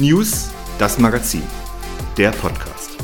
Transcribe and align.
News, 0.00 0.50
das 0.78 0.98
Magazin, 0.98 1.42
der 2.16 2.30
Podcast. 2.30 2.96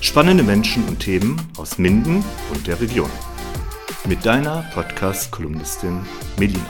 Spannende 0.00 0.44
Menschen 0.44 0.86
und 0.86 1.00
Themen 1.00 1.36
aus 1.58 1.78
Minden 1.78 2.24
und 2.54 2.64
der 2.68 2.80
Region. 2.80 3.10
Mit 4.06 4.24
deiner 4.24 4.64
Podcast-Kolumnistin 4.72 6.06
Melina. 6.38 6.60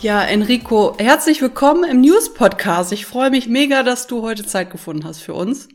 Ja, 0.00 0.22
Enrico, 0.22 0.94
herzlich 0.96 1.42
willkommen 1.42 1.84
im 1.84 2.00
News-Podcast. 2.00 2.92
Ich 2.92 3.04
freue 3.04 3.28
mich 3.28 3.48
mega, 3.48 3.82
dass 3.82 4.06
du 4.06 4.22
heute 4.22 4.46
Zeit 4.46 4.70
gefunden 4.70 5.04
hast 5.04 5.20
für 5.20 5.34
uns. 5.34 5.68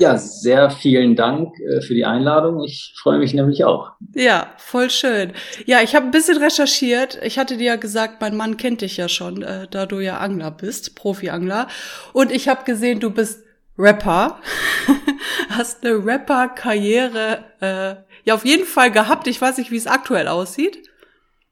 Ja, 0.00 0.16
sehr 0.16 0.70
vielen 0.70 1.14
Dank 1.14 1.52
äh, 1.60 1.82
für 1.82 1.92
die 1.92 2.06
Einladung. 2.06 2.64
Ich 2.64 2.94
freue 2.96 3.18
mich 3.18 3.34
nämlich 3.34 3.64
auch. 3.64 3.92
Ja, 4.14 4.46
voll 4.56 4.88
schön. 4.88 5.32
Ja, 5.66 5.82
ich 5.82 5.94
habe 5.94 6.06
ein 6.06 6.10
bisschen 6.10 6.38
recherchiert. 6.38 7.18
Ich 7.22 7.38
hatte 7.38 7.58
dir 7.58 7.66
ja 7.66 7.76
gesagt, 7.76 8.22
mein 8.22 8.34
Mann 8.34 8.56
kennt 8.56 8.80
dich 8.80 8.96
ja 8.96 9.10
schon, 9.10 9.42
äh, 9.42 9.68
da 9.70 9.84
du 9.84 10.00
ja 10.00 10.16
Angler 10.16 10.52
bist, 10.52 10.96
Profi-Angler. 10.96 11.68
Und 12.14 12.32
ich 12.32 12.48
habe 12.48 12.64
gesehen, 12.64 12.98
du 12.98 13.10
bist 13.10 13.44
Rapper. 13.76 14.40
Hast 15.50 15.84
eine 15.84 16.02
Rapper-Karriere 16.02 17.44
äh, 17.60 17.94
ja 18.24 18.34
auf 18.34 18.46
jeden 18.46 18.64
Fall 18.64 18.90
gehabt. 18.90 19.26
Ich 19.26 19.38
weiß 19.38 19.58
nicht, 19.58 19.70
wie 19.70 19.76
es 19.76 19.86
aktuell 19.86 20.28
aussieht. 20.28 20.78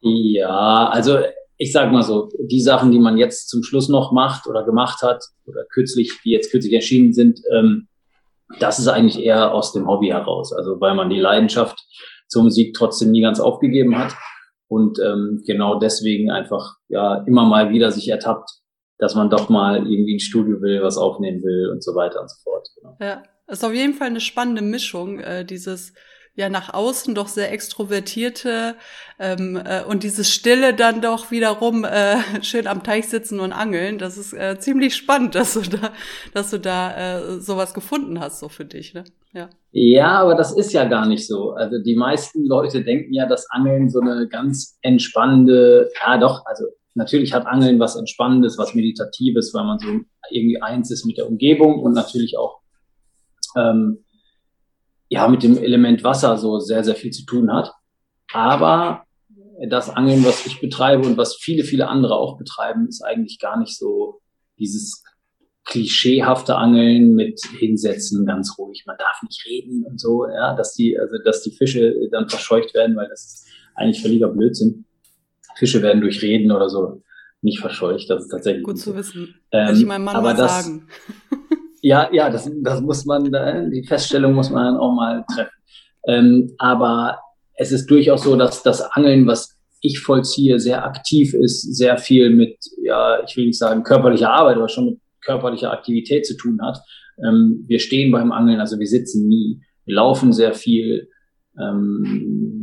Ja, 0.00 0.88
also 0.88 1.18
ich 1.58 1.72
sag 1.72 1.92
mal 1.92 2.02
so, 2.02 2.30
die 2.40 2.62
Sachen, 2.62 2.92
die 2.92 2.98
man 2.98 3.18
jetzt 3.18 3.50
zum 3.50 3.62
Schluss 3.62 3.90
noch 3.90 4.10
macht 4.12 4.46
oder 4.46 4.64
gemacht 4.64 5.02
hat 5.02 5.22
oder 5.44 5.64
kürzlich, 5.70 6.12
die 6.24 6.30
jetzt 6.30 6.50
kürzlich 6.50 6.72
erschienen 6.72 7.12
sind, 7.12 7.40
ähm, 7.52 7.88
das 8.60 8.78
ist 8.78 8.88
eigentlich 8.88 9.22
eher 9.22 9.52
aus 9.52 9.72
dem 9.72 9.86
Hobby 9.86 10.08
heraus. 10.08 10.52
Also 10.52 10.80
weil 10.80 10.94
man 10.94 11.10
die 11.10 11.20
Leidenschaft 11.20 11.78
zur 12.28 12.42
Musik 12.42 12.74
trotzdem 12.74 13.10
nie 13.10 13.22
ganz 13.22 13.40
aufgegeben 13.40 13.98
hat 13.98 14.14
und 14.68 14.98
ähm, 14.98 15.42
genau 15.46 15.78
deswegen 15.78 16.30
einfach 16.30 16.76
ja 16.88 17.24
immer 17.26 17.44
mal 17.44 17.70
wieder 17.70 17.90
sich 17.90 18.08
ertappt, 18.08 18.50
dass 18.98 19.14
man 19.14 19.30
doch 19.30 19.48
mal 19.48 19.78
irgendwie 19.78 20.14
ins 20.14 20.24
Studio 20.24 20.60
will, 20.60 20.82
was 20.82 20.98
aufnehmen 20.98 21.42
will 21.42 21.70
und 21.70 21.82
so 21.82 21.94
weiter 21.94 22.20
und 22.20 22.30
so 22.30 22.36
fort. 22.42 22.68
Genau. 22.76 22.96
Ja, 23.00 23.22
ist 23.46 23.64
auf 23.64 23.72
jeden 23.72 23.94
Fall 23.94 24.08
eine 24.08 24.20
spannende 24.20 24.62
Mischung, 24.62 25.20
äh, 25.20 25.44
dieses 25.44 25.94
ja 26.38 26.48
nach 26.48 26.72
außen 26.72 27.16
doch 27.16 27.26
sehr 27.26 27.50
extrovertierte 27.52 28.76
ähm, 29.18 29.56
äh, 29.56 29.82
und 29.82 30.04
dieses 30.04 30.30
Stille 30.30 30.72
dann 30.72 31.02
doch 31.02 31.32
wiederum 31.32 31.84
äh, 31.84 32.16
schön 32.42 32.68
am 32.68 32.84
Teich 32.84 33.08
sitzen 33.08 33.40
und 33.40 33.52
angeln. 33.52 33.98
Das 33.98 34.16
ist 34.16 34.32
äh, 34.32 34.56
ziemlich 34.60 34.94
spannend, 34.94 35.34
dass 35.34 35.54
du 35.54 35.62
da, 35.62 35.92
dass 36.32 36.50
du 36.50 36.60
da 36.60 37.18
äh, 37.18 37.40
sowas 37.40 37.74
gefunden 37.74 38.20
hast 38.20 38.38
so 38.38 38.48
für 38.48 38.64
dich. 38.64 38.94
Ne? 38.94 39.02
Ja. 39.34 39.50
ja, 39.72 40.20
aber 40.20 40.36
das 40.36 40.56
ist 40.56 40.72
ja 40.72 40.84
gar 40.84 41.06
nicht 41.06 41.26
so. 41.26 41.50
Also 41.50 41.82
die 41.82 41.96
meisten 41.96 42.46
Leute 42.46 42.84
denken 42.84 43.12
ja, 43.12 43.26
dass 43.26 43.50
Angeln 43.50 43.90
so 43.90 44.00
eine 44.00 44.28
ganz 44.28 44.78
entspannende, 44.80 45.90
ja 46.06 46.18
doch, 46.18 46.46
also 46.46 46.64
natürlich 46.94 47.34
hat 47.34 47.46
Angeln 47.46 47.80
was 47.80 47.96
Entspannendes, 47.96 48.58
was 48.58 48.74
Meditatives, 48.74 49.52
weil 49.54 49.64
man 49.64 49.80
so 49.80 49.88
irgendwie 50.30 50.62
eins 50.62 50.92
ist 50.92 51.04
mit 51.04 51.18
der 51.18 51.26
Umgebung 51.26 51.80
und 51.80 51.94
natürlich 51.94 52.38
auch 52.38 52.60
ähm, 53.56 54.04
ja 55.08 55.28
mit 55.28 55.42
dem 55.42 55.58
Element 55.58 56.04
Wasser 56.04 56.36
so 56.36 56.58
sehr, 56.58 56.84
sehr 56.84 56.94
viel 56.94 57.10
zu 57.10 57.24
tun 57.24 57.52
hat. 57.52 57.72
Aber 58.32 59.04
das 59.68 59.90
Angeln, 59.90 60.24
was 60.24 60.46
ich 60.46 60.60
betreibe 60.60 61.06
und 61.06 61.16
was 61.16 61.36
viele, 61.36 61.64
viele 61.64 61.88
andere 61.88 62.14
auch 62.14 62.38
betreiben, 62.38 62.86
ist 62.88 63.02
eigentlich 63.02 63.38
gar 63.38 63.58
nicht 63.58 63.76
so 63.76 64.20
dieses 64.58 65.02
klischeehafte 65.64 66.56
Angeln 66.56 67.14
mit 67.14 67.40
hinsetzen, 67.58 68.24
ganz 68.24 68.56
ruhig, 68.58 68.84
man 68.86 68.96
darf 68.98 69.22
nicht 69.22 69.44
reden 69.46 69.84
und 69.84 70.00
so, 70.00 70.26
ja, 70.26 70.54
dass 70.54 70.74
die, 70.74 70.98
also 70.98 71.16
dass 71.24 71.42
die 71.42 71.50
Fische 71.50 71.94
dann 72.10 72.28
verscheucht 72.28 72.74
werden, 72.74 72.96
weil 72.96 73.08
das 73.08 73.24
ist 73.24 73.46
eigentlich 73.74 74.00
völliger 74.00 74.28
Blödsinn. 74.28 74.86
Fische 75.56 75.82
werden 75.82 76.00
durch 76.00 76.22
Reden 76.22 76.52
oder 76.52 76.70
so 76.70 77.02
nicht 77.42 77.60
verscheucht, 77.60 78.08
das 78.08 78.24
ist 78.24 78.30
tatsächlich 78.30 78.64
gut 78.64 78.78
zu 78.78 78.96
wissen. 78.96 79.34
Ähm, 79.52 79.74
ich 79.74 79.84
meinem 79.84 80.04
Mann 80.04 80.16
aber 80.16 80.30
mal 80.30 80.36
das, 80.36 80.64
sagen. 80.64 80.88
Ja, 81.80 82.08
ja, 82.12 82.30
das, 82.30 82.50
das 82.62 82.80
muss 82.80 83.04
man, 83.04 83.32
äh, 83.32 83.70
die 83.70 83.86
Feststellung 83.86 84.34
muss 84.34 84.50
man 84.50 84.64
dann 84.64 84.76
auch 84.76 84.94
mal 84.94 85.24
treffen. 85.32 85.52
Ähm, 86.06 86.54
aber 86.58 87.18
es 87.54 87.72
ist 87.72 87.86
durchaus 87.90 88.22
so, 88.22 88.36
dass 88.36 88.62
das 88.62 88.80
Angeln, 88.80 89.26
was 89.26 89.56
ich 89.80 90.00
vollziehe, 90.00 90.58
sehr 90.58 90.84
aktiv 90.84 91.34
ist, 91.34 91.76
sehr 91.76 91.98
viel 91.98 92.30
mit, 92.30 92.56
ja, 92.82 93.22
ich 93.26 93.36
will 93.36 93.46
nicht 93.46 93.58
sagen 93.58 93.82
körperlicher 93.82 94.30
Arbeit, 94.30 94.56
aber 94.56 94.68
schon 94.68 94.86
mit 94.86 95.00
körperlicher 95.20 95.72
Aktivität 95.72 96.26
zu 96.26 96.36
tun 96.36 96.60
hat. 96.62 96.78
Ähm, 97.24 97.64
wir 97.66 97.78
stehen 97.78 98.10
beim 98.10 98.32
Angeln, 98.32 98.60
also 98.60 98.78
wir 98.78 98.86
sitzen 98.86 99.28
nie. 99.28 99.60
Wir 99.84 99.96
laufen 99.96 100.32
sehr 100.32 100.54
viel, 100.54 101.08
ähm, 101.60 102.57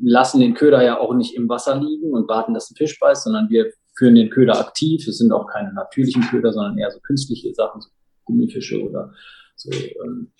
lassen 0.00 0.40
den 0.40 0.54
Köder 0.54 0.82
ja 0.82 0.98
auch 0.98 1.14
nicht 1.14 1.34
im 1.34 1.48
Wasser 1.48 1.76
liegen 1.80 2.12
und 2.12 2.28
warten, 2.28 2.54
dass 2.54 2.70
ein 2.70 2.76
Fisch 2.76 2.98
beißt, 2.98 3.24
sondern 3.24 3.48
wir 3.50 3.70
führen 3.96 4.14
den 4.14 4.30
Köder 4.30 4.58
aktiv. 4.58 5.06
Es 5.06 5.18
sind 5.18 5.32
auch 5.32 5.46
keine 5.46 5.72
natürlichen 5.72 6.22
Köder, 6.22 6.52
sondern 6.52 6.78
eher 6.78 6.90
so 6.90 7.00
künstliche 7.00 7.52
Sachen, 7.54 7.80
so 7.80 7.88
Gummifische 8.24 8.82
oder 8.82 9.12
so, 9.56 9.70
ähm, 9.72 10.32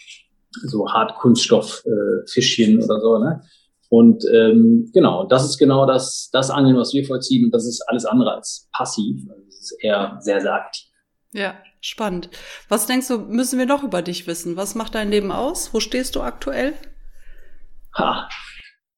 so 0.67 0.89
Hartkunststofffischchen 0.89 2.81
äh, 2.81 2.85
oder 2.85 3.01
so. 3.01 3.19
Ne? 3.19 3.43
Und 3.89 4.25
ähm, 4.33 4.91
genau, 4.93 5.27
das 5.27 5.45
ist 5.45 5.59
genau 5.59 5.87
das, 5.87 6.29
das 6.33 6.51
Angeln, 6.51 6.77
was 6.77 6.93
wir 6.93 7.07
vollziehen. 7.07 7.47
Und 7.47 7.53
das 7.53 7.67
ist 7.67 7.83
alles 7.89 8.05
andere 8.05 8.35
als 8.35 8.69
passiv. 8.73 9.23
Also 9.31 9.43
es 9.49 9.61
ist 9.61 9.79
eher 9.81 10.19
sehr, 10.21 10.41
sehr 10.41 10.55
aktiv. 10.55 10.87
Ja, 11.33 11.55
spannend. 11.81 12.31
Was 12.69 12.87
denkst 12.87 13.09
du, 13.09 13.19
müssen 13.19 13.59
wir 13.59 13.67
noch 13.67 13.85
über 13.85 14.03
dich 14.03 14.27
wissen? 14.27 14.57
Was 14.57 14.75
macht 14.75 14.95
dein 14.95 15.11
Leben 15.11 15.31
aus? 15.33 15.73
Wo 15.73 15.81
stehst 15.81 16.17
du 16.17 16.23
aktuell? 16.23 16.75
Ha, 17.95 18.29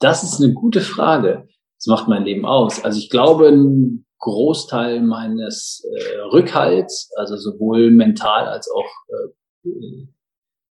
das 0.01 0.23
ist 0.23 0.43
eine 0.43 0.53
gute 0.53 0.81
Frage. 0.81 1.49
Was 1.79 1.87
macht 1.87 2.09
mein 2.09 2.25
Leben 2.25 2.45
aus? 2.45 2.85
Also 2.85 2.99
ich 2.99 3.11
glaube, 3.11 3.49
ein 3.49 4.07
Großteil 4.19 5.01
meines 5.01 5.85
äh, 5.97 6.19
Rückhalts, 6.33 7.11
also 7.17 7.37
sowohl 7.37 7.91
mental 7.91 8.47
als 8.47 8.69
auch 8.71 8.87
äh, 9.09 10.07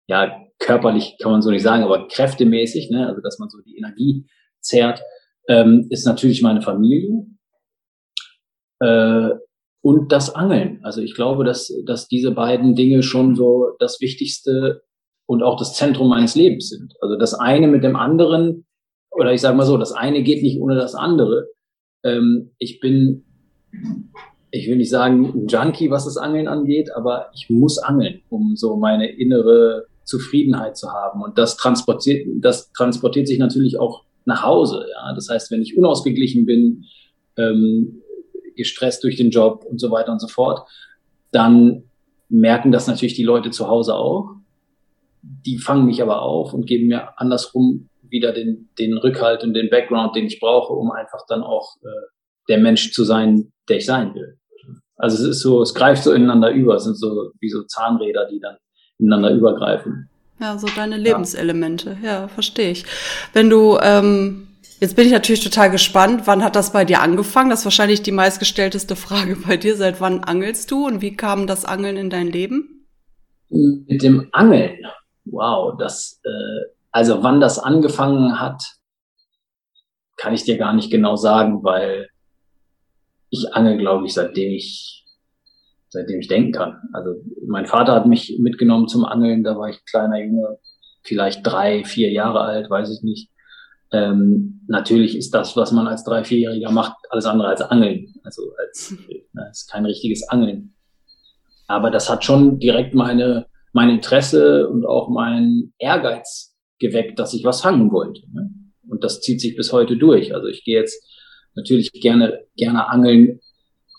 ja 0.09 0.43
körperlich 0.59 1.17
kann 1.21 1.33
man 1.33 1.43
so 1.43 1.51
nicht 1.51 1.63
sagen, 1.63 1.85
aber 1.85 2.09
kräftemäßig, 2.09 2.91
ne, 2.91 3.07
also 3.07 3.21
dass 3.21 3.39
man 3.39 3.49
so 3.49 3.59
die 3.61 3.77
Energie 3.77 4.27
zehrt, 4.61 5.03
ähm, 5.49 5.87
ist 5.91 6.07
natürlich 6.07 6.43
meine 6.43 6.63
Familie 6.63 7.27
äh, 8.81 9.31
und 9.81 10.11
das 10.11 10.35
Angeln. 10.35 10.81
Also 10.83 11.01
ich 11.01 11.15
glaube, 11.15 11.45
dass 11.45 11.73
dass 11.87 12.09
diese 12.09 12.33
beiden 12.33 12.75
Dinge 12.75 13.05
schon 13.05 13.37
so 13.37 13.77
das 13.79 14.01
Wichtigste 14.01 14.83
und 15.27 15.43
auch 15.43 15.57
das 15.57 15.75
Zentrum 15.75 16.09
meines 16.09 16.35
Lebens 16.35 16.69
sind. 16.69 16.95
Also 17.01 17.17
das 17.17 17.35
eine 17.35 17.69
mit 17.69 17.85
dem 17.85 17.95
anderen 17.95 18.66
oder 19.19 19.33
ich 19.33 19.41
sage 19.41 19.57
mal 19.57 19.67
so, 19.67 19.77
das 19.77 19.93
eine 19.93 20.23
geht 20.23 20.43
nicht 20.43 20.61
ohne 20.61 20.77
das 20.77 20.95
andere. 20.95 21.49
Ähm, 22.05 22.51
ich 22.59 22.81
bin 22.81 23.25
ich 24.51 24.69
will 24.69 24.77
nicht 24.77 24.91
sagen 24.91 25.27
ein 25.35 25.47
Junkie, 25.47 25.91
was 25.91 26.05
das 26.05 26.17
Angeln 26.17 26.49
angeht, 26.49 26.91
aber 26.95 27.31
ich 27.35 27.51
muss 27.51 27.79
angeln, 27.79 28.23
um 28.29 28.57
so 28.57 28.77
meine 28.77 29.11
innere 29.11 29.87
Zufriedenheit 30.05 30.77
zu 30.77 30.93
haben. 30.93 31.23
Und 31.23 31.39
das 31.39 31.57
transportiert, 31.57 32.27
das 32.41 32.73
transportiert 32.73 33.27
sich 33.27 33.39
natürlich 33.39 33.79
auch 33.79 34.05
nach 34.25 34.43
Hause. 34.43 34.87
Ja? 34.91 35.15
Das 35.15 35.29
heißt, 35.29 35.51
wenn 35.51 35.63
ich 35.63 35.77
unausgeglichen 35.77 36.47
bin, 36.47 36.85
ähm, 37.37 38.03
gestresst 38.57 39.05
durch 39.05 39.17
den 39.17 39.31
Job 39.31 39.65
und 39.69 39.81
so 39.81 39.91
weiter 39.91 40.13
und 40.13 40.21
so 40.21 40.29
fort, 40.29 40.67
dann 41.33 41.85
merken 42.29 42.73
das 42.73 42.87
natürlich 42.87 43.15
die 43.15 43.25
Leute 43.25 43.51
zu 43.51 43.69
Hause 43.69 43.95
auch. 43.95 44.31
Die 45.23 45.59
fangen 45.59 45.87
mich 45.87 46.01
aber 46.03 46.23
auf 46.23 46.55
und 46.55 46.67
geben 46.67 46.87
mir 46.87 47.19
andersrum 47.21 47.89
wieder 48.17 48.33
den, 48.33 48.71
den 48.79 48.97
Rückhalt 48.97 49.45
und 49.45 49.55
den 49.55 49.71
Background, 49.71 50.17
den 50.17 50.27
ich 50.27 50.41
brauche, 50.41 50.73
um 50.73 50.91
einfach 50.91 51.21
dann 51.29 51.43
auch 51.43 51.77
äh, 51.83 51.89
der 52.49 52.59
Mensch 52.59 52.93
zu 52.93 53.05
sein, 53.05 53.53
der 53.69 53.77
ich 53.77 53.87
sein 53.87 54.15
will. 54.15 54.39
Also 54.97 55.23
es 55.23 55.37
ist 55.37 55.41
so, 55.41 55.61
es 55.61 55.75
greift 55.75 56.03
so 56.03 56.13
ineinander 56.13 56.51
über, 56.51 56.77
es 56.77 56.85
sind 56.85 56.99
so 56.99 57.31
wie 57.39 57.51
so 57.51 57.63
Zahnräder, 57.65 58.29
die 58.31 58.41
dann 58.41 58.57
ineinander 58.99 59.31
übergreifen. 59.31 60.09
Ja, 60.41 60.59
so 60.59 60.67
deine 60.75 60.97
Lebenselemente, 60.97 61.99
ja, 62.03 62.23
ja 62.23 62.29
verstehe 62.29 62.71
ich. 62.71 62.85
Wenn 63.33 63.51
du, 63.51 63.79
ähm, 63.83 64.49
jetzt 64.81 64.97
bin 64.97 65.07
ich 65.07 65.13
natürlich 65.13 65.45
total 65.45 65.71
gespannt, 65.71 66.23
wann 66.25 66.43
hat 66.43 66.57
das 66.57 66.73
bei 66.73 66.85
dir 66.85 67.01
angefangen? 67.01 67.51
Das 67.51 67.61
ist 67.61 67.67
wahrscheinlich 67.67 68.03
die 68.03 68.13
meistgestellteste 68.13 68.97
Frage 68.97 69.37
bei 69.37 69.57
dir. 69.57 69.77
Seit 69.77 70.01
wann 70.01 70.25
angelst 70.25 70.71
du 70.71 70.87
und 70.87 71.03
wie 71.03 71.15
kam 71.15 71.47
das 71.47 71.65
Angeln 71.65 71.97
in 71.97 72.11
dein 72.11 72.29
Leben? 72.29 72.87
Mit 73.49 74.03
dem 74.03 74.29
Angeln, 74.33 74.79
wow, 75.27 75.77
das, 75.79 76.21
äh, 76.25 76.76
also 76.97 77.23
wann 77.23 77.43
das 77.43 77.59
angefangen 77.59 78.41
hat, 78.41 78.63
kann 80.17 80.33
ich 80.33 80.45
dir 80.45 80.57
gar 80.57 80.73
nicht 80.73 80.91
genau 80.91 81.15
sagen, 81.15 81.63
weil 81.63 82.09
ich 83.29 83.53
angel, 83.53 83.77
glaube 83.77 84.07
ich, 84.07 84.15
seitdem 84.15 84.51
ich, 84.53 85.05
seitdem 85.91 86.21
ich 86.21 86.29
denken 86.29 86.53
kann. 86.53 86.81
Also 86.95 87.17
mein 87.47 87.67
Vater 87.67 87.93
hat 87.93 88.07
mich 88.07 88.39
mitgenommen 88.39 88.89
zum 88.89 89.05
Angeln, 89.05 89.45
da 89.45 89.59
war 89.59 89.69
ich 89.69 89.85
kleiner 89.85 90.25
Junge, 90.25 90.57
vielleicht 91.03 91.47
drei, 91.47 91.85
vier 91.85 92.11
Jahre 92.11 92.41
alt, 92.41 92.71
weiß 92.71 92.91
ich 92.91 93.03
nicht. 93.03 93.29
Ähm, 93.93 94.65
natürlich 94.67 95.19
ist 95.19 95.35
das, 95.35 95.55
was 95.55 95.73
man 95.73 95.87
als 95.87 96.03
drei, 96.03 96.25
vierjähriger 96.25 96.71
macht, 96.71 96.97
alles 97.11 97.27
andere 97.27 97.49
als 97.49 97.61
Angeln. 97.61 98.15
Also 98.25 98.41
als, 98.57 98.97
na, 99.35 99.51
ist 99.51 99.71
kein 99.71 99.85
richtiges 99.85 100.27
Angeln. 100.31 100.75
Aber 101.67 101.91
das 101.91 102.09
hat 102.09 102.25
schon 102.25 102.59
direkt 102.59 102.95
meine, 102.95 103.49
mein 103.75 103.91
Interesse 103.91 104.67
und 104.71 104.87
auch 104.87 105.11
mein 105.11 105.75
Ehrgeiz 105.77 106.56
geweckt, 106.79 107.19
dass 107.19 107.35
ich 107.35 107.45
was 107.45 107.63
fangen 107.63 107.91
wollte. 107.93 108.23
Ne? 108.33 108.51
Und 108.89 109.05
das 109.05 109.21
zieht 109.21 109.41
sich 109.41 109.57
bis 109.57 109.73
heute 109.73 109.97
durch. 109.97 110.35
Also 110.35 110.49
ich 110.49 110.65
gehe 110.65 110.79
jetzt 110.79 111.05
natürlich 111.55 111.93
gerne, 111.93 112.45
gerne 112.57 112.89
angeln, 112.89 113.41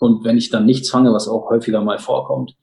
und 0.00 0.24
wenn 0.24 0.38
ich 0.38 0.50
dann 0.50 0.66
nichts 0.66 0.90
fange, 0.90 1.12
was 1.12 1.28
auch 1.28 1.50
häufiger 1.50 1.82
mal 1.82 1.98
vorkommt, 1.98 2.54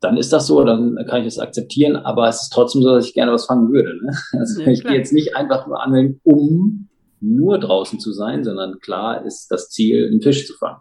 dann 0.00 0.16
ist 0.16 0.32
das 0.32 0.46
so, 0.46 0.64
dann 0.64 0.96
kann 1.06 1.20
ich 1.20 1.26
das 1.26 1.38
akzeptieren, 1.38 1.96
aber 1.96 2.28
es 2.28 2.42
ist 2.42 2.52
trotzdem 2.52 2.82
so, 2.82 2.94
dass 2.94 3.06
ich 3.06 3.14
gerne 3.14 3.32
was 3.32 3.46
fangen 3.46 3.70
würde. 3.70 3.96
Ne? 4.02 4.12
Also 4.38 4.62
ja, 4.62 4.68
ich 4.68 4.82
gehe 4.82 4.96
jetzt 4.96 5.12
nicht 5.12 5.36
einfach 5.36 5.66
nur 5.66 5.82
angeln, 5.82 6.20
um 6.24 6.88
nur 7.20 7.58
draußen 7.58 8.00
zu 8.00 8.12
sein, 8.12 8.44
sondern 8.44 8.80
klar 8.80 9.24
ist 9.26 9.48
das 9.48 9.68
Ziel, 9.68 10.06
einen 10.06 10.22
Fisch 10.22 10.46
zu 10.46 10.54
fangen. 10.54 10.80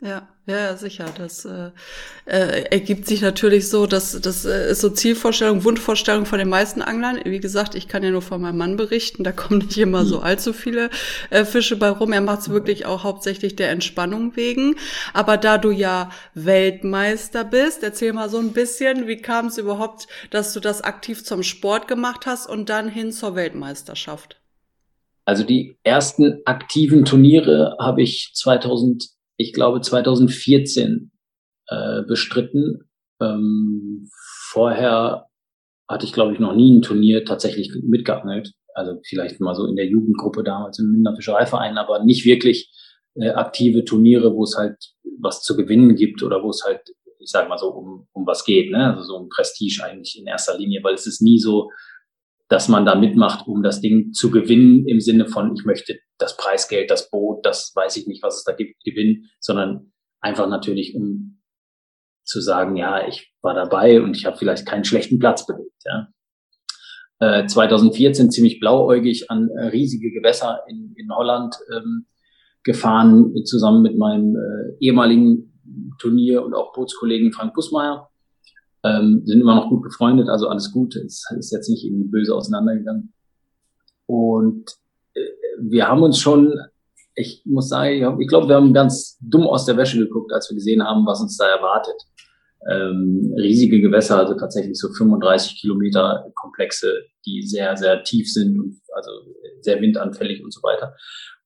Ja, 0.00 0.28
ja, 0.46 0.76
sicher. 0.76 1.06
Das 1.16 1.44
äh, 1.46 1.70
äh, 2.26 2.64
ergibt 2.70 3.06
sich 3.06 3.22
natürlich 3.22 3.70
so, 3.70 3.86
dass 3.86 4.20
das 4.20 4.44
äh, 4.44 4.72
ist 4.72 4.80
so 4.80 4.90
Zielvorstellung, 4.90 5.64
Wunschvorstellung 5.64 6.26
von 6.26 6.38
den 6.38 6.48
meisten 6.48 6.82
Anglern. 6.82 7.20
Wie 7.24 7.40
gesagt, 7.40 7.74
ich 7.74 7.88
kann 7.88 8.02
ja 8.02 8.10
nur 8.10 8.20
von 8.20 8.42
meinem 8.42 8.58
Mann 8.58 8.76
berichten, 8.76 9.24
da 9.24 9.32
kommen 9.32 9.60
nicht 9.60 9.78
immer 9.78 10.04
so 10.04 10.18
allzu 10.20 10.52
viele 10.52 10.90
äh, 11.30 11.44
Fische 11.44 11.76
bei 11.76 11.88
rum. 11.88 12.12
Er 12.12 12.20
macht 12.20 12.40
es 12.40 12.48
wirklich 12.50 12.86
auch 12.86 13.04
hauptsächlich 13.04 13.56
der 13.56 13.70
Entspannung 13.70 14.36
wegen. 14.36 14.74
Aber 15.14 15.36
da 15.36 15.58
du 15.58 15.70
ja 15.70 16.10
Weltmeister 16.34 17.44
bist, 17.44 17.82
erzähl 17.82 18.12
mal 18.12 18.28
so 18.28 18.38
ein 18.38 18.52
bisschen, 18.52 19.06
wie 19.06 19.22
kam 19.22 19.46
es 19.46 19.58
überhaupt, 19.58 20.08
dass 20.30 20.52
du 20.52 20.60
das 20.60 20.82
aktiv 20.82 21.24
zum 21.24 21.42
Sport 21.42 21.88
gemacht 21.88 22.26
hast 22.26 22.46
und 22.46 22.68
dann 22.68 22.88
hin 22.88 23.12
zur 23.12 23.36
Weltmeisterschaft? 23.36 24.40
Also 25.24 25.44
die 25.44 25.78
ersten 25.82 26.42
aktiven 26.44 27.06
Turniere 27.06 27.76
habe 27.80 28.02
ich 28.02 28.32
2000 28.34 29.13
ich 29.36 29.52
glaube, 29.52 29.80
2014 29.80 31.10
äh, 31.68 32.02
bestritten. 32.02 32.88
Ähm, 33.20 34.08
vorher 34.48 35.26
hatte 35.88 36.06
ich, 36.06 36.12
glaube 36.12 36.32
ich, 36.32 36.38
noch 36.38 36.54
nie 36.54 36.76
ein 36.76 36.82
Turnier 36.82 37.24
tatsächlich 37.24 37.70
mitgeangelt. 37.82 38.52
Also 38.74 38.98
vielleicht 39.04 39.40
mal 39.40 39.54
so 39.54 39.66
in 39.66 39.76
der 39.76 39.86
Jugendgruppe 39.86 40.42
damals 40.42 40.78
im 40.78 40.90
Minder 40.90 41.14
Fischereiverein, 41.14 41.78
aber 41.78 42.04
nicht 42.04 42.24
wirklich 42.24 42.72
äh, 43.14 43.30
aktive 43.30 43.84
Turniere, 43.84 44.34
wo 44.34 44.42
es 44.42 44.56
halt 44.56 44.76
was 45.20 45.42
zu 45.42 45.56
gewinnen 45.56 45.94
gibt 45.94 46.22
oder 46.22 46.42
wo 46.42 46.50
es 46.50 46.64
halt, 46.64 46.80
ich 47.20 47.30
sage 47.30 47.48
mal 47.48 47.58
so, 47.58 47.68
um, 47.68 48.08
um 48.12 48.26
was 48.26 48.44
geht, 48.44 48.70
ne? 48.70 48.92
Also 48.92 49.04
so 49.04 49.16
um 49.16 49.28
Prestige 49.28 49.82
eigentlich 49.84 50.18
in 50.18 50.26
erster 50.26 50.58
Linie, 50.58 50.82
weil 50.82 50.94
es 50.94 51.06
ist 51.06 51.22
nie 51.22 51.38
so, 51.38 51.70
dass 52.54 52.68
man 52.68 52.86
da 52.86 52.94
mitmacht, 52.94 53.48
um 53.48 53.64
das 53.64 53.80
Ding 53.80 54.12
zu 54.12 54.30
gewinnen 54.30 54.86
im 54.86 55.00
Sinne 55.00 55.26
von, 55.26 55.56
ich 55.56 55.64
möchte 55.64 55.98
das 56.18 56.36
Preisgeld, 56.36 56.88
das 56.88 57.10
Boot, 57.10 57.44
das 57.44 57.72
weiß 57.74 57.96
ich 57.96 58.06
nicht, 58.06 58.22
was 58.22 58.36
es 58.36 58.44
da 58.44 58.52
gibt, 58.52 58.80
gewinnen, 58.84 59.24
sondern 59.40 59.92
einfach 60.20 60.48
natürlich, 60.48 60.94
um 60.94 61.42
zu 62.22 62.40
sagen, 62.40 62.76
ja, 62.76 63.08
ich 63.08 63.34
war 63.42 63.54
dabei 63.54 64.00
und 64.00 64.16
ich 64.16 64.24
habe 64.24 64.36
vielleicht 64.36 64.66
keinen 64.66 64.84
schlechten 64.84 65.18
Platz 65.18 65.48
belegt. 65.48 65.82
Ja. 65.84 66.06
Äh, 67.18 67.46
2014 67.46 68.30
ziemlich 68.30 68.60
blauäugig 68.60 69.32
an 69.32 69.48
äh, 69.48 69.66
riesige 69.66 70.12
Gewässer 70.12 70.60
in, 70.68 70.94
in 70.96 71.12
Holland 71.12 71.56
ähm, 71.74 72.06
gefahren, 72.62 73.34
zusammen 73.46 73.82
mit 73.82 73.98
meinem 73.98 74.36
äh, 74.36 74.76
ehemaligen 74.78 75.60
Turnier 75.98 76.44
und 76.44 76.54
auch 76.54 76.72
Bootskollegen 76.72 77.32
Frank 77.32 77.52
Bussmeier 77.52 78.12
ähm, 78.84 79.22
sind 79.24 79.40
immer 79.40 79.54
noch 79.54 79.70
gut 79.70 79.82
befreundet, 79.82 80.28
also 80.28 80.48
alles 80.48 80.70
gut. 80.70 80.94
Es 80.96 81.24
ist 81.36 81.52
jetzt 81.52 81.68
nicht 81.70 81.84
irgendwie 81.84 82.08
böse 82.08 82.34
auseinandergegangen. 82.34 83.12
Und 84.06 84.70
äh, 85.14 85.20
wir 85.58 85.88
haben 85.88 86.02
uns 86.02 86.18
schon, 86.18 86.52
ich 87.14 87.42
muss 87.46 87.70
sagen, 87.70 88.20
ich 88.20 88.28
glaube, 88.28 88.48
wir 88.48 88.56
haben 88.56 88.74
ganz 88.74 89.18
dumm 89.20 89.46
aus 89.46 89.64
der 89.64 89.76
Wäsche 89.76 89.98
geguckt, 89.98 90.32
als 90.32 90.50
wir 90.50 90.54
gesehen 90.54 90.84
haben, 90.84 91.06
was 91.06 91.20
uns 91.20 91.36
da 91.36 91.46
erwartet. 91.46 91.96
Ähm, 92.70 93.34
riesige 93.36 93.80
Gewässer, 93.80 94.18
also 94.18 94.34
tatsächlich 94.34 94.78
so 94.78 94.88
35 94.88 95.60
Kilometer 95.60 96.30
Komplexe, 96.34 97.04
die 97.26 97.42
sehr, 97.42 97.76
sehr 97.76 98.02
tief 98.04 98.30
sind 98.32 98.58
und 98.58 98.80
also 98.94 99.10
sehr 99.60 99.80
windanfällig 99.80 100.42
und 100.42 100.52
so 100.52 100.62
weiter. 100.62 100.94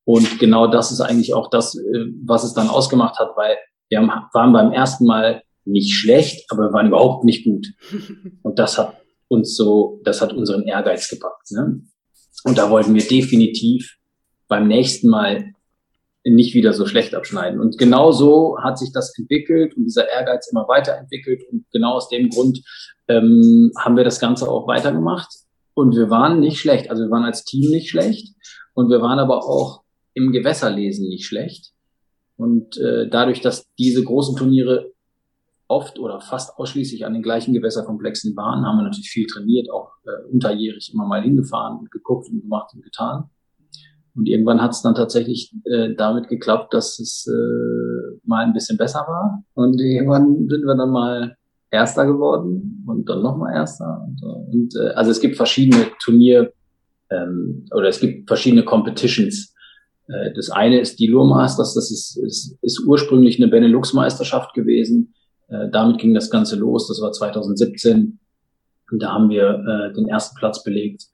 Und 0.04 0.38
genau 0.38 0.66
das 0.66 0.90
ist 0.90 1.00
eigentlich 1.00 1.34
auch 1.34 1.50
das, 1.50 1.76
äh, 1.76 2.06
was 2.24 2.42
es 2.42 2.54
dann 2.54 2.68
ausgemacht 2.68 3.18
hat, 3.18 3.36
weil 3.36 3.56
wir 3.88 3.98
haben, 4.00 4.10
waren 4.32 4.52
beim 4.52 4.72
ersten 4.72 5.06
Mal 5.06 5.42
nicht 5.68 5.94
schlecht, 5.94 6.50
aber 6.50 6.64
wir 6.64 6.72
waren 6.72 6.88
überhaupt 6.88 7.24
nicht 7.24 7.44
gut. 7.44 7.66
Und 8.42 8.58
das 8.58 8.78
hat 8.78 8.96
uns 9.28 9.56
so, 9.56 10.00
das 10.04 10.20
hat 10.20 10.32
unseren 10.32 10.62
Ehrgeiz 10.62 11.08
gepackt. 11.08 11.50
Ne? 11.50 11.82
Und 12.44 12.58
da 12.58 12.70
wollten 12.70 12.94
wir 12.94 13.06
definitiv 13.06 13.96
beim 14.48 14.68
nächsten 14.68 15.08
Mal 15.08 15.52
nicht 16.24 16.54
wieder 16.54 16.72
so 16.72 16.86
schlecht 16.86 17.14
abschneiden. 17.14 17.60
Und 17.60 17.78
genau 17.78 18.12
so 18.12 18.56
hat 18.62 18.78
sich 18.78 18.92
das 18.92 19.16
entwickelt 19.18 19.76
und 19.76 19.84
dieser 19.84 20.08
Ehrgeiz 20.08 20.48
immer 20.50 20.66
weiterentwickelt. 20.68 21.42
Und 21.50 21.64
genau 21.72 21.94
aus 21.94 22.08
dem 22.08 22.28
Grund 22.28 22.60
ähm, 23.08 23.72
haben 23.78 23.96
wir 23.96 24.04
das 24.04 24.20
Ganze 24.20 24.48
auch 24.48 24.66
weitergemacht. 24.66 25.28
Und 25.74 25.94
wir 25.94 26.10
waren 26.10 26.40
nicht 26.40 26.58
schlecht. 26.58 26.90
Also 26.90 27.04
wir 27.04 27.10
waren 27.10 27.24
als 27.24 27.44
Team 27.44 27.70
nicht 27.70 27.90
schlecht. 27.90 28.34
Und 28.74 28.90
wir 28.90 29.00
waren 29.00 29.18
aber 29.18 29.44
auch 29.44 29.82
im 30.14 30.32
Gewässerlesen 30.32 31.08
nicht 31.08 31.26
schlecht. 31.26 31.72
Und 32.36 32.76
äh, 32.78 33.08
dadurch, 33.08 33.40
dass 33.40 33.66
diese 33.78 34.02
großen 34.02 34.36
Turniere 34.36 34.92
oft 35.68 35.98
oder 35.98 36.20
fast 36.20 36.58
ausschließlich 36.58 37.04
an 37.04 37.12
den 37.12 37.22
gleichen 37.22 37.52
Gewässerkomplexen 37.52 38.34
waren, 38.36 38.64
haben 38.64 38.78
wir 38.78 38.84
natürlich 38.84 39.10
viel 39.10 39.26
trainiert, 39.26 39.70
auch 39.70 39.92
äh, 40.04 40.26
unterjährig 40.32 40.90
immer 40.92 41.06
mal 41.06 41.22
hingefahren 41.22 41.78
und 41.78 41.90
geguckt 41.90 42.28
und 42.30 42.40
gemacht 42.40 42.72
und 42.74 42.82
getan. 42.82 43.24
Und 44.16 44.26
irgendwann 44.26 44.60
hat 44.60 44.72
es 44.72 44.82
dann 44.82 44.94
tatsächlich 44.94 45.54
äh, 45.64 45.94
damit 45.94 46.28
geklappt, 46.28 46.74
dass 46.74 46.98
es 46.98 47.26
äh, 47.28 48.18
mal 48.24 48.44
ein 48.44 48.54
bisschen 48.54 48.78
besser 48.78 49.00
war. 49.00 49.44
Und 49.54 49.80
irgendwann 49.80 50.48
sind 50.48 50.64
wir 50.64 50.74
dann 50.74 50.90
mal 50.90 51.36
Erster 51.70 52.06
geworden 52.06 52.82
und 52.86 53.08
dann 53.08 53.22
nochmal 53.22 53.54
Erster. 53.54 54.02
Und, 54.06 54.22
und 54.52 54.74
äh, 54.74 54.88
also 54.94 55.10
es 55.10 55.20
gibt 55.20 55.36
verschiedene 55.36 55.86
Turnier 56.02 56.50
ähm, 57.10 57.66
oder 57.72 57.88
es 57.88 58.00
gibt 58.00 58.28
verschiedene 58.28 58.64
Competitions. 58.64 59.54
Äh, 60.08 60.32
das 60.34 60.50
eine 60.50 60.80
ist 60.80 60.98
die 60.98 61.06
Lure 61.08 61.28
Masters, 61.28 61.74
das 61.74 61.90
ist, 61.90 62.16
ist, 62.24 62.58
ist 62.62 62.80
ursprünglich 62.86 63.40
eine 63.40 63.48
Benelux-Meisterschaft 63.50 64.54
gewesen 64.54 65.14
äh, 65.48 65.68
damit 65.70 65.98
ging 65.98 66.14
das 66.14 66.30
Ganze 66.30 66.56
los. 66.56 66.88
Das 66.88 67.00
war 67.00 67.12
2017. 67.12 68.18
Und 68.90 69.02
da 69.02 69.12
haben 69.12 69.28
wir 69.28 69.64
äh, 69.66 69.92
den 69.94 70.08
ersten 70.08 70.36
Platz 70.36 70.62
belegt. 70.62 71.04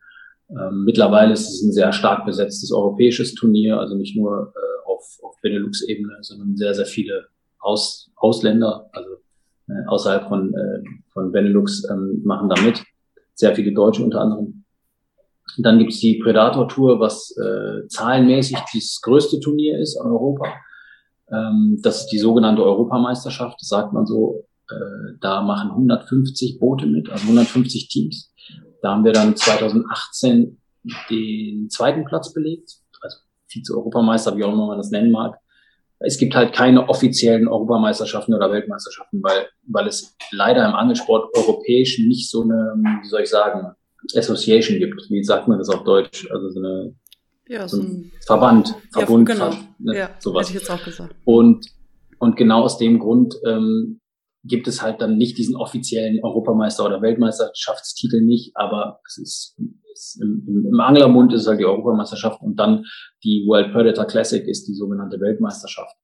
Ähm, 0.51 0.85
mittlerweile 0.85 1.33
ist 1.33 1.49
es 1.49 1.63
ein 1.63 1.73
sehr 1.73 1.93
stark 1.93 2.27
besetztes 2.27 2.71
europäisches 2.71 3.35
Turnier, 3.35 3.81
also 3.81 3.97
nicht 3.97 4.17
nur 4.17 4.53
äh, 4.55 4.89
auf, 4.89 5.19
auf 5.23 5.37
Benelux-Ebene, 5.43 6.19
sondern 6.21 6.57
sehr, 6.57 6.75
sehr 6.75 6.87
viele 6.87 7.27
Aus, 7.59 8.11
Ausländer, 8.17 8.89
also 8.93 9.11
äh, 9.69 9.87
außerhalb 9.87 10.29
von, 10.29 10.55
äh, 10.55 10.83
von 11.13 11.33
Benelux 11.33 11.85
ähm, 11.91 12.21
machen 12.25 12.49
da 12.49 12.61
mit. 12.61 12.83
Sehr 13.35 13.55
viele 13.55 13.73
Deutsche 13.73 14.05
unter 14.05 14.21
anderem. 14.21 14.65
Dann 15.59 15.79
gibt's 15.79 16.01
die 16.01 16.21
Predator 16.23 16.69
Tour, 16.69 17.01
was 17.01 17.37
äh, 17.37 17.87
zahlenmäßig 17.89 18.59
das 18.73 19.01
größte 19.03 19.41
Turnier 19.41 19.79
ist 19.79 19.97
in 19.97 20.07
Europa. 20.07 20.47
Ähm, 21.31 21.79
das 21.83 22.01
ist 22.01 22.07
die 22.09 22.19
sogenannte 22.19 22.65
Europameisterschaft, 22.65 23.61
das 23.61 23.69
sagt 23.69 23.93
man 23.93 24.07
so. 24.07 24.47
Äh, 24.71 25.19
da 25.21 25.43
machen 25.43 25.71
150 25.71 26.59
Boote 26.59 26.87
mit, 26.87 27.11
also 27.11 27.25
150 27.25 27.89
Teams. 27.89 28.33
Da 28.83 28.93
haben 28.93 29.05
wir 29.05 29.13
dann 29.13 29.37
2018 29.37 30.61
den 31.11 31.71
zweiten 31.71 32.05
Platz 32.05 32.33
belegt, 32.33 32.71
also 33.01 33.19
Vize-Europameister, 33.49 34.37
wie 34.37 34.45
auch 34.45 34.53
immer 34.53 34.67
man 34.67 34.79
das 34.79 34.91
nennen 34.91 35.11
mag. 35.11 35.39
Es 36.01 36.19
gibt 36.19 36.35
halt 36.35 36.53
keine 36.53 36.89
offiziellen 36.89 37.49
Europameisterschaften 37.49 38.35
oder 38.35 38.51
Weltmeisterschaften, 38.51 39.23
weil, 39.23 39.47
weil 39.67 39.87
es 39.87 40.17
leider 40.33 40.67
im 40.67 40.75
Angelsport 40.75 41.35
europäisch 41.37 41.99
nicht 41.99 42.31
so 42.31 42.43
eine, 42.43 42.75
wie 43.03 43.09
soll 43.09 43.23
ich 43.23 43.31
sagen, 43.31 43.75
Association 44.15 44.79
gibt. 44.79 45.01
Wie 45.09 45.25
sagt 45.25 45.49
man 45.49 45.59
das 45.59 45.71
auf 45.71 45.85
Deutsch? 45.85 46.29
Also 46.31 46.51
so 46.51 46.61
eine 46.61 46.95
ja, 47.49 47.69
so 47.69 47.83
ein 47.83 48.13
Verband, 48.27 48.75
Verbund, 48.93 49.29
ja, 49.29 49.35
genau. 49.35 49.51
ne, 49.79 49.97
ja, 49.97 50.11
sowas. 50.19 50.49
Hätte 50.49 50.59
ich 50.59 50.63
jetzt 50.63 50.71
auch 50.71 50.85
gesagt. 50.85 51.15
Und, 51.25 51.67
und 52.19 52.37
genau 52.37 52.63
aus 52.63 52.79
dem 52.79 52.99
Grund 52.99 53.35
ähm, 53.47 54.01
gibt 54.45 54.69
es 54.69 54.83
halt 54.83 55.01
dann 55.01 55.17
nicht 55.17 55.39
diesen 55.39 55.57
offiziellen 55.57 56.23
Europameister- 56.23 56.85
oder 56.85 57.03
Weltmeisterschaftstitel 57.03 58.21
nicht, 58.21 58.57
aber 58.57 59.01
es 59.07 59.19
ist, 59.19 59.57
ist 59.93 60.21
im, 60.23 60.67
im, 60.71 60.81
Anglermund 60.81 61.33
ist 61.33 61.43
es 61.43 61.47
halt 61.47 61.61
die 61.61 61.65
Europameisterschaft 61.65 62.41
und 62.43 62.57
dann 62.57 62.85
die 63.23 63.45
World 63.47 63.73
Predator 63.73 64.07
Classic 64.07 64.47
ist 64.47 64.67
die 64.67 64.75
sogenannte 64.75 65.21
Weltmeisterschaft. 65.21 65.97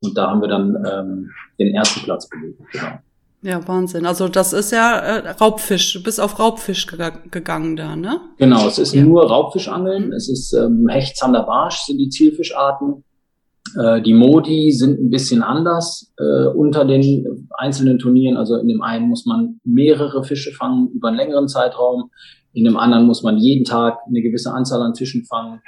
Und 0.00 0.16
da 0.16 0.30
haben 0.30 0.42
wir 0.42 0.48
dann 0.48 0.76
ähm, 0.86 1.30
den 1.58 1.74
ersten 1.74 2.00
Platz 2.00 2.28
belegt. 2.28 2.60
Genau. 2.72 2.98
Ja, 3.42 3.66
Wahnsinn. 3.68 4.06
Also 4.06 4.28
das 4.28 4.52
ist 4.52 4.72
ja 4.72 4.98
äh, 4.98 5.30
Raubfisch. 5.30 5.92
Du 5.92 6.02
bist 6.02 6.20
auf 6.20 6.38
Raubfisch 6.38 6.86
ge 6.86 7.10
gegangen 7.30 7.76
da, 7.76 7.94
ne? 7.94 8.20
Genau, 8.38 8.66
es 8.66 8.78
ist 8.78 8.94
ja. 8.94 9.02
nur 9.02 9.28
Raubfischangeln. 9.28 10.06
Mhm. 10.06 10.12
Es 10.12 10.28
ist 10.28 10.52
ähm, 10.52 10.88
Hecht, 10.88 11.16
Zander, 11.16 11.44
Barsch 11.44 11.80
sind 11.86 11.98
die 11.98 12.08
Zielfischarten. 12.08 13.04
Äh, 13.78 14.02
die 14.02 14.14
Modi 14.14 14.72
sind 14.72 14.98
ein 14.98 15.10
bisschen 15.10 15.42
anders 15.42 16.12
äh, 16.18 16.46
unter 16.48 16.84
den 16.84 17.46
einzelnen 17.56 17.98
Turnieren. 17.98 18.36
Also 18.36 18.56
in 18.56 18.68
dem 18.68 18.82
einen 18.82 19.08
muss 19.08 19.26
man 19.26 19.60
mehrere 19.64 20.24
Fische 20.24 20.52
fangen 20.52 20.88
über 20.88 21.08
einen 21.08 21.16
längeren 21.16 21.48
Zeitraum. 21.48 22.10
In 22.52 22.64
dem 22.64 22.76
anderen 22.76 23.06
muss 23.06 23.22
man 23.22 23.36
jeden 23.38 23.64
Tag 23.64 23.98
eine 24.08 24.22
gewisse 24.22 24.52
Anzahl 24.52 24.80
an 24.80 24.94
Fischen 24.94 25.24
fangen. 25.24 25.60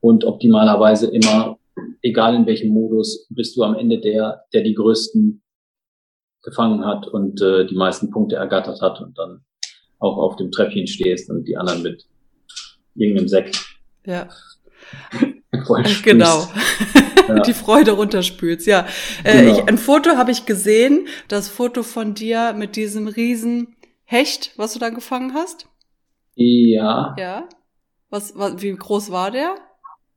Und 0.00 0.24
optimalerweise 0.24 1.06
immer, 1.06 1.56
egal 2.02 2.34
in 2.34 2.44
welchem 2.44 2.68
Modus, 2.68 3.26
bist 3.30 3.56
du 3.56 3.62
am 3.62 3.74
Ende 3.74 3.98
der, 3.98 4.42
der 4.52 4.62
die 4.62 4.74
größten 4.74 5.40
gefangen 6.44 6.84
hat 6.84 7.06
und 7.06 7.40
äh, 7.40 7.66
die 7.66 7.74
meisten 7.74 8.10
Punkte 8.10 8.36
ergattert 8.36 8.80
hat 8.80 9.00
und 9.00 9.18
dann 9.18 9.44
auch 9.98 10.18
auf 10.18 10.36
dem 10.36 10.50
Treppchen 10.50 10.86
stehst 10.86 11.30
und 11.30 11.44
die 11.48 11.56
anderen 11.56 11.82
mit 11.82 12.06
irgendeinem 12.94 13.28
Sekt. 13.28 13.64
Ja. 14.06 14.28
Genau. 16.02 16.46
Ja. 17.28 17.40
Die 17.46 17.54
Freude 17.54 17.92
runterspülst, 17.92 18.66
ja. 18.66 18.86
Äh, 19.22 19.44
genau. 19.44 19.58
ich, 19.58 19.68
ein 19.68 19.78
Foto 19.78 20.16
habe 20.16 20.30
ich 20.30 20.46
gesehen, 20.46 21.06
das 21.28 21.48
Foto 21.48 21.82
von 21.82 22.12
dir 22.12 22.52
mit 22.52 22.76
diesem 22.76 23.08
riesen 23.08 23.76
Hecht, 24.04 24.52
was 24.56 24.74
du 24.74 24.78
da 24.78 24.90
gefangen 24.90 25.32
hast. 25.32 25.66
Ja. 26.34 27.14
Ja. 27.18 27.48
Was, 28.10 28.36
was, 28.36 28.60
wie 28.60 28.74
groß 28.74 29.10
war 29.10 29.30
der? 29.30 29.54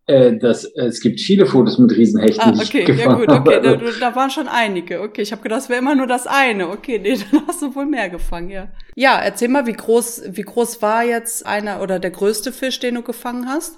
Äh, 0.08 0.38
das, 0.38 0.64
es 0.64 1.02
gibt 1.02 1.20
viele 1.20 1.46
Fotos 1.46 1.78
mit 1.78 1.92
Riesenhechten. 1.92 2.42
Ah, 2.42 2.62
okay, 2.62 2.96
ja 2.98 3.14
gut, 3.14 3.28
okay, 3.28 3.60
da, 3.62 3.76
da, 3.76 4.16
waren 4.16 4.30
schon 4.30 4.48
einige. 4.48 5.02
Okay, 5.02 5.22
ich 5.22 5.34
habe 5.34 5.44
gedacht, 5.44 5.60
das 5.60 5.70
wäre 5.70 5.82
immer 5.82 5.96
nur 5.96 6.08
das 6.08 6.28
eine. 6.28 6.70
Okay, 6.70 6.98
nee, 6.98 7.18
dann 7.32 7.46
hast 7.46 7.62
du 7.62 7.76
wohl 7.76 7.86
mehr 7.86 8.10
gefangen, 8.10 8.50
ja. 8.50 8.70
Ja, 8.96 9.20
erzähl 9.20 9.50
mal, 9.50 9.68
wie 9.68 9.74
groß, 9.74 10.24
wie 10.32 10.44
groß 10.44 10.82
war 10.82 11.04
jetzt 11.04 11.46
einer 11.46 11.82
oder 11.82 12.00
der 12.00 12.12
größte 12.12 12.54
Fisch, 12.54 12.80
den 12.80 12.96
du 12.96 13.02
gefangen 13.02 13.48
hast? 13.48 13.76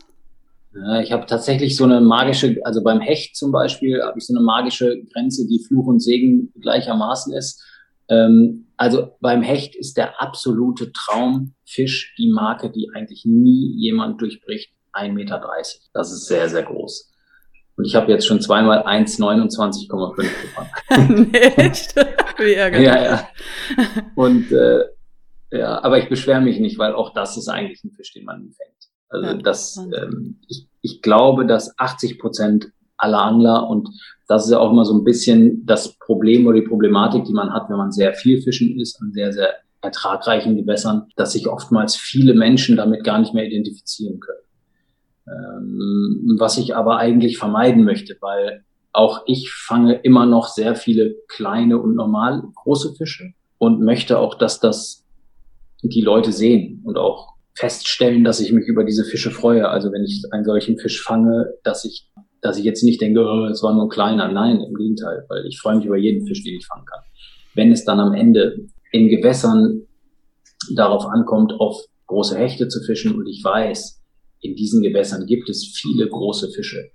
Ja, 0.76 1.02
ich 1.02 1.12
habe 1.12 1.26
tatsächlich 1.26 1.76
so 1.76 1.84
eine 1.84 2.00
magische, 2.00 2.58
also 2.64 2.84
beim 2.84 3.02
Hecht 3.02 3.36
zum 3.36 3.52
Beispiel, 3.52 4.04
habe 4.04 4.20
ich 4.20 4.28
so 4.28 4.36
eine 4.36 4.44
magische 4.44 5.02
Grenze, 5.12 5.48
die 5.48 5.66
Fluch 5.68 5.88
und 5.88 6.00
Segen 6.00 6.54
gleichermaßen 6.62 7.34
ist. 7.34 7.66
Ähm, 8.08 8.68
also 8.78 9.16
beim 9.20 9.42
Hecht 9.42 9.76
ist 9.76 9.98
der 9.98 10.22
absolute 10.22 10.92
Traumfisch 10.92 12.14
die 12.20 12.32
Marke, 12.32 12.72
die 12.72 12.90
eigentlich 12.94 13.26
nie 13.26 13.74
jemand 13.80 14.22
durchbricht 14.22 14.72
1,30 14.94 15.14
Meter. 15.14 15.42
Das 15.94 16.12
ist 16.12 16.28
sehr, 16.28 16.50
sehr 16.50 16.64
groß. 16.64 17.12
Und 17.76 17.86
ich 17.86 17.96
habe 17.96 18.12
jetzt 18.12 18.28
schon 18.28 18.42
zweimal 18.42 18.86
1,29,5 18.86 20.16
gefangen. 20.42 21.34
Echt? 21.34 21.96
Wie 22.38 22.54
ärgerlich. 22.54 22.88
Ja, 22.88 23.04
ja. 23.04 23.30
Und 24.16 24.52
äh, 24.52 24.86
ja, 25.52 25.82
aber 25.84 25.98
ich 25.98 26.10
beschwere 26.10 26.42
mich 26.42 26.60
nicht, 26.60 26.78
weil 26.78 26.94
auch 26.94 27.14
das 27.14 27.38
ist 27.38 27.48
eigentlich 27.48 27.84
ein 27.84 27.92
Fisch, 27.92 28.14
den 28.14 28.26
man 28.26 28.52
fängt. 28.52 28.90
Also 29.10 29.28
ja, 29.28 29.34
das, 29.36 29.78
ähm, 29.78 30.40
ich, 30.48 30.68
ich 30.82 31.02
glaube, 31.02 31.46
dass 31.46 31.78
80 31.80 32.20
Prozent 32.20 32.68
aller 32.98 33.22
Angler 33.22 33.68
und 33.68 33.90
das 34.28 34.46
ist 34.46 34.52
ja 34.52 34.60
auch 34.60 34.72
immer 34.72 34.86
so 34.86 34.94
ein 34.94 35.04
bisschen 35.04 35.66
das 35.66 35.98
Problem 35.98 36.46
oder 36.46 36.60
die 36.60 36.68
Problematik, 36.68 37.24
die 37.24 37.34
man 37.34 37.54
hat, 37.54 37.70
wenn 37.70 37.78
man 37.78 37.92
sehr 37.92 38.14
viel 38.14 38.42
fischen 38.42 38.80
ist 38.80 39.02
an 39.02 39.12
sehr, 39.14 39.32
sehr 39.32 39.56
ertragreichen 39.82 40.58
Gewässern, 40.58 41.08
dass 41.16 41.32
sich 41.32 41.48
oftmals 41.48 41.96
viele 41.96 42.34
Menschen 42.34 42.76
damit 42.76 43.04
gar 43.04 43.20
nicht 43.20 43.34
mehr 43.34 43.46
identifizieren 43.46 44.20
können. 44.20 44.40
Ähm, 45.30 46.38
was 46.40 46.58
ich 46.58 46.76
aber 46.76 46.98
eigentlich 46.98 47.38
vermeiden 47.38 47.84
möchte, 47.84 48.18
weil 48.22 48.64
auch 48.92 49.22
ich 49.28 49.52
fange 49.52 49.96
immer 50.02 50.26
noch 50.26 50.48
sehr 50.48 50.76
viele 50.76 51.16
kleine 51.28 51.78
und 51.78 51.96
normal 51.96 52.44
große 52.56 52.96
Fische 52.96 53.34
und 53.58 53.82
möchte 53.82 54.18
auch, 54.18 54.36
dass 54.36 54.60
das 54.60 55.06
die 55.84 56.02
Leute 56.02 56.32
sehen 56.32 56.82
und 56.84 56.98
auch 56.98 57.34
feststellen, 57.54 58.24
dass 58.24 58.40
ich 58.40 58.52
mich 58.52 58.66
über 58.68 58.84
diese 58.84 59.04
Fische 59.04 59.32
freue. 59.32 59.70
Also 59.70 59.92
wenn 59.92 60.04
ich 60.04 60.24
einen 60.32 60.46
solchen 60.46 60.78
Fisch 60.80 61.02
fange, 61.02 61.54
dass 61.64 61.86
ich, 61.86 62.10
dass 62.42 62.58
ich 62.58 62.64
jetzt 62.64 62.84
nicht 62.84 63.02
denke, 63.02 63.22
oh, 63.22 63.46
es 63.46 63.62
war 63.62 63.74
nur 63.74 63.84
ein 63.84 63.90
kleiner. 63.90 64.32
Nein, 64.32 64.62
im 64.62 64.74
Gegenteil, 64.74 65.26
weil 65.28 65.46
ich 65.46 65.60
freue 65.60 65.76
mich 65.76 65.86
über 65.86 65.98
jeden 65.98 66.26
Fisch, 66.26 66.44
den 66.44 66.58
ich 66.58 66.66
fangen 66.66 66.86
kann. 66.86 67.04
Wenn 67.56 67.72
es 67.72 67.86
dann 67.86 68.00
am 68.00 68.14
Ende 68.14 68.66
in 68.92 69.10
Gewässern 69.10 69.82
darauf 70.74 71.06
ankommt, 71.06 71.54
auf 71.54 71.84
große 72.08 72.38
Hechte 72.38 72.68
zu 72.68 72.82
fischen 72.82 73.16
und 73.16 73.28
ich 73.28 73.44
weiß, 73.44 73.99
in 74.42 74.56
diesen 74.56 74.82
Gewässern 74.82 75.26
gibt 75.26 75.50
es 75.50 75.74
viele 75.76 76.08
große 76.08 76.52
Fische, 76.52 76.90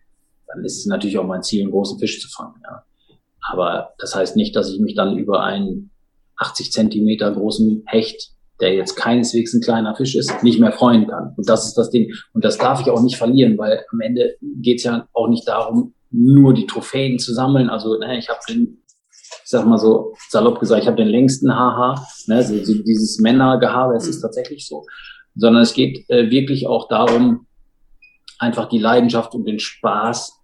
dann 0.47 0.65
ist 0.65 0.79
es 0.79 0.87
natürlich 0.87 1.19
auch 1.19 1.27
mein 1.27 1.43
Ziel, 1.43 1.63
einen 1.63 1.71
großen 1.71 1.99
Fisch 1.99 2.21
zu 2.21 2.29
fangen. 2.29 2.55
Ja. 2.63 2.85
Aber 3.51 3.95
das 3.99 4.15
heißt 4.15 4.37
nicht, 4.37 4.57
dass 4.57 4.73
ich 4.73 4.81
mich 4.81 4.95
dann 4.95 5.19
über 5.19 5.43
einen 5.43 5.91
80 6.37 6.73
Zentimeter 6.73 7.33
großen 7.33 7.83
Hecht, 7.87 8.31
der 8.61 8.75
jetzt 8.75 8.95
keineswegs 8.95 9.53
ein 9.53 9.61
kleiner 9.61 9.95
Fisch 9.97 10.15
ist, 10.15 10.43
nicht 10.43 10.61
mehr 10.61 10.73
freuen 10.73 11.09
kann. 11.09 11.35
Und 11.37 11.49
das 11.49 11.67
ist 11.67 11.75
das 11.75 11.91
Ding. 11.91 12.13
Und 12.33 12.45
das 12.45 12.57
darf 12.57 12.81
ich 12.81 12.91
auch 12.91 13.03
nicht 13.03 13.17
verlieren, 13.17 13.59
weil 13.59 13.85
am 13.93 14.01
Ende 14.01 14.37
geht 14.41 14.79
es 14.79 14.85
ja 14.85 15.09
auch 15.13 15.29
nicht 15.29 15.47
darum, 15.47 15.95
nur 16.11 16.55
die 16.55 16.67
Trophäen 16.67 17.19
zu 17.19 17.35
sammeln. 17.35 17.69
Also 17.69 17.99
ne, 17.99 18.19
ich 18.19 18.29
habe 18.29 18.39
den, 18.49 18.83
ich 19.11 19.51
sag 19.51 19.67
mal 19.67 19.79
so 19.79 20.15
salopp 20.31 20.61
gesagt, 20.61 20.83
ich 20.83 20.87
habe 20.87 20.97
den 20.97 21.09
längsten 21.09 21.53
Haha, 21.53 22.07
ne, 22.29 22.43
so, 22.43 22.57
so 22.65 22.75
dieses 22.83 23.19
Männergehabe, 23.19 23.97
es 23.97 24.07
ist 24.07 24.19
mhm. 24.19 24.23
tatsächlich 24.23 24.67
so 24.67 24.87
sondern 25.35 25.63
es 25.63 25.75
geht 25.75 26.09
äh, 26.09 26.31
wirklich 26.31 26.67
auch 26.67 26.89
darum, 26.89 27.47
einfach 28.39 28.69
die 28.69 28.79
Leidenschaft 28.79 29.35
und 29.35 29.47
den 29.47 29.59
Spaß 29.59 30.41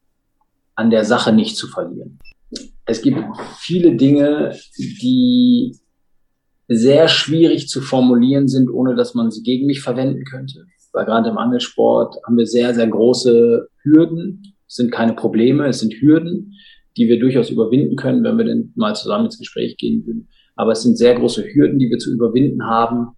an 0.74 0.90
der 0.90 1.04
Sache 1.04 1.32
nicht 1.32 1.56
zu 1.56 1.68
verlieren. 1.68 2.18
Es 2.86 3.02
gibt 3.02 3.18
viele 3.58 3.96
Dinge, 3.96 4.56
die 4.76 5.76
sehr 6.66 7.08
schwierig 7.08 7.68
zu 7.68 7.80
formulieren 7.80 8.48
sind, 8.48 8.70
ohne 8.70 8.94
dass 8.94 9.14
man 9.14 9.30
sie 9.30 9.42
gegen 9.42 9.66
mich 9.66 9.80
verwenden 9.80 10.24
könnte. 10.24 10.66
Weil 10.92 11.04
gerade 11.04 11.30
im 11.30 11.38
Angelsport 11.38 12.16
haben 12.26 12.36
wir 12.36 12.46
sehr, 12.46 12.74
sehr 12.74 12.88
große 12.88 13.68
Hürden. 13.82 14.54
Es 14.66 14.76
sind 14.76 14.90
keine 14.90 15.14
Probleme, 15.14 15.66
es 15.66 15.80
sind 15.80 15.94
Hürden, 15.94 16.54
die 16.96 17.08
wir 17.08 17.20
durchaus 17.20 17.50
überwinden 17.50 17.96
können, 17.96 18.24
wenn 18.24 18.38
wir 18.38 18.44
denn 18.44 18.72
mal 18.76 18.94
zusammen 18.94 19.26
ins 19.26 19.38
Gespräch 19.38 19.76
gehen 19.76 20.04
würden. 20.06 20.28
Aber 20.56 20.72
es 20.72 20.82
sind 20.82 20.96
sehr 20.96 21.14
große 21.14 21.44
Hürden, 21.44 21.78
die 21.78 21.90
wir 21.90 21.98
zu 21.98 22.12
überwinden 22.12 22.64
haben, 22.64 23.16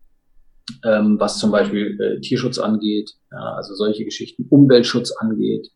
ähm, 0.84 1.18
was 1.18 1.38
zum 1.38 1.50
Beispiel 1.50 1.98
äh, 2.00 2.20
Tierschutz 2.20 2.58
angeht, 2.58 3.14
ja, 3.30 3.54
also 3.54 3.74
solche 3.74 4.04
Geschichten, 4.04 4.46
Umweltschutz 4.48 5.12
angeht, 5.12 5.68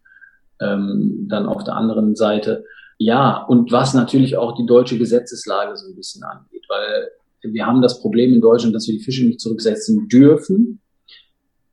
ähm, 0.61 1.27
dann 1.29 1.47
auf 1.47 1.65
der 1.65 1.77
anderen 1.77 2.17
Seite. 2.17 2.65
Ja, 2.99 3.45
und 3.45 3.73
was 3.73 3.95
natürlich 3.95 4.37
auch 4.37 4.57
die 4.57 4.67
deutsche 4.67 4.99
Gesetzeslage 4.99 5.77
so 5.77 5.89
ein 5.89 5.97
bisschen 5.97 6.23
angeht, 6.25 6.65
weil 6.69 7.11
wir 7.43 7.67
haben 7.67 7.83
das 7.83 8.01
Problem 8.01 8.33
in 8.33 8.41
Deutschland, 8.41 8.75
dass 8.75 8.87
wir 8.87 8.97
die 8.97 9.05
Fische 9.05 9.25
nicht 9.25 9.41
zurücksetzen 9.41 10.09
dürfen. 10.09 10.81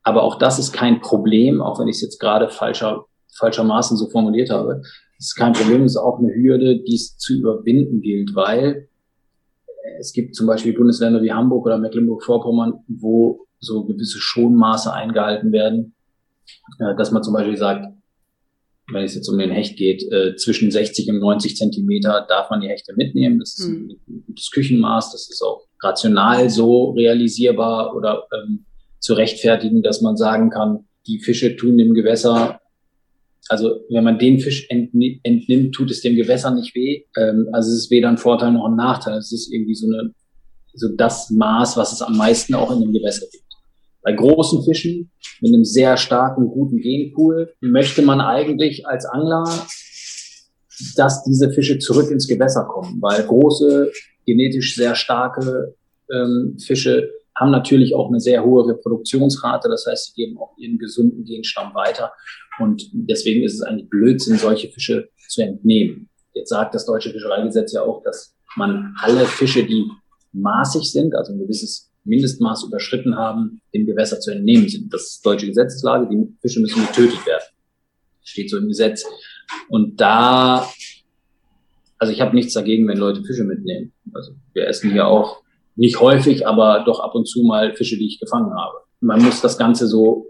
Aber 0.04 0.24
auch 0.24 0.38
das 0.38 0.60
ist 0.60 0.74
kein 0.74 1.00
Problem, 1.00 1.62
auch 1.62 1.80
wenn 1.80 1.88
ich 1.88 1.96
es 1.96 2.02
jetzt 2.02 2.20
gerade 2.20 2.50
falscher, 2.50 3.06
falschermaßen 3.38 3.98
so 3.98 4.10
formuliert 4.10 4.50
habe. 4.50 4.82
Es 5.18 5.28
ist 5.28 5.36
kein 5.36 5.54
Problem, 5.54 5.84
es 5.84 5.94
ist 5.94 5.98
auch 5.98 6.20
eine 6.20 6.34
Hürde, 6.34 6.84
die 6.84 6.96
es 6.96 7.18
zu 7.18 7.34
überwinden 7.34 8.02
gilt, 8.02 8.36
weil 8.36 8.90
es 10.00 10.14
gibt 10.14 10.36
zum 10.36 10.48
Beispiel 10.48 10.74
Bundesländer 10.74 11.22
wie 11.22 11.32
Hamburg 11.32 11.66
oder 11.66 11.78
Mecklenburg-Vorpommern, 11.78 12.84
wo 12.88 13.46
so 13.60 13.86
gewisse 13.86 14.20
Schonmaße 14.20 14.92
eingehalten 14.92 15.52
werden, 15.52 15.96
äh, 16.80 16.96
dass 16.96 17.12
man 17.12 17.24
zum 17.24 17.34
Beispiel 17.34 17.58
sagt, 17.58 17.88
wenn 18.92 19.04
es 19.04 19.16
jetzt 19.16 19.30
um 19.30 19.38
den 19.38 19.52
Hecht 19.52 19.78
geht, 19.78 20.04
äh, 20.12 20.36
zwischen 20.36 20.70
60 20.70 21.10
und 21.10 21.20
90 21.20 21.56
Zentimeter 21.56 22.26
darf 22.28 22.50
man 22.50 22.62
die 22.62 22.68
Hechte 22.68 22.94
mitnehmen. 22.96 23.40
Das 23.40 23.58
ist 23.58 23.68
ein 23.68 23.98
hm. 24.06 24.24
gutes 24.28 24.52
Küchenmaß, 24.52 25.12
das 25.12 25.30
ist 25.30 25.42
auch 25.42 25.66
rational 25.82 26.50
so 26.50 26.92
realisierbar 26.92 27.96
oder 27.96 28.28
ähm, 28.34 28.66
zu 29.00 29.14
rechtfertigen, 29.14 29.84
dass 29.84 30.02
man 30.02 30.18
sagen 30.18 30.50
kann, 30.50 30.86
die 31.08 31.20
Fische 31.20 31.56
tun 31.56 31.78
dem 31.78 31.94
Gewässer 31.94 32.62
also 33.50 33.82
wenn 33.90 34.04
man 34.04 34.20
den 34.20 34.40
Fisch 34.40 34.68
entnimmt, 34.70 35.76
tut 35.76 35.92
es 35.92 36.02
dem 36.02 36.16
Gewässer 36.16 36.52
nicht 36.52 36.76
weh. 36.76 37.04
Ähm, 37.18 37.50
also 37.52 37.70
es 37.70 37.80
ist 37.86 37.92
weder 37.92 38.10
ein 38.10 38.18
Vorteil 38.18 38.52
noch 38.52 38.66
ein 38.66 38.76
Nachteil. 38.76 39.18
Es 39.18 39.32
ist 39.32 39.52
irgendwie 39.52 39.76
so 39.76 39.88
eine 39.88 40.14
so 40.74 40.90
das 40.90 41.30
Maß, 41.30 41.78
was 41.78 41.94
es 41.94 42.02
am 42.02 42.18
meisten 42.18 42.56
auch 42.56 42.72
in 42.72 42.82
dem 42.82 42.94
Gewässer 42.94 43.28
gibt. 43.32 43.44
Bei 44.02 44.12
großen 44.12 44.64
Fischen 44.64 45.12
mit 45.40 45.54
einem 45.54 45.64
sehr 45.64 45.98
starken, 45.98 46.48
guten 46.48 46.80
Genpool 46.80 47.54
möchte 47.62 48.02
man 48.02 48.20
eigentlich 48.20 48.86
als 48.88 49.06
Angler, 49.06 49.46
dass 50.96 51.24
diese 51.24 51.52
Fische 51.52 51.80
zurück 51.80 52.12
ins 52.12 52.28
Gewässer 52.28 52.66
kommen, 52.66 53.02
weil 53.02 53.24
große, 53.24 53.92
genetisch 54.26 54.76
sehr 54.76 54.96
starke 54.96 55.76
ähm, 56.12 56.58
Fische 56.60 57.10
haben 57.36 57.52
natürlich 57.52 57.96
auch 57.96 58.10
eine 58.10 58.20
sehr 58.20 58.44
hohe 58.44 58.68
Reproduktionsrate. 58.68 59.70
Das 59.70 59.86
heißt, 59.88 60.08
sie 60.08 60.14
geben 60.14 60.38
auch 60.38 60.58
ihren 60.58 60.78
gesunden 60.78 61.26
Genstamm 61.26 61.74
weiter. 61.74 62.12
Und 62.60 62.90
deswegen 62.94 63.44
ist 63.44 63.56
es 63.56 63.62
eigentlich 63.62 63.90
Blödsinn, 63.90 64.38
solche 64.38 64.70
Fische 64.70 65.10
zu 65.28 65.42
entnehmen. 65.42 66.10
Jetzt 66.34 66.50
sagt 66.50 66.76
das 66.76 66.86
deutsche 66.86 67.12
Fischereigesetz 67.12 67.74
ja 67.74 67.82
auch, 67.82 68.04
dass 68.04 68.36
man 68.56 68.94
alle 69.02 69.26
Fische, 69.26 69.66
die 69.66 69.86
maßig 70.32 70.92
sind, 70.92 71.16
also 71.16 71.34
ein 71.34 71.40
gewisses 71.40 71.92
Mindestmaß 72.06 72.66
überschritten 72.66 73.16
haben, 73.16 73.62
dem 73.74 73.86
Gewässer 73.86 74.20
zu 74.20 74.32
entnehmen 74.32 74.68
sind. 74.68 74.94
Das 74.94 75.04
ist 75.04 75.26
deutsche 75.26 75.48
Gesetzeslage. 75.48 76.08
Die 76.10 76.38
Fische 76.42 76.60
müssen 76.60 76.86
getötet 76.86 77.26
werden. 77.26 77.44
Steht 78.24 78.50
so 78.50 78.58
im 78.58 78.68
Gesetz. 78.68 79.06
Und 79.70 80.00
da, 80.00 80.68
also 81.98 82.12
ich 82.14 82.22
habe 82.22 82.36
nichts 82.36 82.54
dagegen, 82.54 82.88
wenn 82.88 82.98
Leute 82.98 83.24
Fische 83.24 83.44
mitnehmen. 83.44 83.94
Also 84.14 84.34
wir 84.54 84.68
essen 84.68 84.92
hier 84.92 85.08
auch 85.08 85.43
nicht 85.76 86.00
häufig, 86.00 86.48
aber 86.48 86.84
doch 86.86 87.00
ab 87.00 87.16
und 87.16 87.28
zu 87.28 87.44
mal 87.44 87.74
Fische, 87.76 87.98
die 87.98 88.08
ich 88.08 88.20
gefangen 88.20 88.54
habe. 88.54 88.78
Man 89.00 89.22
muss 89.24 89.42
das 89.42 89.58
Ganze 89.58 89.88
so 89.88 90.28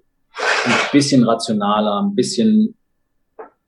ein 0.66 0.74
bisschen 0.92 1.24
rationaler, 1.24 2.02
ein 2.02 2.16
bisschen, 2.16 2.76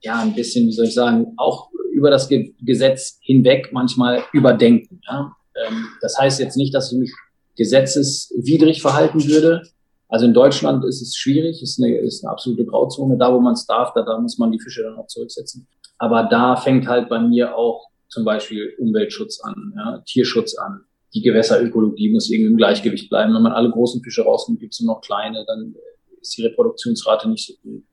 ja, 0.00 0.20
ein 0.20 0.34
bisschen, 0.34 0.66
wie 0.66 0.72
soll 0.72 0.86
ich 0.86 0.94
sagen, 0.94 1.34
auch 1.36 1.70
über 1.92 2.10
das 2.10 2.28
Ge 2.28 2.54
Gesetz 2.60 3.18
hinweg 3.22 3.70
manchmal 3.72 4.22
überdenken. 4.32 5.00
Ja? 5.08 5.32
Ähm, 5.54 5.86
das 6.00 6.18
heißt 6.18 6.40
jetzt 6.40 6.56
nicht, 6.56 6.74
dass 6.74 6.92
ich 6.92 6.98
mich 6.98 7.12
gesetzeswidrig 7.56 8.82
verhalten 8.82 9.24
würde. 9.26 9.62
Also 10.08 10.26
in 10.26 10.34
Deutschland 10.34 10.84
ist 10.84 11.02
es 11.02 11.16
schwierig, 11.16 11.62
ist 11.62 11.82
eine, 11.82 11.96
ist 11.98 12.24
eine 12.24 12.32
absolute 12.32 12.64
Grauzone. 12.64 13.16
Da, 13.16 13.32
wo 13.32 13.40
man 13.40 13.54
es 13.54 13.66
darf, 13.66 13.92
da, 13.94 14.02
da 14.02 14.20
muss 14.20 14.38
man 14.38 14.52
die 14.52 14.60
Fische 14.60 14.82
dann 14.82 14.96
auch 14.96 15.06
zurücksetzen. 15.06 15.66
Aber 15.98 16.24
da 16.24 16.56
fängt 16.56 16.86
halt 16.86 17.08
bei 17.08 17.18
mir 17.18 17.56
auch 17.56 17.88
zum 18.08 18.24
Beispiel 18.24 18.74
Umweltschutz 18.78 19.40
an, 19.40 19.72
ja, 19.74 20.02
Tierschutz 20.06 20.56
an. 20.56 20.82
Die 21.14 21.22
Gewässerökologie 21.22 22.12
muss 22.12 22.30
irgendwie 22.30 22.50
im 22.50 22.56
Gleichgewicht 22.56 23.08
bleiben. 23.08 23.34
Wenn 23.34 23.42
man 23.42 23.52
alle 23.52 23.70
großen 23.70 24.02
Fische 24.02 24.22
rausnimmt, 24.22 24.60
gibt 24.60 24.74
es 24.74 24.80
nur 24.80 24.94
noch 24.94 25.00
kleine, 25.00 25.44
dann 25.46 25.74
ist 26.20 26.36
die 26.36 26.42
Reproduktionsrate 26.42 27.28
nicht 27.28 27.46
so 27.46 27.54
gut. 27.62 27.84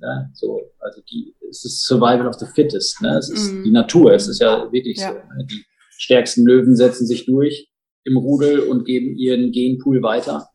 Ja, 0.00 0.28
so, 0.34 0.60
also 0.78 1.00
die, 1.10 1.34
es 1.48 1.64
ist 1.64 1.86
Survival 1.86 2.28
of 2.28 2.34
the 2.34 2.46
Fittest, 2.54 3.00
ne? 3.00 3.16
Es 3.16 3.30
ist 3.30 3.50
mm. 3.50 3.64
die 3.64 3.70
Natur, 3.70 4.12
es 4.12 4.28
ist 4.28 4.40
ja 4.40 4.70
wirklich 4.70 4.98
ja. 4.98 5.08
so. 5.08 5.14
Ne? 5.14 5.46
Die 5.50 5.64
stärksten 5.96 6.44
Löwen 6.44 6.76
setzen 6.76 7.06
sich 7.06 7.24
durch 7.24 7.70
im 8.04 8.16
Rudel 8.16 8.60
und 8.60 8.84
geben 8.84 9.16
ihren 9.16 9.52
Genpool 9.52 10.02
weiter. 10.02 10.48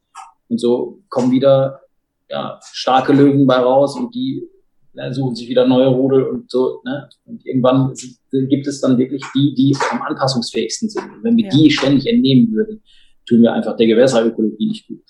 Und 0.48 0.60
so 0.60 1.04
kommen 1.10 1.32
wieder 1.32 1.82
ja, 2.30 2.60
starke 2.72 3.14
Löwen 3.14 3.46
bei 3.46 3.58
raus 3.58 3.98
und 3.98 4.16
die 4.16 4.48
ne, 4.94 5.14
suchen 5.14 5.36
sich 5.36 5.50
wieder 5.50 5.68
neue 5.68 5.88
Rudel 5.88 6.24
und 6.24 6.50
so. 6.50 6.82
Ne? 6.86 7.10
Und 7.26 7.46
irgendwann 7.46 7.94
gibt 8.32 8.68
es 8.68 8.82
dann 8.82 8.98
wirklich 8.98 9.24
die, 9.36 9.54
die 9.56 9.76
am 9.92 10.02
anpassungsfähigsten 10.02 10.90
sind. 10.90 11.04
Und 11.04 11.24
wenn 11.24 11.38
wir 11.38 11.46
ja. 11.46 11.52
die 11.52 11.72
ständig 11.72 12.08
entnehmen 12.08 12.52
würden, 12.52 12.82
tun 13.28 13.42
wir 13.42 13.54
einfach 13.54 13.76
der 13.76 13.88
Gewässerökologie 13.88 14.68
nicht 14.68 14.88
gut. 14.88 15.02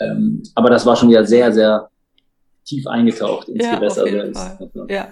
Ähm, 0.00 0.42
aber 0.54 0.70
das 0.70 0.84
war 0.86 0.96
schon 0.96 1.08
wieder 1.08 1.24
sehr, 1.24 1.52
sehr 1.52 1.90
tief 2.64 2.86
eingetaucht 2.86 3.48
ins 3.48 3.64
ja, 3.64 3.76
Gewässer. 3.76 4.06
Ja. 4.88 5.08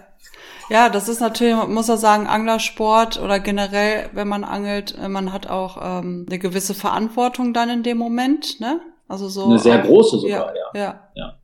Ja, 0.70 0.88
das 0.88 1.08
ist 1.08 1.20
natürlich, 1.20 1.54
man 1.54 1.74
muss 1.74 1.88
ja 1.88 1.98
sagen, 1.98 2.26
Anglersport 2.26 3.20
oder 3.20 3.38
generell, 3.38 4.08
wenn 4.14 4.28
man 4.28 4.44
angelt, 4.44 4.96
äh, 4.98 5.08
man 5.08 5.32
hat 5.32 5.48
auch 5.48 5.76
ähm, 5.82 6.24
eine 6.26 6.38
gewisse 6.38 6.72
Verantwortung 6.72 7.52
dann 7.52 7.68
in 7.68 7.82
dem 7.82 7.98
Moment, 7.98 8.60
ne? 8.60 8.80
Also 9.06 9.28
so. 9.28 9.44
Eine 9.44 9.58
sehr 9.58 9.78
große 9.78 10.20
sogar, 10.20 10.54
ja. 10.54 10.62
Ja. 10.74 10.80
ja. 10.80 11.00
Ja, 11.14 11.38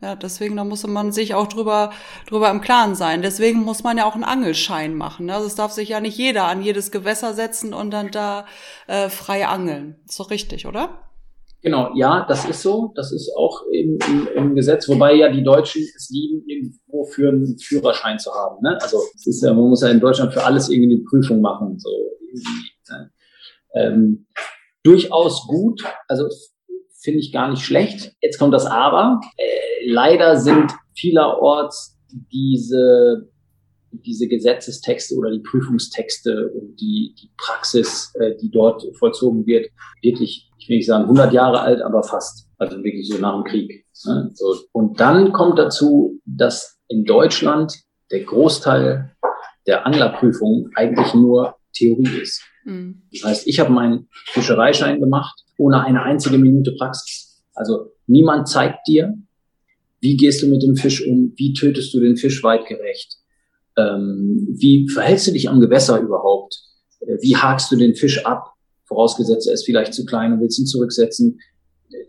deswegen, 0.00 0.56
da 0.56 0.64
muss 0.64 0.86
man 0.86 1.10
sich 1.10 1.34
auch 1.34 1.46
drüber, 1.46 1.90
drüber 2.28 2.50
im 2.50 2.60
Klaren 2.60 2.94
sein. 2.94 3.22
Deswegen 3.22 3.60
muss 3.60 3.82
man 3.82 3.96
ja 3.96 4.04
auch 4.04 4.14
einen 4.14 4.24
Angelschein 4.24 4.94
machen. 4.94 5.26
Ne? 5.26 5.34
Also 5.34 5.46
es 5.46 5.54
darf 5.54 5.72
sich 5.72 5.88
ja 5.88 6.00
nicht 6.00 6.18
jeder 6.18 6.44
an 6.44 6.62
jedes 6.62 6.90
Gewässer 6.90 7.32
setzen 7.32 7.72
und 7.72 7.90
dann 7.90 8.10
da 8.10 8.46
äh, 8.86 9.08
frei 9.08 9.46
angeln. 9.46 9.96
Ist 10.06 10.20
doch 10.20 10.30
richtig, 10.30 10.66
oder? 10.66 11.06
Genau, 11.62 11.90
ja, 11.96 12.24
das 12.28 12.44
ist 12.44 12.62
so. 12.62 12.92
Das 12.94 13.10
ist 13.10 13.32
auch 13.36 13.62
im, 13.72 13.98
im, 14.06 14.28
im 14.34 14.54
Gesetz, 14.54 14.88
wobei 14.88 15.14
ja 15.14 15.28
die 15.30 15.42
Deutschen 15.42 15.82
es 15.82 16.10
lieben, 16.10 16.44
irgendwo 16.46 17.04
für 17.06 17.30
einen 17.30 17.58
Führerschein 17.58 18.18
zu 18.18 18.30
haben. 18.32 18.62
Ne? 18.62 18.78
Also 18.80 18.98
es 19.14 19.26
ist 19.26 19.42
ja, 19.42 19.52
man 19.52 19.68
muss 19.68 19.82
ja 19.82 19.88
in 19.88 19.98
Deutschland 19.98 20.32
für 20.32 20.44
alles 20.44 20.68
irgendwie 20.68 20.94
eine 20.94 21.02
Prüfung 21.02 21.40
machen. 21.40 21.78
So 21.78 21.90
ne? 22.90 23.10
ähm, 23.74 24.26
durchaus 24.84 25.46
gut. 25.48 25.82
Also 26.06 26.28
finde 27.06 27.20
ich 27.20 27.32
gar 27.32 27.48
nicht 27.48 27.62
schlecht. 27.62 28.12
Jetzt 28.20 28.38
kommt 28.38 28.52
das 28.52 28.66
Aber. 28.66 29.20
Äh, 29.36 29.44
leider 29.86 30.36
sind 30.36 30.72
vielerorts 30.94 31.96
diese, 32.10 33.28
diese 33.92 34.26
Gesetzestexte 34.26 35.14
oder 35.14 35.30
die 35.30 35.38
Prüfungstexte 35.40 36.50
und 36.50 36.76
die, 36.80 37.14
die 37.18 37.30
Praxis, 37.38 38.12
äh, 38.20 38.34
die 38.36 38.50
dort 38.50 38.82
vollzogen 38.98 39.46
wird, 39.46 39.70
wirklich, 40.02 40.50
ich 40.58 40.68
will 40.68 40.78
nicht 40.78 40.86
sagen 40.86 41.04
100 41.04 41.32
Jahre 41.32 41.60
alt, 41.60 41.80
aber 41.80 42.02
fast. 42.02 42.48
Also 42.58 42.82
wirklich 42.82 43.08
so 43.08 43.18
nach 43.18 43.34
dem 43.34 43.44
Krieg. 43.44 43.86
Ne? 44.04 44.30
So. 44.34 44.56
Und 44.72 44.98
dann 44.98 45.32
kommt 45.32 45.58
dazu, 45.58 46.20
dass 46.24 46.78
in 46.88 47.04
Deutschland 47.04 47.72
der 48.10 48.24
Großteil 48.24 49.14
der 49.66 49.86
Anglerprüfung 49.86 50.70
eigentlich 50.74 51.14
nur 51.14 51.54
Theorie 51.72 52.20
ist. 52.22 52.42
Mhm. 52.66 53.02
Das 53.12 53.24
heißt, 53.24 53.46
ich 53.46 53.60
habe 53.60 53.72
meinen 53.72 54.08
Fischereischein 54.26 55.00
gemacht 55.00 55.44
ohne 55.58 55.82
eine 55.82 56.02
einzige 56.02 56.36
Minute 56.36 56.72
Praxis. 56.72 57.42
Also 57.54 57.92
niemand 58.06 58.48
zeigt 58.48 58.86
dir, 58.86 59.14
wie 60.00 60.16
gehst 60.16 60.42
du 60.42 60.48
mit 60.48 60.62
dem 60.62 60.76
Fisch 60.76 61.06
um, 61.06 61.32
wie 61.36 61.54
tötest 61.54 61.94
du 61.94 62.00
den 62.00 62.16
Fisch 62.16 62.42
weitgerecht, 62.42 63.16
ähm, 63.78 64.48
wie 64.58 64.88
verhältst 64.88 65.26
du 65.26 65.32
dich 65.32 65.48
am 65.48 65.60
Gewässer 65.60 65.98
überhaupt, 66.00 66.60
äh, 67.00 67.16
wie 67.20 67.36
hakst 67.36 67.72
du 67.72 67.76
den 67.76 67.94
Fisch 67.94 68.24
ab, 68.26 68.52
vorausgesetzt 68.84 69.46
er 69.46 69.54
ist 69.54 69.64
vielleicht 69.64 69.94
zu 69.94 70.04
klein 70.04 70.32
und 70.32 70.40
willst 70.40 70.58
ihn 70.58 70.66
zurücksetzen. 70.66 71.40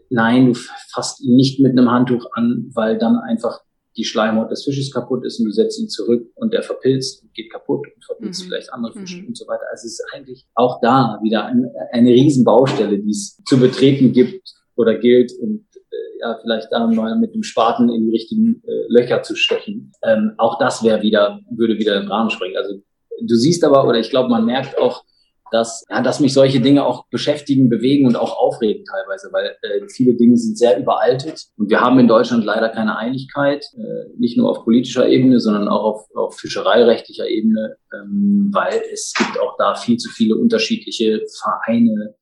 Nein, 0.09 0.47
du 0.47 0.59
fasst 0.91 1.21
ihn 1.21 1.35
nicht 1.35 1.59
mit 1.59 1.71
einem 1.71 1.89
Handtuch 1.89 2.25
an, 2.33 2.69
weil 2.73 2.97
dann 2.97 3.17
einfach 3.17 3.61
die 3.97 4.03
Schleimhaut 4.03 4.51
des 4.51 4.63
Fisches 4.63 4.93
kaputt 4.93 5.25
ist 5.25 5.39
und 5.39 5.45
du 5.45 5.51
setzt 5.51 5.79
ihn 5.79 5.89
zurück 5.89 6.29
und 6.35 6.53
der 6.53 6.61
verpilzt 6.61 7.23
und 7.23 7.33
geht 7.33 7.51
kaputt 7.51 7.87
und 7.93 8.05
verpilzt 8.05 8.43
mhm. 8.43 8.47
vielleicht 8.47 8.71
andere 8.71 8.93
Fische 8.93 9.21
mhm. 9.21 9.29
und 9.29 9.37
so 9.37 9.47
weiter. 9.47 9.63
Also 9.71 9.87
es 9.87 9.93
ist 9.93 10.05
eigentlich 10.13 10.45
auch 10.53 10.79
da 10.81 11.19
wieder 11.23 11.45
eine, 11.45 11.71
eine 11.91 12.11
Riesenbaustelle, 12.11 12.99
die 12.99 13.09
es 13.09 13.41
zu 13.45 13.59
betreten 13.59 14.13
gibt 14.13 14.47
oder 14.75 14.97
gilt 14.97 15.33
und 15.41 15.65
äh, 15.75 16.19
ja, 16.21 16.37
vielleicht 16.41 16.71
da 16.71 16.85
mal 16.85 17.17
mit 17.17 17.33
dem 17.33 17.43
Spaten 17.43 17.89
in 17.89 18.05
die 18.05 18.11
richtigen 18.11 18.61
äh, 18.67 18.85
Löcher 18.87 19.23
zu 19.23 19.35
stechen. 19.35 19.91
Ähm, 20.03 20.33
auch 20.37 20.59
das 20.59 20.83
wäre 20.83 21.01
wieder, 21.01 21.39
würde 21.49 21.79
wieder 21.79 21.99
den 21.99 22.07
Rahmen 22.07 22.29
sprengen. 22.29 22.57
Also 22.57 22.75
du 23.19 23.35
siehst 23.35 23.63
aber, 23.63 23.87
oder 23.87 23.99
ich 23.99 24.11
glaube, 24.11 24.29
man 24.29 24.45
merkt 24.45 24.77
auch, 24.77 25.03
dass, 25.51 25.83
ja, 25.89 26.01
dass 26.01 26.19
mich 26.19 26.33
solche 26.33 26.59
Dinge 26.59 26.85
auch 26.85 27.05
beschäftigen, 27.09 27.69
bewegen 27.69 28.05
und 28.05 28.15
auch 28.15 28.37
aufregen 28.37 28.85
teilweise, 28.85 29.29
weil 29.31 29.55
äh, 29.61 29.87
viele 29.89 30.15
Dinge 30.15 30.37
sind 30.37 30.57
sehr 30.57 30.79
überaltet 30.79 31.45
und 31.57 31.69
wir 31.69 31.81
haben 31.81 31.99
in 31.99 32.07
Deutschland 32.07 32.45
leider 32.45 32.69
keine 32.69 32.97
Einigkeit, 32.97 33.65
äh, 33.75 34.17
nicht 34.17 34.37
nur 34.37 34.49
auf 34.49 34.63
politischer 34.63 35.07
Ebene, 35.07 35.39
sondern 35.39 35.67
auch 35.67 35.83
auf, 35.83 36.15
auf 36.15 36.37
fischereirechtlicher 36.37 37.27
Ebene, 37.27 37.75
ähm, 37.93 38.49
weil 38.53 38.81
es 38.91 39.13
gibt 39.17 39.39
auch 39.39 39.55
da 39.57 39.75
viel 39.75 39.97
zu 39.97 40.09
viele 40.09 40.35
unterschiedliche 40.35 41.21
Vereine, 41.41 42.15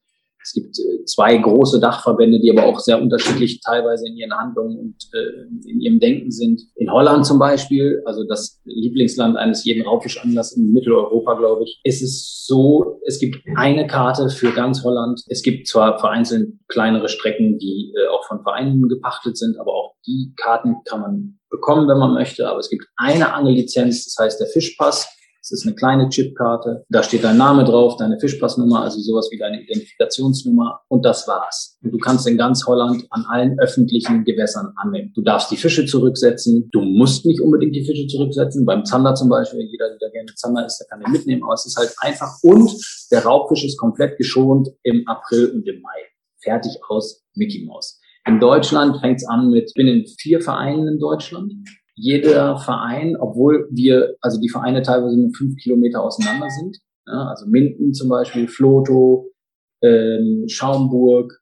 es 0.46 0.54
gibt 0.54 0.78
äh, 0.78 1.04
zwei 1.06 1.38
große 1.38 1.80
Dachverbände, 1.80 2.40
die 2.40 2.52
aber 2.52 2.68
auch 2.68 2.80
sehr 2.80 3.02
unterschiedlich 3.02 3.62
teilweise 3.62 4.08
in 4.08 4.16
ihren 4.16 4.34
Handlungen 4.34 4.78
und 4.78 4.96
äh, 5.14 5.70
in 5.70 5.82
ihrem 5.82 6.00
Denken 6.00 6.30
sind. 6.30 6.62
In 6.76 6.92
Holland 6.92 7.26
zum 7.26 7.40
Beispiel, 7.40 8.04
also 8.06 8.24
das 8.24 8.62
Lieblingsland 8.66 9.38
eines 9.38 9.66
jeden 9.66 9.84
Raubfischanglers 9.84 10.56
in 10.56 10.72
Mitteleuropa, 10.72 11.34
glaube 11.34 11.64
ich, 11.64 11.82
ist 11.84 12.04
es 12.04 12.46
so, 12.46 13.02
es 13.08 13.20
gibt 13.20 13.38
eine 13.56 13.88
Karte 13.88 14.30
für 14.30 14.52
ganz 14.52 14.84
Holland. 14.84 15.22
Es 15.30 15.42
gibt 15.42 15.68
zwar 15.68 15.98
vereinzelt 15.98 16.54
kleinere 16.68 17.10
Strecken, 17.10 17.58
die 17.58 17.92
äh, 17.98 18.08
auch 18.10 18.26
von 18.26 18.44
Vereinen 18.44 18.88
gepachtet 18.88 19.38
sind, 19.38 19.60
aber 19.60 19.74
auch 19.74 19.96
die 20.06 20.32
Karten 20.38 20.76
kann 20.86 21.02
man 21.02 21.40
bekommen, 21.50 21.88
wenn 21.88 21.98
man 21.98 22.14
möchte. 22.14 22.48
Aber 22.48 22.60
es 22.60 22.70
gibt 22.70 22.86
eine 22.98 23.34
Angellizenz, 23.34 24.06
das 24.06 24.24
heißt 24.24 24.40
der 24.40 24.48
Fischpass. 24.48 25.10
Es 25.46 25.52
ist 25.52 25.68
eine 25.68 25.76
kleine 25.76 26.10
Chipkarte. 26.10 26.86
Da 26.90 27.04
steht 27.04 27.24
dein 27.24 27.38
Name 27.38 27.66
drauf, 27.66 27.98
deine 27.98 28.20
Fischpassnummer, 28.20 28.82
also 28.82 29.00
sowas 29.00 29.30
wie 29.30 29.38
deine 29.38 29.62
Identifikationsnummer. 29.62 30.82
Und 30.88 31.06
das 31.06 31.28
war's. 31.28 31.78
Und 31.84 31.92
du 31.92 32.00
kannst 32.00 32.26
in 32.26 32.36
ganz 32.36 32.66
Holland 32.66 33.06
an 33.12 33.26
allen 33.30 33.60
öffentlichen 33.60 34.24
Gewässern 34.24 34.74
annehmen. 34.76 35.12
Du 35.14 35.22
darfst 35.22 35.52
die 35.52 35.56
Fische 35.56 35.86
zurücksetzen. 35.86 36.68
Du 36.72 36.82
musst 36.82 37.28
nicht 37.28 37.42
unbedingt 37.42 37.76
die 37.76 37.86
Fische 37.86 38.08
zurücksetzen. 38.08 38.66
Beim 38.66 38.86
Zander 38.86 39.14
zum 39.14 39.30
Beispiel, 39.30 39.62
jeder, 39.70 39.96
der 40.02 40.10
gerne 40.10 40.34
Zander 40.34 40.66
ist, 40.66 40.80
der 40.80 40.88
kann 40.88 41.02
den 41.02 41.12
mitnehmen. 41.12 41.44
Aber 41.44 41.54
es 41.54 41.68
ist 41.68 41.78
halt 41.78 41.94
einfach. 42.00 42.40
Und 42.42 42.72
der 43.12 43.24
Raubfisch 43.24 43.66
ist 43.66 43.78
komplett 43.78 44.18
geschont 44.18 44.70
im 44.82 45.08
April 45.08 45.52
und 45.52 45.68
im 45.68 45.80
Mai. 45.80 46.00
Fertig 46.42 46.80
aus 46.90 47.24
Mickey 47.36 47.64
Mouse. 47.66 48.00
In 48.28 48.40
Deutschland 48.40 49.00
fängt's 49.00 49.28
an 49.28 49.52
mit, 49.52 49.66
ich 49.68 49.74
bin 49.76 49.88
in 49.88 50.08
vier 50.08 50.42
Vereinen 50.42 50.88
in 50.88 50.98
Deutschland 50.98 51.54
jeder 51.96 52.58
Verein, 52.58 53.16
obwohl 53.18 53.68
wir, 53.72 54.16
also 54.22 54.40
die 54.40 54.50
Vereine 54.50 54.82
teilweise 54.82 55.18
nur 55.18 55.32
fünf 55.34 55.56
Kilometer 55.58 56.04
auseinander 56.04 56.50
sind, 56.50 56.78
ja, 57.08 57.28
also 57.30 57.46
Minden 57.48 57.94
zum 57.94 58.10
Beispiel, 58.10 58.48
Floto, 58.48 59.32
ähm, 59.82 60.46
Schaumburg, 60.48 61.42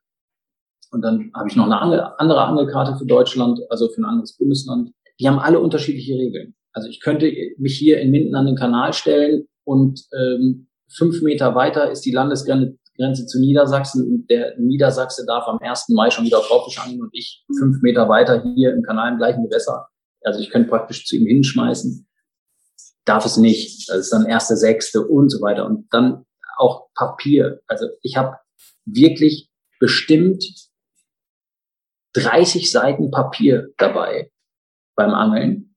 und 0.93 1.01
dann 1.01 1.31
habe 1.35 1.49
ich 1.49 1.55
noch 1.55 1.65
eine 1.65 1.81
andere, 1.81 2.19
andere 2.19 2.43
Angelkarte 2.43 2.95
für 2.95 3.05
Deutschland, 3.05 3.59
also 3.69 3.89
für 3.89 4.01
ein 4.01 4.05
anderes 4.05 4.37
Bundesland. 4.37 4.91
Die 5.19 5.27
haben 5.27 5.39
alle 5.39 5.59
unterschiedliche 5.59 6.13
Regeln. 6.13 6.53
Also 6.71 6.87
ich 6.87 7.01
könnte 7.01 7.31
mich 7.57 7.77
hier 7.77 7.99
in 7.99 8.11
Minden 8.11 8.35
an 8.35 8.45
den 8.45 8.55
Kanal 8.55 8.93
stellen 8.93 9.47
und 9.63 10.01
ähm, 10.15 10.67
fünf 10.89 11.21
Meter 11.23 11.55
weiter 11.55 11.89
ist 11.89 12.05
die 12.05 12.11
Landesgrenze 12.11 13.25
zu 13.25 13.39
Niedersachsen 13.39 14.07
und 14.07 14.29
der 14.29 14.57
Niedersachse 14.59 15.25
darf 15.25 15.47
am 15.47 15.57
1. 15.59 15.89
Mai 15.89 16.11
schon 16.11 16.25
wieder 16.25 16.37
auf 16.39 16.51
Raubfisch 16.51 16.79
angeln 16.79 17.01
und 17.01 17.09
ich 17.11 17.43
fünf 17.57 17.81
Meter 17.81 18.07
weiter 18.07 18.43
hier 18.55 18.73
im 18.73 18.83
Kanal 18.83 19.13
im 19.13 19.17
gleichen 19.17 19.43
Gewässer 19.43 19.87
also 20.23 20.39
ich 20.39 20.49
könnte 20.49 20.69
praktisch 20.69 21.05
zu 21.05 21.15
ihm 21.15 21.27
hinschmeißen, 21.27 22.07
darf 23.05 23.25
es 23.25 23.37
nicht. 23.37 23.89
Das 23.89 23.97
ist 23.97 24.13
dann 24.13 24.25
erste, 24.25 24.55
sechste 24.55 25.01
und 25.01 25.29
so 25.29 25.41
weiter. 25.41 25.65
Und 25.65 25.87
dann 25.93 26.25
auch 26.57 26.87
Papier. 26.95 27.61
Also 27.67 27.87
ich 28.01 28.17
habe 28.17 28.37
wirklich 28.85 29.49
bestimmt 29.79 30.43
30 32.13 32.71
Seiten 32.71 33.11
Papier 33.11 33.69
dabei 33.77 34.31
beim 34.95 35.13
Angeln. 35.13 35.75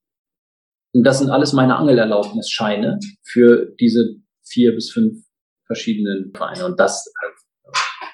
Und 0.93 1.05
das 1.05 1.19
sind 1.19 1.31
alles 1.31 1.53
meine 1.53 1.77
Angelerlaubnisscheine 1.77 2.99
für 3.23 3.75
diese 3.81 4.17
vier 4.45 4.75
bis 4.75 4.91
fünf 4.91 5.25
verschiedenen 5.67 6.33
Vereine. 6.35 6.67
Und 6.67 6.79
das, 6.79 7.13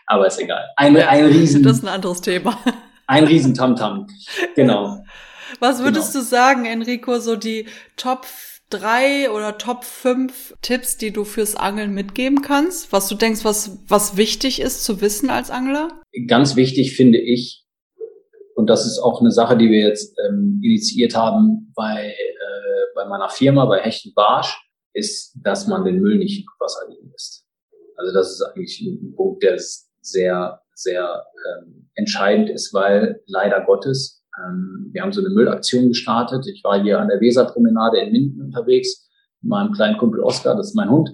aber 0.06 0.26
ist 0.26 0.40
egal. 0.40 0.68
Ein, 0.76 0.96
ein 0.96 1.26
Riesen. 1.26 1.62
Das 1.62 1.78
ist 1.78 1.84
ein 1.84 1.88
anderes 1.88 2.20
Thema. 2.20 2.58
Ein 3.06 3.24
Riesen 3.24 3.54
Tamtam. 3.54 4.06
Genau. 4.54 4.98
Was 5.60 5.82
würdest 5.82 6.12
genau. 6.12 6.24
du 6.24 6.30
sagen, 6.30 6.64
Enrico, 6.66 7.18
so 7.18 7.36
die 7.36 7.66
Top 7.96 8.26
drei 8.70 9.30
oder 9.30 9.58
Top 9.58 9.84
fünf 9.84 10.54
Tipps, 10.62 10.96
die 10.96 11.12
du 11.12 11.24
fürs 11.24 11.56
Angeln 11.56 11.92
mitgeben 11.92 12.42
kannst? 12.42 12.92
Was 12.92 13.08
du 13.08 13.14
denkst, 13.14 13.44
was, 13.44 13.78
was 13.88 14.16
wichtig 14.16 14.60
ist 14.60 14.84
zu 14.84 15.00
wissen 15.00 15.30
als 15.30 15.50
Angler? 15.50 16.00
Ganz 16.26 16.56
wichtig 16.56 16.96
finde 16.96 17.18
ich, 17.18 17.64
und 18.54 18.68
das 18.68 18.86
ist 18.86 18.98
auch 18.98 19.20
eine 19.20 19.30
Sache, 19.30 19.56
die 19.56 19.70
wir 19.70 19.80
jetzt 19.80 20.16
ähm, 20.26 20.60
initiiert 20.62 21.14
haben 21.14 21.72
bei, 21.74 22.10
äh, 22.10 22.94
bei 22.94 23.06
meiner 23.06 23.28
Firma, 23.28 23.64
bei 23.66 23.80
Hechten 23.80 24.12
Barsch, 24.14 24.56
ist, 24.94 25.34
dass 25.42 25.66
man 25.66 25.84
den 25.84 26.00
Müll 26.00 26.18
nicht 26.18 26.40
im 26.40 26.46
Wasser 26.58 26.88
liegen 26.88 27.10
lässt. 27.10 27.46
Also 27.96 28.12
das 28.12 28.32
ist 28.32 28.42
eigentlich 28.42 28.80
ein 28.80 29.14
Punkt, 29.16 29.42
der 29.42 29.58
sehr, 30.00 30.60
sehr 30.74 31.24
ähm, 31.46 31.90
entscheidend 31.94 32.50
ist, 32.50 32.74
weil 32.74 33.22
leider 33.26 33.64
Gottes 33.64 34.21
Ähm, 34.38 34.90
wir 34.92 35.02
haben 35.02 35.12
so 35.12 35.20
eine 35.20 35.30
Müllaktion 35.30 35.88
gestartet. 35.88 36.46
Ich 36.46 36.62
war 36.64 36.82
hier 36.82 37.00
an 37.00 37.08
der 37.08 37.20
Weserpromenade 37.20 37.98
in 37.98 38.12
Minden 38.12 38.42
unterwegs 38.42 39.08
mit 39.40 39.50
meinem 39.50 39.72
kleinen 39.72 39.98
Kumpel 39.98 40.20
Oskar, 40.20 40.56
das 40.56 40.68
ist 40.68 40.74
mein 40.74 40.90
Hund. 40.90 41.10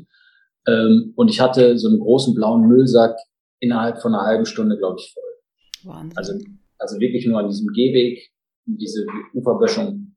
Ähm, 0.67 1.13
und 1.17 1.29
ich 1.29 1.41
hatte 1.41 1.79
so 1.79 1.89
einen 1.89 2.01
großen 2.01 2.35
blauen 2.35 2.69
Müllsack 2.69 3.17
innerhalb 3.61 4.01
von 4.01 4.15
einer 4.15 4.25
halben 4.25 4.47
Stunde, 4.47 4.77
glaube 4.77 4.99
ich, 5.01 5.13
voll. 5.13 5.93
Wahnsinn. 5.93 6.17
Also, 6.17 6.33
also 6.79 7.01
wirklich 7.01 7.27
nur 7.27 7.39
an 7.39 7.49
diesem 7.49 7.69
Gehweg, 7.73 8.31
diese 8.67 9.07
Uferböschung 9.35 10.17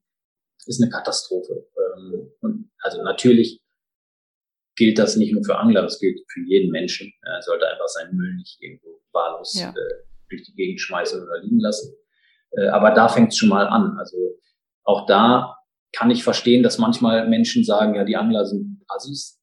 ist 0.65 0.81
eine 0.81 0.91
Katastrophe. 0.91 1.65
Ähm, 1.77 2.31
und 2.41 2.69
also 2.79 3.01
natürlich 3.03 3.61
gilt 4.75 4.97
das 4.97 5.15
nicht 5.15 5.33
nur 5.33 5.43
für 5.43 5.57
Angler, 5.57 5.81
das 5.81 5.99
gilt 5.99 6.19
für 6.27 6.41
jeden 6.41 6.71
Menschen. 6.71 7.11
Er 7.23 7.41
sollte 7.41 7.67
einfach 7.67 7.87
seinen 7.87 8.15
Müll 8.15 8.35
nicht 8.35 8.61
irgendwo 8.61 8.99
wahllos 9.11 9.59
ja. 9.59 9.69
äh, 9.69 10.03
durch 10.29 10.43
die 10.43 10.53
Gegend 10.53 10.79
schmeißen 10.79 11.21
oder 11.21 11.41
liegen 11.41 11.59
lassen. 11.59 11.93
Äh, 12.51 12.67
aber 12.67 12.91
da 12.91 13.07
fängt 13.07 13.31
es 13.31 13.37
schon 13.37 13.49
mal 13.49 13.67
an. 13.67 13.97
Also 13.97 14.17
auch 14.83 15.05
da 15.05 15.57
kann 15.93 16.11
ich 16.11 16.23
verstehen, 16.23 16.63
dass 16.63 16.77
manchmal 16.77 17.27
Menschen 17.27 17.63
sagen, 17.63 17.95
ja, 17.95 18.03
die 18.03 18.15
Angler 18.15 18.45
sind 18.45 18.81
Assis, 18.87 19.39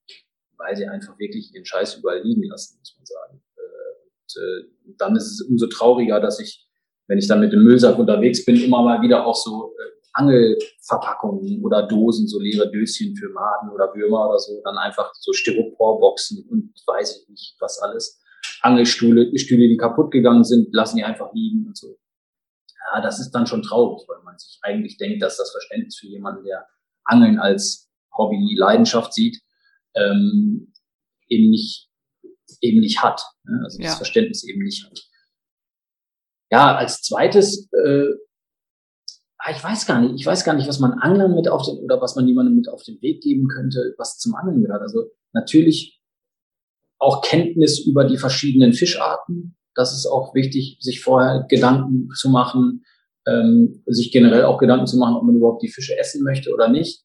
weil 0.57 0.77
sie 0.77 0.87
einfach 0.87 1.19
wirklich 1.19 1.55
ihren 1.55 1.65
Scheiß 1.65 1.97
überall 1.97 2.23
liegen 2.23 2.45
lassen, 2.45 2.79
muss 2.79 2.95
man 2.97 3.07
sagen. 3.07 3.43
Äh, 3.57 4.05
und 4.05 4.43
äh, 4.43 4.95
dann 4.99 5.17
ist 5.17 5.31
es 5.31 5.43
umso 5.43 5.67
trauriger, 5.67 6.21
dass 6.21 6.41
ich, 6.41 6.67
wenn 7.07 7.19
ich 7.19 7.29
dann 7.29 7.41
mit 7.41 7.53
dem 7.53 7.63
Müllsack 7.63 7.99
unterwegs 7.99 8.45
bin, 8.45 8.57
immer 8.57 8.83
mal 8.83 9.03
wieder 9.03 9.27
auch 9.27 9.37
so 9.37 9.75
Angelverpackungen 10.19 11.63
oder 11.65 11.87
Dosen, 11.87 12.27
so 12.27 12.41
leere 12.41 12.71
Döschen 12.71 13.15
für 13.15 13.29
Maden 13.29 13.71
oder 13.71 13.95
Würmer 13.95 14.29
oder 14.29 14.39
so, 14.39 14.61
dann 14.65 14.77
einfach 14.77 15.13
so 15.15 15.33
Styroporboxen 15.33 16.45
und 16.51 16.73
weiß 16.87 17.21
ich 17.23 17.29
nicht, 17.29 17.57
was 17.61 17.79
alles. 17.79 18.21
Angelstühle, 18.63 19.37
Stühle, 19.39 19.69
die 19.69 19.77
kaputt 19.77 20.11
gegangen 20.11 20.45
sind, 20.45 20.75
lassen 20.75 20.97
die 20.97 21.05
einfach 21.05 21.33
liegen 21.33 21.67
und 21.67 21.77
so. 21.77 21.97
Ja, 22.93 23.01
das 23.01 23.21
ist 23.21 23.33
dann 23.33 23.47
schon 23.47 23.63
traurig, 23.63 24.07
weil 24.09 24.23
man 24.23 24.39
sich 24.39 24.59
eigentlich 24.63 24.97
denkt, 24.97 25.23
dass 25.23 25.37
das 25.37 25.51
Verständnis 25.51 25.99
für 25.99 26.07
jemanden, 26.07 26.45
der 26.45 26.67
Angeln 27.05 27.39
als 27.39 27.91
Hobby, 28.17 28.55
Leidenschaft 28.57 29.13
sieht, 29.13 29.41
ähm, 29.95 30.73
eben 31.29 31.51
nicht 31.51 31.89
eben 32.61 32.81
nicht 32.81 33.03
hat. 33.03 33.23
Ne? 33.45 33.61
Also 33.65 33.79
ja. 33.79 33.89
das 33.89 33.97
Verständnis 33.97 34.43
eben 34.45 34.63
nicht 34.63 34.85
hat. 34.85 34.99
Ja, 36.51 36.77
als 36.77 37.03
zweites 37.03 37.69
äh, 37.73 38.09
Ah, 39.41 39.53
ich 39.53 39.63
weiß 39.63 39.87
gar 39.87 40.01
nicht, 40.01 40.21
ich 40.21 40.27
weiß 40.27 40.45
gar 40.45 40.55
nicht, 40.55 40.69
was 40.69 40.81
man 40.81 40.95
Anglern 40.95 41.35
mit 41.35 41.49
auf 41.49 41.65
den, 41.65 41.79
oder 41.79 42.01
was 42.01 42.17
man 42.17 42.27
jemandem 42.27 42.57
mit 42.57 42.69
auf 42.69 42.83
den 42.83 43.01
Weg 43.01 43.23
geben 43.23 43.47
könnte, 43.47 43.95
was 43.97 44.19
zum 44.19 44.35
Angeln 44.35 44.63
gehört. 44.63 44.83
Also 44.83 45.11
natürlich 45.33 46.03
auch 46.99 47.23
Kenntnis 47.23 47.79
über 47.79 48.05
die 48.05 48.19
verschiedenen 48.19 48.73
Fischarten. 48.73 49.57
Das 49.75 49.93
ist 49.93 50.07
auch 50.07 50.35
wichtig, 50.35 50.79
sich 50.81 51.01
vorher 51.01 51.47
Gedanken 51.49 52.09
zu 52.15 52.31
machen, 52.31 52.85
ähm, 53.27 53.83
sich 53.87 54.11
generell 54.11 54.45
auch 54.45 54.59
Gedanken 54.59 54.87
zu 54.87 54.97
machen, 54.97 55.17
ob 55.17 55.25
man 55.25 55.37
überhaupt 55.37 55.63
die 55.63 55.71
Fische 55.71 55.99
essen 55.99 56.23
möchte 56.23 56.53
oder 56.53 56.69
nicht. 56.69 57.05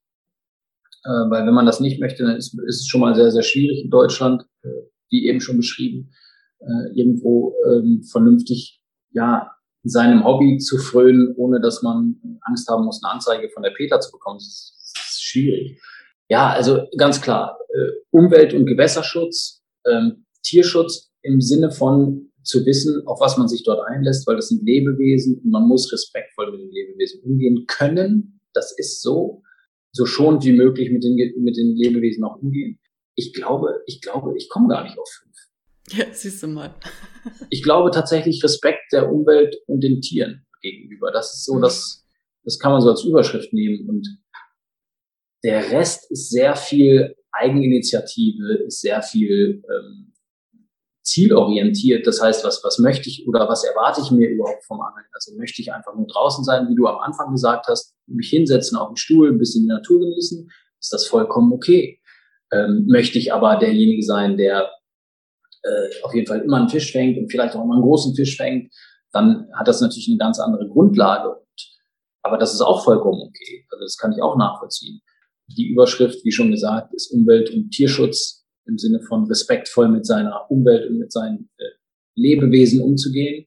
Äh, 1.06 1.30
weil 1.30 1.46
wenn 1.46 1.54
man 1.54 1.66
das 1.66 1.80
nicht 1.80 2.00
möchte, 2.00 2.24
dann 2.24 2.38
ist, 2.38 2.58
ist 2.68 2.82
es 2.82 2.88
schon 2.88 3.02
mal 3.02 3.16
sehr, 3.16 3.32
sehr 3.32 3.44
schwierig 3.44 3.84
in 3.84 3.90
Deutschland, 3.90 4.44
äh, 4.64 4.70
wie 5.10 5.28
eben 5.28 5.42
schon 5.42 5.58
beschrieben, 5.58 6.12
äh, 6.60 6.98
irgendwo 6.98 7.56
ähm, 7.70 8.04
vernünftig 8.10 8.82
ja 9.12 9.52
seinem 9.84 10.24
Hobby 10.24 10.58
zu 10.58 10.78
frönen, 10.78 11.34
ohne 11.36 11.60
dass 11.60 11.82
man 11.84 12.16
Angst 12.42 12.70
haben 12.70 12.86
muss, 12.86 13.04
eine 13.04 13.14
Anzeige 13.14 13.50
von 13.50 13.64
der 13.64 13.72
Peter 13.72 14.00
zu 14.00 14.12
bekommen. 14.12 14.38
Das 14.38 14.48
ist, 14.48 14.94
das 14.96 15.12
ist 15.16 15.24
schwierig. 15.24 15.82
Ja, 16.30 16.52
also 16.52 16.88
ganz 16.98 17.22
klar, 17.22 17.60
äh, 17.70 17.92
Umwelt- 18.12 18.54
und 18.54 18.66
Gewässerschutz, 18.66 19.62
ähm, 19.86 20.26
Tierschutz 20.42 21.12
im 21.22 21.42
Sinne 21.42 21.72
von 21.72 22.32
zu 22.44 22.66
wissen, 22.66 23.06
auf 23.06 23.20
was 23.20 23.38
man 23.38 23.48
sich 23.48 23.64
dort 23.64 23.86
einlässt, 23.88 24.28
weil 24.28 24.36
das 24.36 24.50
sind 24.50 24.66
Lebewesen 24.66 25.40
und 25.40 25.50
man 25.50 25.68
muss 25.68 25.92
respektvoll 25.92 26.52
mit 26.52 26.62
den 26.62 26.72
Lebewesen 26.72 27.22
umgehen 27.24 27.66
können. 27.68 28.42
Das 28.54 28.78
ist 28.78 29.02
so, 29.02 29.42
so 29.92 30.06
schonend 30.06 30.44
wie 30.46 30.54
möglich 30.54 30.92
mit 30.92 31.04
den, 31.04 31.16
mit 31.16 31.58
den 31.58 31.76
Lebewesen 31.76 32.24
auch 32.24 32.42
umgehen. 32.42 32.80
Ich 33.16 33.34
glaube, 33.34 33.82
ich 33.86 34.02
glaube, 34.02 34.36
ich 34.38 34.50
komme 34.50 34.68
gar 34.70 34.84
nicht 34.84 34.98
auf 34.98 35.10
fünf. 35.10 35.34
Ja, 35.98 36.06
siehst 36.14 36.42
du 36.42 36.48
mal. 36.48 36.74
ich 37.50 37.62
glaube 37.62 37.92
tatsächlich 37.92 38.42
Respekt 38.42 38.94
der 38.94 39.12
Umwelt 39.12 39.58
und 39.68 39.84
den 39.84 40.00
Tieren 40.00 40.46
gegenüber. 40.62 41.12
Das 41.12 41.34
ist 41.34 41.46
so, 41.46 41.56
mhm. 41.56 41.62
das, 41.62 42.06
das 42.44 42.58
kann 42.58 42.72
man 42.72 42.82
so 42.82 42.90
als 42.90 43.04
Überschrift 43.04 43.52
nehmen. 43.52 43.90
Und 43.90 44.08
der 45.44 45.72
Rest 45.72 46.10
ist 46.10 46.30
sehr 46.30 46.56
viel 46.56 47.16
Eigeninitiative, 47.34 48.64
ist 48.66 48.80
sehr 48.80 49.02
viel 49.02 49.62
ähm, 49.70 50.13
zielorientiert. 51.04 52.08
Das 52.08 52.22
heißt, 52.22 52.44
was, 52.46 52.64
was 52.64 52.80
möchte 52.80 53.10
ich 53.10 53.28
oder 53.28 53.48
was 53.48 53.64
erwarte 53.64 54.02
ich 54.02 54.12
mir 54.12 54.30
überhaupt 54.30 54.66
vom 54.66 54.82
Angeln? 54.82 55.06
Also 55.14 55.36
möchte 55.36 55.62
ich 55.62 55.72
einfach 55.74 55.94
nur 55.96 56.08
draußen 56.08 56.44
sein, 56.44 56.68
wie 56.70 56.76
du 56.76 56.88
am 56.88 57.00
Anfang 57.00 57.32
gesagt 57.32 57.68
hast, 57.68 57.96
mich 58.08 58.30
hinsetzen 58.30 58.78
auf 58.78 58.90
den 58.90 58.98
Stuhl, 58.98 59.30
ein 59.30 59.38
bisschen 59.38 59.64
die 59.64 59.70
Natur 59.70 60.00
genießen, 60.00 60.50
ist 60.80 60.94
das 60.94 61.06
vollkommen 61.06 61.52
okay. 61.52 62.00
Ähm, 62.52 62.86
möchte 62.88 63.20
ich 63.20 63.34
aber 63.34 63.58
derjenige 63.58 64.04
sein, 64.04 64.38
der 64.38 64.72
äh, 65.64 66.04
auf 66.04 66.14
jeden 66.14 66.28
Fall 66.28 66.42
immer 66.42 66.58
einen 66.58 66.70
Fisch 66.70 66.92
fängt 66.92 67.18
und 67.18 67.30
vielleicht 67.30 67.56
auch 67.56 67.64
immer 67.64 67.76
einen 67.76 67.84
großen 67.84 68.16
Fisch 68.16 68.38
fängt, 68.38 68.74
dann 69.12 69.48
hat 69.54 69.68
das 69.68 69.82
natürlich 69.82 70.08
eine 70.10 70.18
ganz 70.18 70.40
andere 70.40 70.68
Grundlage. 70.68 71.30
Und, 71.30 71.72
aber 72.22 72.38
das 72.38 72.54
ist 72.54 72.62
auch 72.62 72.84
vollkommen 72.84 73.22
okay. 73.22 73.66
Also 73.72 73.84
das 73.84 73.98
kann 73.98 74.14
ich 74.14 74.22
auch 74.22 74.38
nachvollziehen. 74.38 75.02
Die 75.48 75.68
Überschrift, 75.68 76.24
wie 76.24 76.32
schon 76.32 76.52
gesagt, 76.52 76.94
ist 76.94 77.12
Umwelt- 77.12 77.52
und 77.52 77.72
Tierschutz 77.72 78.43
im 78.66 78.78
Sinne 78.78 79.02
von 79.02 79.26
respektvoll 79.26 79.88
mit 79.90 80.06
seiner 80.06 80.50
Umwelt 80.50 80.90
und 80.90 81.00
mit 81.00 81.12
seinen 81.12 81.50
äh, 81.58 81.64
Lebewesen 82.16 82.82
umzugehen. 82.82 83.46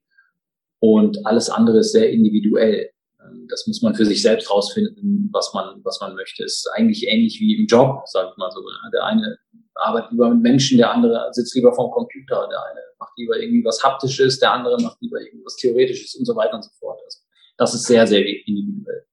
Und 0.80 1.24
alles 1.26 1.48
andere 1.48 1.78
ist 1.78 1.92
sehr 1.92 2.10
individuell. 2.10 2.90
Ähm, 3.20 3.46
das 3.48 3.66
muss 3.66 3.82
man 3.82 3.94
für 3.94 4.04
sich 4.04 4.22
selbst 4.22 4.50
rausfinden, 4.50 5.30
was 5.32 5.52
man, 5.54 5.80
was 5.84 6.00
man 6.00 6.14
möchte. 6.14 6.44
Ist 6.44 6.68
eigentlich 6.74 7.06
ähnlich 7.08 7.40
wie 7.40 7.56
im 7.56 7.66
Job, 7.66 8.02
sage 8.06 8.30
ich 8.30 8.36
mal 8.36 8.50
so. 8.50 8.60
Der 8.92 9.04
eine 9.04 9.38
arbeitet 9.74 10.12
lieber 10.12 10.30
mit 10.30 10.42
Menschen, 10.42 10.78
der 10.78 10.90
andere 10.90 11.28
sitzt 11.32 11.54
lieber 11.54 11.72
vorm 11.72 11.90
Computer, 11.90 12.48
der 12.50 12.64
eine 12.70 12.80
macht 12.98 13.12
lieber 13.16 13.38
irgendwie 13.38 13.64
was 13.64 13.82
Haptisches, 13.82 14.38
der 14.38 14.52
andere 14.52 14.80
macht 14.80 15.00
lieber 15.00 15.20
irgendwas 15.20 15.56
Theoretisches 15.56 16.14
und 16.14 16.24
so 16.24 16.34
weiter 16.34 16.54
und 16.54 16.64
so 16.64 16.70
fort. 16.78 16.98
Also 17.04 17.18
das 17.58 17.74
ist 17.74 17.84
sehr, 17.84 18.06
sehr 18.06 18.24
individuell. 18.24 19.06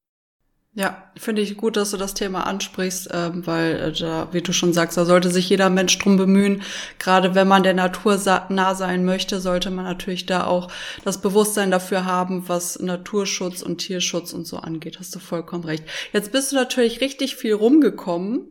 Ja, 0.75 1.03
finde 1.15 1.43
ich 1.43 1.55
gut, 1.55 1.77
dass 1.77 1.91
du 1.91 1.97
das 1.97 2.15
Thema 2.15 2.47
ansprichst, 2.47 3.09
ähm, 3.13 3.45
weil 3.45 3.75
äh, 3.75 3.91
da, 3.91 4.29
wie 4.31 4.41
du 4.41 4.53
schon 4.53 4.73
sagst, 4.73 4.97
da 4.97 5.05
sollte 5.05 5.29
sich 5.29 5.47
jeder 5.47 5.69
Mensch 5.69 5.99
drum 5.99 6.17
bemühen. 6.17 6.63
Gerade 6.97 7.35
wenn 7.35 7.47
man 7.47 7.61
der 7.61 7.75
Natur 7.75 8.19
nah 8.49 8.73
sein 8.73 9.05
möchte, 9.05 9.39
sollte 9.39 9.69
man 9.69 9.85
natürlich 9.85 10.25
da 10.25 10.47
auch 10.47 10.71
das 11.05 11.21
Bewusstsein 11.21 11.69
dafür 11.69 12.05
haben, 12.05 12.49
was 12.49 12.79
Naturschutz 12.79 13.61
und 13.61 13.77
Tierschutz 13.77 14.33
und 14.33 14.47
so 14.47 14.57
angeht. 14.57 14.97
Hast 14.97 15.13
du 15.13 15.19
vollkommen 15.19 15.63
recht. 15.63 15.83
Jetzt 16.11 16.31
bist 16.31 16.51
du 16.51 16.55
natürlich 16.55 17.01
richtig 17.01 17.35
viel 17.35 17.53
rumgekommen. 17.53 18.49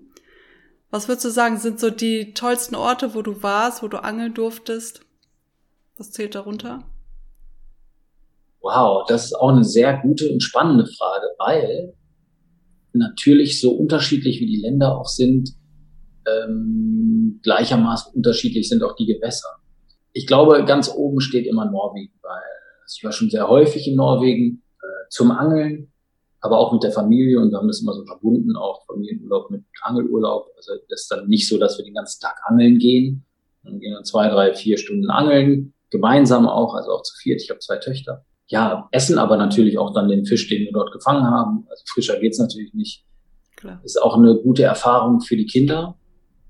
Was 0.91 1.09
würdest 1.09 1.25
du 1.25 1.31
sagen, 1.31 1.59
sind 1.59 1.81
so 1.81 1.91
die 1.91 2.35
tollsten 2.35 2.77
Orte, 2.77 3.15
wo 3.15 3.23
du 3.23 3.43
warst, 3.43 3.83
wo 3.83 3.89
du 3.89 3.97
angeln 3.97 4.33
durftest? 4.33 5.01
Was 5.99 6.13
zählt 6.13 6.37
darunter? 6.37 6.85
Wow, 8.61 9.07
das 9.09 9.25
ist 9.25 9.35
auch 9.35 9.49
eine 9.49 9.65
sehr 9.65 9.97
gute 9.97 10.31
und 10.31 10.41
spannende 10.41 10.87
Frage, 10.87 11.27
weil 11.39 11.95
natürlich 12.95 13.61
so 13.61 13.73
unterschiedlich 13.73 14.41
wie 14.41 14.47
die 14.47 14.61
Länder 14.61 14.99
auch 14.99 15.09
sind, 15.09 15.51
ähm, 16.27 17.41
gleichermaßen 17.43 18.15
unterschiedlich 18.15 18.69
sind 18.69 18.83
auch 18.83 18.95
die 18.97 19.07
Gewässer. 19.07 19.49
Ich 20.13 20.27
glaube, 20.27 20.65
ganz 20.65 20.91
oben 20.91 21.21
steht 21.21 21.47
immer 21.47 21.71
Norwegen, 21.71 22.13
weil 22.23 22.43
ich 22.95 23.03
war 23.03 23.13
schon 23.13 23.31
sehr 23.31 23.49
häufig 23.49 23.89
in 23.89 23.97
Norwegen 23.97 24.63
äh, 24.81 25.09
zum 25.09 25.31
Angeln, 25.31 25.93
aber 26.41 26.59
auch 26.59 26.73
mit 26.73 26.83
der 26.83 26.93
Familie 26.93 27.41
und 27.41 27.51
wir 27.51 27.59
haben 27.59 27.69
das 27.69 27.81
immer 27.81 27.95
so 27.95 28.05
verbunden, 28.05 28.57
auch 28.57 28.85
Familienurlaub 28.87 29.51
mit 29.51 29.65
Angelurlaub. 29.83 30.49
Also 30.57 30.73
das 30.89 31.03
ist 31.03 31.11
dann 31.11 31.29
nicht 31.29 31.49
so, 31.49 31.59
dass 31.59 31.79
wir 31.79 31.85
den 31.85 31.95
ganzen 31.95 32.21
Tag 32.21 32.37
angeln 32.47 32.79
gehen. 32.79 33.25
Dann 33.65 33.79
gehen 33.79 33.93
wir 33.93 34.03
zwei, 34.03 34.29
drei, 34.29 34.55
vier 34.55 34.77
Stunden 34.77 35.09
angeln, 35.11 35.73
gemeinsam 35.91 36.49
auch, 36.49 36.75
also 36.75 36.91
auch 36.91 37.03
zu 37.03 37.17
viert. 37.17 37.41
Ich 37.41 37.51
habe 37.51 37.61
zwei 37.61 37.77
Töchter 37.79 38.25
ja, 38.53 38.87
essen 38.93 39.19
aber 39.19 39.39
natürlich 39.39 39.79
auch 39.79 39.95
dann 39.95 40.09
den 40.09 40.27
Fisch, 40.27 40.47
den 40.47 40.67
wir 40.67 40.73
dort 40.73 40.93
gefangen 40.93 41.25
haben. 41.25 41.67
Also 41.71 41.85
frischer 41.87 42.21
geht's 42.21 42.39
natürlich 42.39 42.75
nicht. 42.75 43.03
Klar. 43.57 43.81
Ist 43.83 44.01
auch 44.01 44.19
eine 44.19 44.37
gute 44.37 44.63
Erfahrung 44.63 45.23
für 45.23 45.39
die 45.39 45.47
Kinder, 45.47 45.97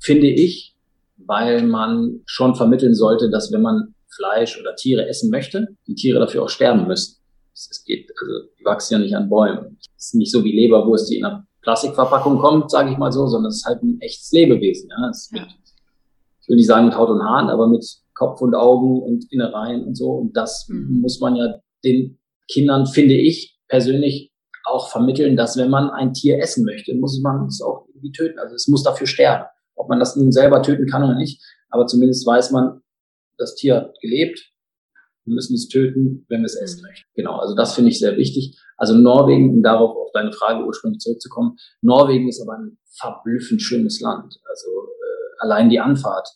finde 0.00 0.26
ich, 0.26 0.74
weil 1.16 1.62
man 1.62 2.20
schon 2.26 2.56
vermitteln 2.56 2.96
sollte, 2.96 3.30
dass 3.30 3.52
wenn 3.52 3.62
man 3.62 3.94
Fleisch 4.16 4.60
oder 4.60 4.74
Tiere 4.74 5.08
essen 5.08 5.30
möchte, 5.30 5.68
die 5.86 5.94
Tiere 5.94 6.18
dafür 6.18 6.42
auch 6.42 6.48
sterben 6.48 6.88
müssen. 6.88 7.18
Es 7.54 7.84
geht, 7.84 8.10
also 8.20 8.48
die 8.58 8.64
wachsen 8.64 8.94
ja 8.94 8.98
nicht 8.98 9.14
an 9.14 9.28
Bäumen. 9.28 9.78
Es 9.96 10.06
ist 10.06 10.14
nicht 10.16 10.32
so 10.32 10.42
wie 10.42 10.56
Leberwurst, 10.56 11.08
die 11.08 11.18
in 11.18 11.24
einer 11.24 11.46
Plastikverpackung 11.62 12.38
kommt, 12.38 12.70
sage 12.72 12.90
ich 12.90 12.98
mal 12.98 13.12
so, 13.12 13.28
sondern 13.28 13.50
es 13.50 13.58
ist 13.58 13.66
halt 13.66 13.80
ein 13.84 14.00
echtes 14.00 14.32
Lebewesen. 14.32 14.90
Ja? 14.90 14.96
ja. 15.02 15.42
Mit, 15.42 15.50
ich 16.40 16.48
will 16.48 16.56
nicht 16.56 16.66
sagen 16.66 16.86
mit 16.86 16.96
Haut 16.96 17.10
und 17.10 17.22
Haaren, 17.22 17.48
aber 17.48 17.68
mit 17.68 17.86
Kopf 18.14 18.40
und 18.40 18.56
Augen 18.56 19.00
und 19.00 19.30
Innereien 19.30 19.84
und 19.84 19.96
so. 19.96 20.10
Und 20.10 20.36
das 20.36 20.66
mhm. 20.68 21.00
muss 21.00 21.20
man 21.20 21.36
ja 21.36 21.61
den 21.84 22.18
Kindern, 22.50 22.86
finde 22.86 23.14
ich 23.14 23.58
persönlich, 23.68 24.32
auch 24.64 24.90
vermitteln, 24.90 25.36
dass 25.36 25.56
wenn 25.56 25.70
man 25.70 25.90
ein 25.90 26.12
Tier 26.12 26.38
essen 26.38 26.64
möchte, 26.64 26.94
muss 26.94 27.20
man 27.20 27.46
es 27.46 27.60
auch 27.60 27.86
irgendwie 27.88 28.12
töten. 28.12 28.38
Also 28.38 28.54
es 28.54 28.68
muss 28.68 28.82
dafür 28.82 29.06
sterben. 29.06 29.44
Ob 29.74 29.88
man 29.88 29.98
das 29.98 30.16
nun 30.16 30.30
selber 30.30 30.62
töten 30.62 30.86
kann 30.86 31.02
oder 31.02 31.16
nicht, 31.16 31.42
aber 31.70 31.86
zumindest 31.86 32.26
weiß 32.26 32.52
man, 32.52 32.82
das 33.38 33.54
Tier 33.54 33.76
hat 33.76 34.00
gelebt 34.00 34.52
Wir 35.24 35.34
müssen 35.34 35.54
es 35.54 35.68
töten, 35.68 36.26
wenn 36.28 36.40
wir 36.40 36.46
es 36.46 36.56
essen 36.56 36.80
mhm. 36.82 36.88
möchten. 36.88 37.10
Genau, 37.14 37.36
also 37.38 37.54
das 37.54 37.74
finde 37.74 37.90
ich 37.90 37.98
sehr 37.98 38.16
wichtig. 38.16 38.58
Also 38.76 38.94
Norwegen, 38.94 39.50
um 39.50 39.62
darauf 39.62 39.96
auf 39.96 40.10
deine 40.12 40.32
Frage 40.32 40.64
ursprünglich 40.64 41.00
zurückzukommen, 41.00 41.56
Norwegen 41.80 42.28
ist 42.28 42.40
aber 42.40 42.58
ein 42.58 42.78
verblüffend 42.98 43.62
schönes 43.62 44.00
Land. 44.00 44.38
Also 44.48 44.68
äh, 44.68 45.40
allein 45.40 45.70
die 45.70 45.80
Anfahrt 45.80 46.28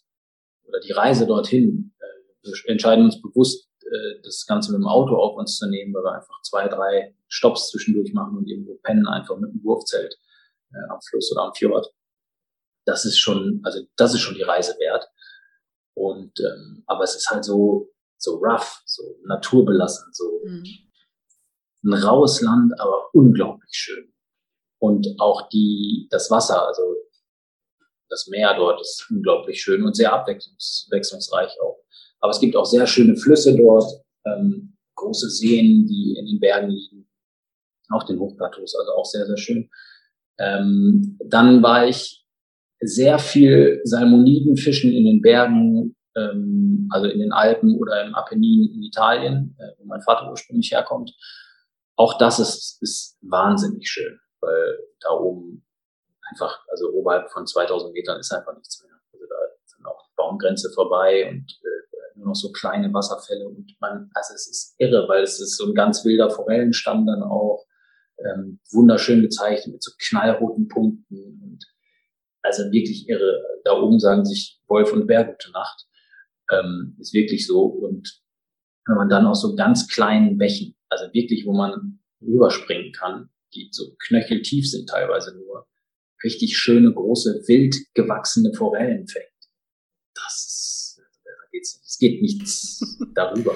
oder 0.64 0.80
die 0.80 0.92
Reise 0.92 1.26
dorthin, 1.26 1.92
äh, 1.98 2.48
wir 2.48 2.70
entscheiden 2.72 3.04
uns 3.04 3.20
bewusst, 3.20 3.68
äh, 3.92 4.20
das 4.22 4.46
Ganze 4.46 4.72
mit 4.72 4.80
dem 4.80 4.86
Auto 4.86 5.16
auf 5.16 5.36
uns 5.36 5.58
zu 5.58 5.68
nehmen, 5.68 5.94
weil 5.94 6.04
wir 6.04 6.12
einfach 6.12 6.40
zwei, 6.42 6.68
drei 6.68 7.14
Stops 7.28 7.70
zwischendurch 7.70 8.12
machen 8.12 8.36
und 8.36 8.48
irgendwo 8.48 8.78
pennen, 8.82 9.06
einfach 9.06 9.36
mit 9.36 9.50
einem 9.50 9.62
Wurfzelt 9.64 10.16
äh, 10.72 10.90
am 10.90 11.00
Fluss 11.00 11.32
oder 11.32 11.42
am 11.42 11.54
Fjord. 11.54 11.92
Das 12.84 13.04
ist 13.04 13.18
schon, 13.18 13.60
also 13.64 13.80
das 13.96 14.14
ist 14.14 14.20
schon 14.20 14.36
die 14.36 14.42
Reise 14.42 14.76
wert. 14.78 15.08
Und 15.94 16.38
ähm, 16.40 16.84
aber 16.86 17.04
es 17.04 17.16
ist 17.16 17.30
halt 17.30 17.44
so 17.44 17.90
so 18.18 18.36
rough, 18.36 18.82
so 18.84 19.02
naturbelassen, 19.24 20.12
so 20.12 20.40
mhm. 20.44 20.64
ein 21.84 21.94
raues 21.94 22.40
Land, 22.40 22.78
aber 22.80 23.14
unglaublich 23.14 23.72
schön. 23.72 24.12
Und 24.78 25.06
auch 25.18 25.48
die 25.48 26.06
das 26.10 26.30
Wasser, 26.30 26.66
also 26.66 26.82
das 28.08 28.26
Meer 28.28 28.54
dort 28.54 28.80
ist 28.80 29.06
unglaublich 29.10 29.60
schön 29.60 29.84
und 29.84 29.96
sehr 29.96 30.12
abwechslungsreich 30.12 31.60
auch. 31.60 31.82
Aber 32.20 32.30
es 32.30 32.40
gibt 32.40 32.56
auch 32.56 32.64
sehr 32.64 32.86
schöne 32.86 33.16
Flüsse 33.16 33.56
dort, 33.56 33.84
ähm, 34.24 34.76
große 34.94 35.30
Seen, 35.30 35.86
die 35.86 36.16
in 36.18 36.26
den 36.26 36.40
Bergen 36.40 36.70
liegen, 36.70 37.08
auf 37.90 38.04
den 38.04 38.18
Hochplateaus, 38.18 38.74
also 38.74 38.92
auch 38.92 39.04
sehr, 39.04 39.26
sehr 39.26 39.36
schön. 39.36 39.70
Ähm, 40.38 41.18
dann 41.24 41.62
war 41.62 41.86
ich 41.86 42.24
sehr 42.80 43.18
viel 43.18 43.80
Salmoniden 43.84 44.56
fischen 44.56 44.92
in 44.92 45.04
den 45.04 45.22
Bergen, 45.22 45.96
ähm, 46.16 46.88
also 46.90 47.08
in 47.08 47.20
den 47.20 47.32
Alpen 47.32 47.78
oder 47.78 48.04
im 48.04 48.14
Apennin 48.14 48.72
in 48.74 48.82
Italien, 48.82 49.56
äh, 49.58 49.78
wo 49.78 49.86
mein 49.86 50.02
Vater 50.02 50.30
ursprünglich 50.30 50.72
herkommt. 50.72 51.12
Auch 51.96 52.18
das 52.18 52.38
ist, 52.38 52.78
ist 52.82 53.16
wahnsinnig 53.22 53.88
schön, 53.88 54.18
weil 54.40 54.78
da 55.00 55.10
oben 55.10 55.64
einfach, 56.30 56.60
also 56.68 56.92
oberhalb 56.92 57.30
von 57.30 57.46
2000 57.46 57.92
Metern 57.92 58.20
ist 58.20 58.32
einfach 58.32 58.54
nichts 58.54 58.82
mehr. 58.82 58.92
Also 59.12 59.24
da 59.26 59.36
sind 59.64 59.86
auch 59.86 60.08
Baumgrenze 60.16 60.70
vorbei 60.74 61.30
und 61.30 61.46
noch 62.26 62.34
so 62.34 62.52
kleine 62.52 62.92
Wasserfälle 62.92 63.48
und 63.48 63.74
man, 63.80 64.10
also 64.14 64.34
es 64.34 64.48
ist 64.48 64.74
irre, 64.78 65.08
weil 65.08 65.22
es 65.22 65.40
ist 65.40 65.56
so 65.56 65.66
ein 65.66 65.74
ganz 65.74 66.04
wilder 66.04 66.30
Forellenstamm 66.30 67.06
dann 67.06 67.22
auch 67.22 67.64
ähm, 68.18 68.60
wunderschön 68.72 69.22
gezeichnet 69.22 69.74
mit 69.74 69.82
so 69.82 69.92
knallroten 69.98 70.68
Punkten 70.68 71.40
und 71.42 71.64
also 72.42 72.70
wirklich 72.70 73.08
irre. 73.08 73.42
Da 73.64 73.72
oben 73.72 73.98
sagen 73.98 74.24
sich 74.24 74.60
Wolf 74.68 74.92
und 74.92 75.06
Bär 75.06 75.24
gute 75.24 75.50
Nacht. 75.52 75.86
Ähm, 76.50 76.96
ist 77.00 77.12
wirklich 77.12 77.46
so. 77.46 77.64
Und 77.64 78.22
wenn 78.86 78.96
man 78.96 79.08
dann 79.08 79.26
aus 79.26 79.42
so 79.42 79.54
ganz 79.56 79.88
kleinen 79.88 80.38
Bächen, 80.38 80.76
also 80.88 81.06
wirklich, 81.12 81.44
wo 81.46 81.52
man 81.52 82.00
rüberspringen 82.20 82.92
kann, 82.92 83.30
die 83.54 83.68
so 83.72 83.94
knöcheltief 84.06 84.70
sind 84.70 84.88
teilweise 84.88 85.36
nur, 85.36 85.66
richtig 86.24 86.56
schöne, 86.56 86.92
große, 86.92 87.42
wild 87.46 87.74
gewachsene 87.94 88.52
Forellen 88.54 89.06
fängt. 89.06 89.26
Das, 90.14 90.45
geht's, 91.56 91.80
es 91.84 91.98
geht 91.98 92.22
nichts 92.22 92.98
darüber. 93.14 93.54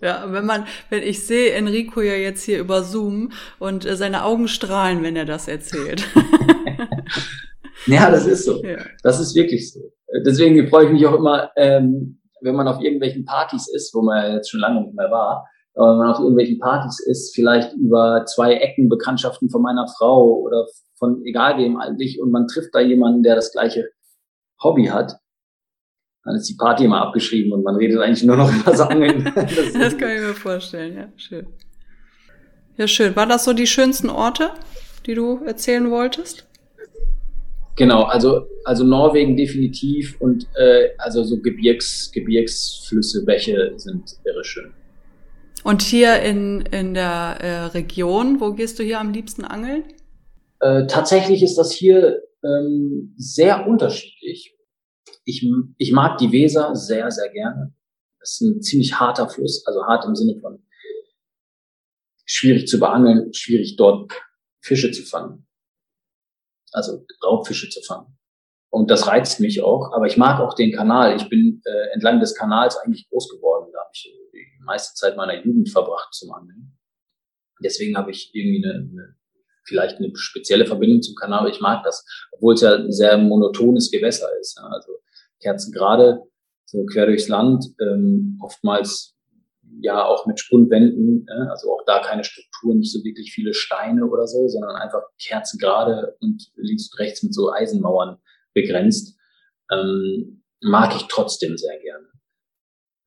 Ja, 0.00 0.32
wenn 0.32 0.46
man, 0.46 0.66
wenn 0.88 1.02
ich 1.02 1.26
sehe 1.26 1.52
Enrico 1.52 2.00
ja 2.00 2.14
jetzt 2.14 2.44
hier 2.44 2.60
über 2.60 2.82
Zoom 2.82 3.32
und 3.58 3.84
äh, 3.84 3.94
seine 3.94 4.24
Augen 4.24 4.48
strahlen, 4.48 5.02
wenn 5.02 5.16
er 5.16 5.26
das 5.26 5.48
erzählt. 5.48 6.02
ja, 7.86 8.10
das 8.10 8.26
ist 8.26 8.46
so. 8.46 8.64
Ja. 8.64 8.78
Das 9.02 9.20
ist 9.20 9.34
wirklich 9.34 9.70
so. 9.70 9.80
Deswegen 10.24 10.66
freue 10.68 10.86
ich 10.86 10.92
mich 10.92 11.06
auch 11.06 11.14
immer, 11.14 11.50
ähm, 11.56 12.20
wenn 12.40 12.54
man 12.54 12.68
auf 12.68 12.80
irgendwelchen 12.80 13.26
Partys 13.26 13.68
ist, 13.68 13.94
wo 13.94 14.00
man 14.02 14.32
jetzt 14.32 14.50
schon 14.50 14.60
lange 14.60 14.80
nicht 14.80 14.94
mehr 14.94 15.10
war, 15.10 15.46
aber 15.74 15.90
wenn 15.90 15.98
man 15.98 16.10
auf 16.10 16.20
irgendwelchen 16.20 16.58
Partys 16.58 16.98
ist, 17.00 17.34
vielleicht 17.34 17.74
über 17.74 18.24
zwei 18.24 18.54
Ecken 18.54 18.88
Bekanntschaften 18.88 19.50
von 19.50 19.60
meiner 19.60 19.86
Frau 19.98 20.40
oder 20.40 20.66
von 20.98 21.22
egal 21.26 21.58
wem 21.58 21.76
eigentlich 21.76 22.20
und 22.20 22.30
man 22.30 22.46
trifft 22.46 22.74
da 22.74 22.80
jemanden, 22.80 23.22
der 23.22 23.34
das 23.34 23.52
gleiche 23.52 23.90
Hobby 24.62 24.86
hat, 24.86 25.18
dann 26.26 26.34
ist 26.34 26.48
die 26.48 26.54
Party 26.54 26.84
immer 26.84 27.00
abgeschrieben 27.00 27.52
und 27.52 27.62
man 27.62 27.76
redet 27.76 28.00
eigentlich 28.00 28.24
nur 28.24 28.36
noch 28.36 28.52
über 28.52 28.72
das 28.72 28.80
Angeln. 28.90 29.32
das, 29.34 29.72
das 29.72 29.96
kann 29.96 30.10
ich 30.10 30.20
mir 30.20 30.34
vorstellen, 30.34 30.96
ja, 30.96 31.08
schön. 31.16 31.46
Ja, 32.76 32.88
schön. 32.88 33.14
Waren 33.14 33.28
das 33.28 33.44
so 33.44 33.52
die 33.52 33.66
schönsten 33.66 34.10
Orte, 34.10 34.50
die 35.06 35.14
du 35.14 35.40
erzählen 35.46 35.88
wolltest? 35.90 36.44
Genau, 37.76 38.04
also, 38.04 38.46
also 38.64 38.84
Norwegen 38.84 39.36
definitiv 39.36 40.16
und 40.20 40.46
äh, 40.56 40.88
also 40.98 41.22
so 41.22 41.40
Gebirgs, 41.40 42.10
Gebirgsflüsse, 42.12 43.24
Bäche 43.24 43.74
sind 43.76 44.16
irre 44.24 44.44
schön. 44.44 44.72
Und 45.62 45.82
hier 45.82 46.20
in, 46.22 46.62
in 46.72 46.94
der 46.94 47.38
äh, 47.40 47.64
Region, 47.66 48.40
wo 48.40 48.52
gehst 48.52 48.78
du 48.78 48.82
hier 48.82 48.98
am 48.98 49.12
liebsten 49.12 49.44
angeln? 49.44 49.84
Äh, 50.60 50.86
tatsächlich 50.86 51.42
ist 51.42 51.56
das 51.56 51.70
hier 51.70 52.22
ähm, 52.42 53.14
sehr 53.16 53.66
unterschiedlich 53.66 54.55
ich, 55.26 55.46
ich 55.76 55.92
mag 55.92 56.18
die 56.18 56.32
Weser 56.32 56.74
sehr, 56.74 57.10
sehr 57.10 57.28
gerne. 57.30 57.74
Das 58.20 58.32
ist 58.32 58.40
ein 58.40 58.62
ziemlich 58.62 58.98
harter 58.98 59.28
Fluss, 59.28 59.66
also 59.66 59.84
hart 59.84 60.04
im 60.06 60.14
Sinne 60.14 60.38
von 60.40 60.62
schwierig 62.24 62.66
zu 62.66 62.78
beangeln, 62.78 63.32
schwierig 63.34 63.76
dort 63.76 64.12
Fische 64.60 64.90
zu 64.92 65.02
fangen. 65.02 65.46
Also 66.72 67.04
Raubfische 67.24 67.68
zu 67.68 67.82
fangen. 67.82 68.18
Und 68.70 68.90
das 68.90 69.06
reizt 69.06 69.40
mich 69.40 69.62
auch, 69.62 69.92
aber 69.92 70.06
ich 70.06 70.16
mag 70.16 70.40
auch 70.40 70.54
den 70.54 70.72
Kanal. 70.72 71.16
Ich 71.16 71.28
bin 71.28 71.62
äh, 71.64 71.92
entlang 71.92 72.20
des 72.20 72.34
Kanals 72.34 72.76
eigentlich 72.76 73.08
groß 73.08 73.28
geworden. 73.30 73.70
Da 73.72 73.80
habe 73.80 73.90
ich 73.94 74.12
die 74.32 74.64
meiste 74.64 74.94
Zeit 74.94 75.16
meiner 75.16 75.44
Jugend 75.44 75.70
verbracht 75.70 76.12
zum 76.14 76.32
Angeln. 76.32 76.76
Deswegen 77.62 77.96
habe 77.96 78.10
ich 78.10 78.30
irgendwie 78.34 78.64
eine, 78.64 78.74
eine 78.74 79.16
vielleicht 79.64 79.98
eine 79.98 80.14
spezielle 80.14 80.66
Verbindung 80.66 81.02
zum 81.02 81.14
Kanal. 81.16 81.48
Ich 81.48 81.60
mag 81.60 81.82
das, 81.84 82.04
obwohl 82.32 82.54
es 82.54 82.60
ja 82.60 82.74
ein 82.74 82.92
sehr 82.92 83.18
monotones 83.18 83.90
Gewässer 83.90 84.28
ist. 84.40 84.56
Ja. 84.58 84.64
Also 84.68 84.92
Kerzen 85.40 85.72
gerade 85.72 86.22
so 86.64 86.84
quer 86.86 87.06
durchs 87.06 87.28
Land, 87.28 87.64
ähm, 87.80 88.38
oftmals 88.42 89.16
ja 89.80 90.04
auch 90.04 90.26
mit 90.26 90.40
Spundwänden, 90.40 91.26
äh, 91.28 91.48
also 91.48 91.72
auch 91.72 91.84
da 91.86 92.00
keine 92.00 92.24
Struktur, 92.24 92.74
nicht 92.74 92.92
so 92.92 93.02
wirklich 93.04 93.32
viele 93.32 93.54
Steine 93.54 94.06
oder 94.06 94.26
so, 94.26 94.48
sondern 94.48 94.76
einfach 94.76 95.02
Kerzen 95.20 95.58
gerade 95.58 96.16
und 96.20 96.50
links 96.56 96.90
und 96.92 96.98
rechts 96.98 97.22
mit 97.22 97.34
so 97.34 97.52
Eisenmauern 97.52 98.18
begrenzt, 98.54 99.18
ähm, 99.70 100.42
mag 100.60 100.94
ich 100.96 101.06
trotzdem 101.08 101.56
sehr 101.56 101.78
gerne. 101.78 102.06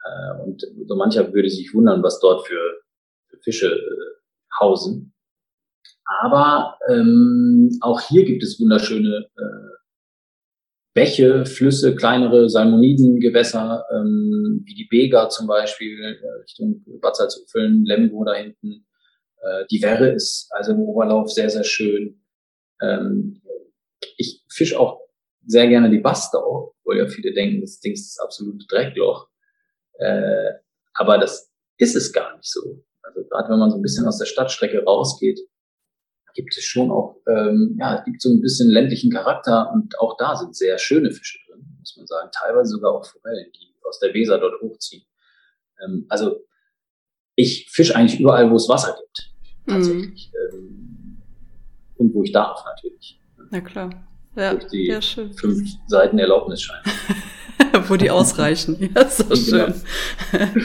Äh, 0.03 0.43
und 0.43 0.63
so 0.85 0.95
mancher 0.95 1.33
würde 1.33 1.49
sich 1.49 1.73
wundern, 1.73 2.03
was 2.03 2.19
dort 2.19 2.47
für, 2.47 2.81
für 3.27 3.37
Fische 3.39 3.67
äh, 3.67 4.59
hausen. 4.59 5.13
Aber 6.21 6.77
ähm, 6.89 7.77
auch 7.81 8.01
hier 8.01 8.25
gibt 8.25 8.43
es 8.43 8.59
wunderschöne 8.59 9.27
äh, 9.37 9.68
Bäche, 10.93 11.45
Flüsse, 11.45 11.95
kleinere 11.95 12.49
Salmonidengewässer, 12.49 13.85
ähm, 13.93 14.63
wie 14.65 14.73
die 14.73 14.87
Bega 14.89 15.29
zum 15.29 15.47
Beispiel, 15.47 15.99
äh, 16.01 16.41
Richtung 16.41 16.83
Bad 16.99 17.15
Salzuflen, 17.15 17.85
Lemgo 17.85 18.23
da 18.25 18.33
hinten. 18.33 18.85
Äh, 19.41 19.65
die 19.71 19.81
Werre 19.81 20.09
ist 20.09 20.49
also 20.51 20.71
im 20.73 20.79
Oberlauf 20.79 21.31
sehr, 21.31 21.49
sehr 21.49 21.63
schön. 21.63 22.21
Ähm, 22.81 23.41
ich 24.17 24.43
fische 24.49 24.79
auch 24.79 24.99
sehr 25.45 25.67
gerne 25.67 25.89
die 25.89 25.99
Bastau, 25.99 26.75
obwohl 26.79 26.97
ja 26.97 27.07
viele 27.07 27.33
denken, 27.33 27.61
das 27.61 27.79
Ding 27.79 27.93
ist 27.93 28.17
das 28.17 28.23
absolute 28.23 28.65
Dreckloch. 28.67 29.29
Äh, 29.99 30.53
aber 30.93 31.17
das 31.17 31.51
ist 31.77 31.95
es 31.95 32.11
gar 32.11 32.35
nicht 32.35 32.49
so. 32.49 32.83
Also 33.01 33.23
gerade 33.25 33.49
wenn 33.49 33.59
man 33.59 33.71
so 33.71 33.77
ein 33.77 33.81
bisschen 33.81 34.07
aus 34.07 34.17
der 34.17 34.25
Stadtstrecke 34.25 34.83
rausgeht, 34.83 35.39
gibt 36.39 36.55
es 36.57 36.63
schon 36.63 36.89
auch, 36.89 37.17
ähm, 37.27 37.75
ja, 37.79 37.97
es 37.97 38.05
gibt 38.05 38.21
so 38.21 38.29
ein 38.29 38.39
bisschen 38.39 38.69
ländlichen 38.69 39.11
Charakter 39.11 39.71
und 39.73 39.99
auch 39.99 40.15
da 40.17 40.37
sind 40.37 40.55
sehr 40.55 40.77
schöne 40.77 41.11
Fische 41.11 41.37
drin, 41.47 41.65
muss 41.79 41.97
man 41.97 42.07
sagen. 42.07 42.29
Teilweise 42.31 42.71
sogar 42.71 42.93
auch 42.93 43.05
Forellen, 43.05 43.51
die 43.53 43.75
aus 43.85 43.99
der 43.99 44.13
Weser 44.13 44.37
dort 44.37 44.61
hochziehen. 44.61 45.03
Ähm, 45.83 46.05
also 46.07 46.45
ich 47.35 47.69
fische 47.69 47.95
eigentlich 47.95 48.19
überall, 48.19 48.49
wo 48.49 48.55
es 48.55 48.69
Wasser 48.69 48.97
gibt. 48.97 49.33
Tatsächlich. 49.67 50.31
Mhm. 50.33 50.57
Ähm, 50.57 51.21
und 51.97 52.13
wo 52.13 52.23
ich 52.23 52.31
darf, 52.31 52.63
natürlich. 52.65 53.19
Na 53.51 53.59
klar. 53.59 53.89
Ja, 54.35 54.53
Durch 54.53 54.67
die 54.67 54.87
ja, 54.87 55.01
schön. 55.01 55.33
fünf 55.33 55.69
Seiten 55.87 56.19
Erlaubnisschein. 56.19 56.81
wo 57.87 57.97
die 57.97 58.09
ausreichen. 58.09 58.93
Ja, 58.95 59.09
so 59.09 59.25
genau. 59.25 59.73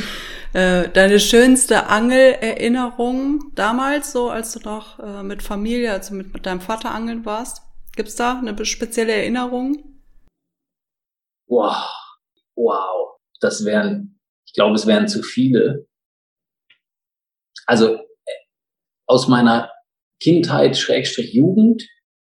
Äh, 0.55 0.89
deine 0.91 1.19
schönste 1.19 1.89
Angelerinnerung 1.89 3.51
damals, 3.57 4.13
so 4.13 4.31
als 4.31 4.53
du 4.53 4.61
noch 4.61 5.01
äh, 5.01 5.25
mit 5.25 5.43
Familie, 5.43 5.91
also 5.91 6.15
mit, 6.15 6.33
mit 6.33 6.47
deinem 6.47 6.61
Vater 6.61 6.93
angeln 6.93 7.25
warst? 7.25 7.63
Gibt's 7.97 8.15
da 8.15 8.39
eine 8.39 8.65
spezielle 8.65 9.13
Erinnerung? 9.13 10.01
Wow, 11.49 11.93
wow, 12.55 13.19
das 13.41 13.65
wären, 13.65 14.21
ich 14.47 14.53
glaube, 14.53 14.77
es 14.77 14.87
wären 14.87 15.09
zu 15.09 15.25
viele. 15.25 15.89
Also 17.67 17.97
äh, 17.97 18.33
aus 19.07 19.27
meiner 19.27 19.73
Kindheit, 20.21 20.77
Schrägstrich 20.77 21.35
Jugend, 21.35 21.83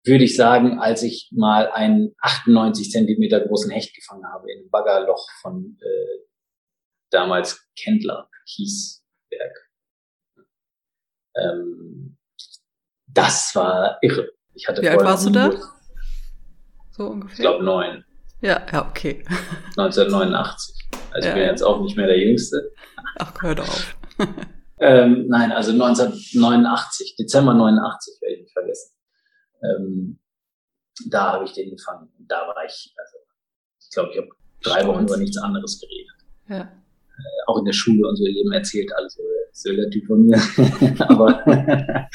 würde 0.04 0.24
ich 0.24 0.34
sagen, 0.34 0.80
als 0.80 1.04
ich 1.04 1.30
mal 1.32 1.70
einen 1.70 2.16
98 2.18 2.90
Zentimeter 2.90 3.38
großen 3.38 3.70
Hecht 3.70 3.94
gefangen 3.94 4.26
habe 4.32 4.50
in 4.50 4.62
einem 4.62 4.70
Baggerloch 4.70 5.28
von 5.42 5.78
äh, 5.80 6.25
damals 7.16 7.66
Kendler. 7.76 8.28
Kiesberg. 8.46 9.70
Ähm, 11.36 12.16
das 13.06 13.54
war 13.54 13.98
irre. 14.02 14.28
Ich 14.54 14.68
hatte 14.68 14.82
Wie 14.82 14.88
alt 14.88 15.00
warst 15.00 15.26
du 15.26 15.30
da? 15.30 15.50
So 16.92 17.08
ungefähr? 17.08 17.34
Ich 17.34 17.40
glaube 17.40 17.64
neun. 17.64 18.04
Ja, 18.40 18.64
ja, 18.72 18.88
okay. 18.88 19.24
1989. 19.76 20.88
Also 21.10 21.28
ja, 21.28 21.34
ich 21.34 21.40
bin 21.40 21.48
jetzt 21.48 21.62
auch 21.62 21.80
nicht 21.80 21.96
mehr 21.96 22.06
der 22.06 22.18
Jüngste. 22.18 22.72
Ach, 23.18 23.32
hör 23.42 23.54
doch 23.54 23.68
auf. 23.68 23.96
ähm, 24.80 25.26
nein, 25.28 25.52
also 25.52 25.72
1989, 25.72 27.16
Dezember 27.16 27.54
89, 27.54 28.18
werde 28.20 28.34
ich 28.34 28.42
nicht 28.42 28.52
vergessen. 28.52 28.94
Ähm, 29.62 30.20
da 31.10 31.32
habe 31.32 31.44
ich 31.44 31.52
den 31.52 31.70
gefangen. 31.70 32.12
Und 32.18 32.30
da 32.30 32.46
war 32.46 32.64
ich, 32.64 32.94
also 32.96 33.16
ich 33.80 33.90
glaube, 33.90 34.10
ich 34.12 34.18
habe 34.18 34.28
drei. 34.62 34.86
Wochen 34.86 35.04
über 35.04 35.16
nichts 35.16 35.38
anderes 35.38 35.80
geredet. 35.80 36.16
Ja. 36.48 36.85
Äh, 37.18 37.22
auch 37.46 37.58
in 37.58 37.64
der 37.64 37.72
Schule 37.72 38.08
und 38.08 38.16
so 38.16 38.24
jedem 38.26 38.52
erzählt 38.52 38.92
alles, 38.94 39.18
so 39.52 39.72
der 39.72 39.90
Typ 39.90 40.06
von 40.06 40.24
mir. 40.24 40.38
Aber 41.08 41.44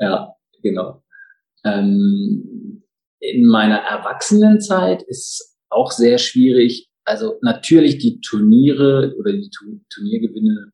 ja, 0.00 0.34
genau. 0.62 1.02
Ähm, 1.64 2.82
in 3.20 3.46
meiner 3.46 3.78
Erwachsenenzeit 3.78 5.02
ist 5.02 5.26
es 5.26 5.58
auch 5.68 5.90
sehr 5.90 6.18
schwierig. 6.18 6.88
Also 7.04 7.38
natürlich 7.42 7.98
die 7.98 8.20
Turniere 8.20 9.14
oder 9.18 9.32
die 9.32 9.50
Turniergewinne, 9.90 10.72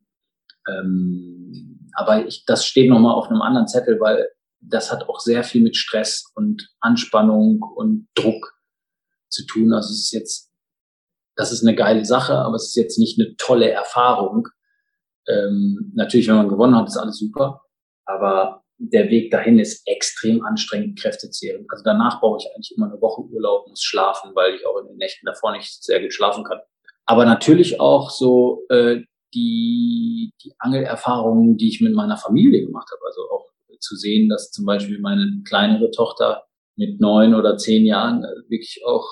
ähm, 0.67 1.89
aber 1.95 2.27
ich, 2.27 2.45
das 2.45 2.65
steht 2.65 2.89
nochmal 2.89 3.15
auf 3.15 3.29
einem 3.29 3.41
anderen 3.41 3.67
Zettel, 3.67 3.99
weil 3.99 4.27
das 4.59 4.91
hat 4.91 5.07
auch 5.07 5.19
sehr 5.19 5.43
viel 5.43 5.61
mit 5.61 5.75
Stress 5.75 6.25
und 6.35 6.69
Anspannung 6.79 7.61
und 7.75 8.07
Druck 8.15 8.53
zu 9.29 9.45
tun. 9.45 9.73
Also 9.73 9.91
es 9.91 10.05
ist 10.05 10.11
jetzt, 10.11 10.46
das 11.37 11.51
ist 11.51 11.65
eine 11.65 11.75
geile 11.75 12.03
Sache, 12.03 12.33
aber 12.33 12.55
es 12.55 12.67
ist 12.67 12.75
jetzt 12.75 12.99
nicht 12.99 13.19
eine 13.19 13.35
tolle 13.37 13.69
Erfahrung. 13.69 14.47
Ähm, 15.27 15.91
natürlich, 15.95 16.27
wenn 16.27 16.35
man 16.35 16.49
gewonnen 16.49 16.75
hat, 16.75 16.87
ist 16.87 16.97
alles 16.97 17.17
super, 17.17 17.61
aber 18.05 18.63
der 18.79 19.09
Weg 19.09 19.31
dahin 19.31 19.59
ist 19.59 19.87
extrem 19.87 20.43
anstrengend, 20.43 20.99
kräftezehrend. 20.99 21.67
Also 21.71 21.83
danach 21.83 22.19
brauche 22.19 22.37
ich 22.39 22.47
eigentlich 22.53 22.73
immer 22.75 22.87
eine 22.87 23.01
Woche 23.01 23.21
Urlaub, 23.21 23.67
muss 23.67 23.81
schlafen, 23.81 24.31
weil 24.35 24.55
ich 24.55 24.65
auch 24.65 24.79
in 24.79 24.87
den 24.87 24.97
Nächten 24.97 25.25
davor 25.25 25.51
nicht 25.51 25.83
sehr 25.83 26.01
gut 26.01 26.13
schlafen 26.13 26.43
kann. 26.43 26.59
Aber 27.05 27.25
natürlich 27.25 27.79
auch 27.79 28.09
so 28.09 28.63
äh, 28.69 29.01
die, 29.33 30.33
die 30.43 30.53
Angelerfahrungen, 30.59 31.57
die 31.57 31.69
ich 31.69 31.81
mit 31.81 31.93
meiner 31.93 32.17
Familie 32.17 32.65
gemacht 32.65 32.89
habe. 32.91 33.01
Also 33.07 33.21
auch 33.31 33.47
zu 33.79 33.95
sehen, 33.95 34.29
dass 34.29 34.51
zum 34.51 34.65
Beispiel 34.65 34.99
meine 34.99 35.41
kleinere 35.47 35.91
Tochter 35.91 36.45
mit 36.75 36.99
neun 36.99 37.33
oder 37.33 37.57
zehn 37.57 37.85
Jahren 37.85 38.23
äh, 38.23 38.49
wirklich 38.49 38.83
auch 38.85 39.07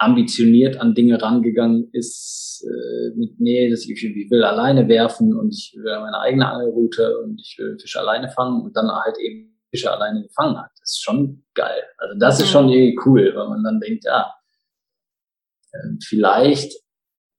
ambitioniert 0.00 0.78
an 0.78 0.94
Dinge 0.94 1.20
rangegangen 1.20 1.90
ist, 1.92 2.66
äh, 2.66 3.10
mit, 3.16 3.38
nee, 3.38 3.68
das, 3.68 3.84
ich, 3.86 4.02
ich 4.02 4.30
will 4.30 4.42
alleine 4.42 4.88
werfen 4.88 5.36
und 5.36 5.50
ich 5.50 5.74
will 5.76 6.00
meine 6.00 6.18
eigene 6.18 6.50
Angelroute 6.50 7.18
und 7.18 7.38
ich 7.38 7.56
will 7.58 7.78
Fische 7.78 8.00
alleine 8.00 8.30
fangen 8.30 8.62
und 8.62 8.74
dann 8.74 8.90
halt 8.90 9.18
eben 9.18 9.60
Fische 9.70 9.92
alleine 9.92 10.22
gefangen 10.22 10.58
hat. 10.58 10.70
Das 10.80 10.92
ist 10.92 11.02
schon 11.02 11.44
geil. 11.52 11.82
Also 11.98 12.18
das 12.18 12.40
ist 12.40 12.48
schon 12.48 12.70
irgendwie 12.70 12.98
cool, 13.04 13.32
weil 13.36 13.48
man 13.48 13.62
dann 13.62 13.78
denkt, 13.78 14.04
ja, 14.04 14.32
äh, 15.72 15.78
vielleicht 16.02 16.72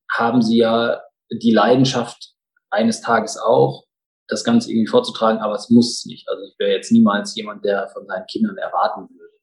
haben 0.08 0.40
sie 0.40 0.58
ja 0.58 1.02
die 1.32 1.52
Leidenschaft 1.52 2.34
eines 2.70 3.00
Tages 3.00 3.38
auch, 3.38 3.86
das 4.28 4.44
Ganze 4.44 4.70
irgendwie 4.70 4.86
vorzutragen, 4.86 5.40
aber 5.40 5.56
es 5.56 5.68
muss 5.68 6.06
nicht. 6.06 6.28
Also 6.28 6.44
ich 6.44 6.56
wäre 6.60 6.70
jetzt 6.70 6.92
niemals 6.92 7.34
jemand, 7.34 7.64
der 7.64 7.88
von 7.88 8.06
seinen 8.06 8.26
Kindern 8.26 8.56
erwarten 8.56 9.08
würde, 9.10 9.34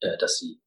äh, 0.00 0.18
dass 0.18 0.38
sie 0.38 0.60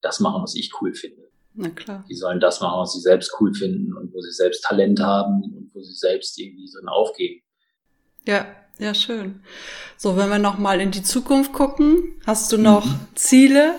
das 0.00 0.20
machen, 0.20 0.42
was 0.42 0.54
ich 0.54 0.72
cool 0.80 0.94
finde. 0.94 1.28
Na 1.54 1.70
klar. 1.70 2.04
Die 2.08 2.14
sollen 2.14 2.40
das 2.40 2.60
machen, 2.60 2.80
was 2.80 2.92
sie 2.92 3.00
selbst 3.00 3.34
cool 3.40 3.52
finden 3.52 3.92
und 3.92 4.12
wo 4.12 4.20
sie 4.20 4.30
selbst 4.30 4.62
Talent 4.64 5.00
haben 5.00 5.42
und 5.42 5.70
wo 5.74 5.82
sie 5.82 5.94
selbst 5.94 6.38
irgendwie 6.38 6.68
so 6.68 6.78
aufgeben. 6.86 7.42
Ja, 8.26 8.46
ja, 8.78 8.94
schön. 8.94 9.40
So, 9.96 10.16
wenn 10.16 10.28
wir 10.28 10.38
nochmal 10.38 10.80
in 10.80 10.92
die 10.92 11.02
Zukunft 11.02 11.52
gucken, 11.52 12.20
hast 12.26 12.52
du 12.52 12.58
noch 12.58 12.86
mhm. 12.86 13.00
Ziele, 13.16 13.74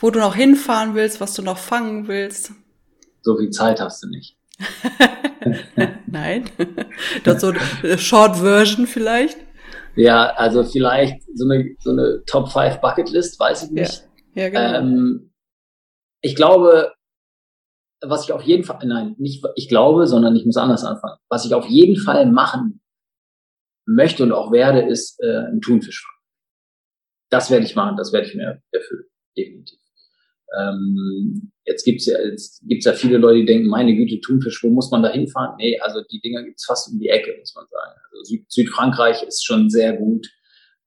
wo 0.00 0.10
du 0.10 0.18
noch 0.18 0.34
hinfahren 0.34 0.94
willst, 0.94 1.20
was 1.20 1.34
du 1.34 1.42
noch 1.42 1.56
fangen 1.56 2.06
willst? 2.06 2.52
So 3.22 3.38
viel 3.38 3.50
Zeit 3.50 3.80
hast 3.80 4.02
du 4.02 4.08
nicht. 4.08 4.36
Nein. 6.06 6.50
Das 7.24 7.40
so 7.40 7.48
eine 7.48 7.98
Short 7.98 8.36
Version 8.36 8.86
vielleicht? 8.86 9.38
Ja, 9.96 10.26
also 10.34 10.64
vielleicht 10.64 11.22
so 11.34 11.48
eine, 11.48 11.74
so 11.80 11.90
eine 11.92 12.22
Top 12.26 12.52
5 12.52 12.80
Bucket 12.80 13.10
List, 13.10 13.40
weiß 13.40 13.64
ich 13.64 13.70
nicht. 13.70 13.94
Ja. 13.94 14.08
Ja, 14.34 14.48
genau. 14.48 14.78
Ähm, 14.78 15.32
ich 16.20 16.36
glaube, 16.36 16.92
was 18.02 18.24
ich 18.24 18.32
auf 18.32 18.42
jeden 18.42 18.64
Fall, 18.64 18.78
nein, 18.86 19.14
nicht 19.18 19.44
ich 19.56 19.68
glaube, 19.68 20.06
sondern 20.06 20.36
ich 20.36 20.44
muss 20.44 20.56
anders 20.56 20.84
anfangen. 20.84 21.18
Was 21.28 21.44
ich 21.44 21.54
auf 21.54 21.66
jeden 21.66 21.96
Fall 21.96 22.26
machen 22.26 22.80
möchte 23.86 24.22
und 24.22 24.32
auch 24.32 24.52
werde, 24.52 24.82
ist 24.82 25.20
äh, 25.22 25.46
ein 25.50 25.60
Thunfisch. 25.60 26.06
Das 27.30 27.50
werde 27.50 27.64
ich 27.64 27.74
machen, 27.74 27.96
das 27.96 28.12
werde 28.12 28.28
ich 28.28 28.34
mir 28.34 28.62
erfüllen, 28.70 29.04
definitiv. 29.36 29.78
Ähm, 30.58 31.52
jetzt 31.64 31.84
gibt's 31.84 32.06
ja, 32.06 32.18
jetzt 32.20 32.62
gibt's 32.66 32.84
ja 32.84 32.92
viele 32.92 33.18
Leute, 33.18 33.40
die 33.40 33.46
denken, 33.46 33.68
meine 33.68 33.94
Güte, 33.94 34.20
Thunfisch, 34.20 34.62
wo 34.62 34.70
muss 34.70 34.90
man 34.90 35.02
da 35.02 35.10
hinfahren? 35.10 35.56
Nee, 35.58 35.78
also 35.80 36.02
die 36.10 36.20
Dinger 36.20 36.42
gibt's 36.44 36.64
fast 36.64 36.92
um 36.92 36.98
die 36.98 37.08
Ecke, 37.08 37.34
muss 37.38 37.54
man 37.54 37.66
sagen. 37.70 38.00
Also 38.10 38.24
Süd 38.24 38.50
Südfrankreich 38.50 39.22
ist 39.22 39.44
schon 39.44 39.68
sehr 39.68 39.94
gut 39.94 40.28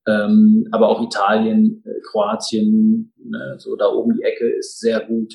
ähm, 0.08 0.67
aber 0.72 0.89
auch 0.89 1.04
Italien, 1.04 1.84
äh, 1.86 2.00
Kroatien, 2.10 3.13
ne, 3.17 3.56
so 3.58 3.76
da 3.76 3.88
oben 3.88 4.13
die 4.13 4.24
Ecke 4.24 4.50
ist 4.50 4.80
sehr 4.80 5.06
gut. 5.06 5.34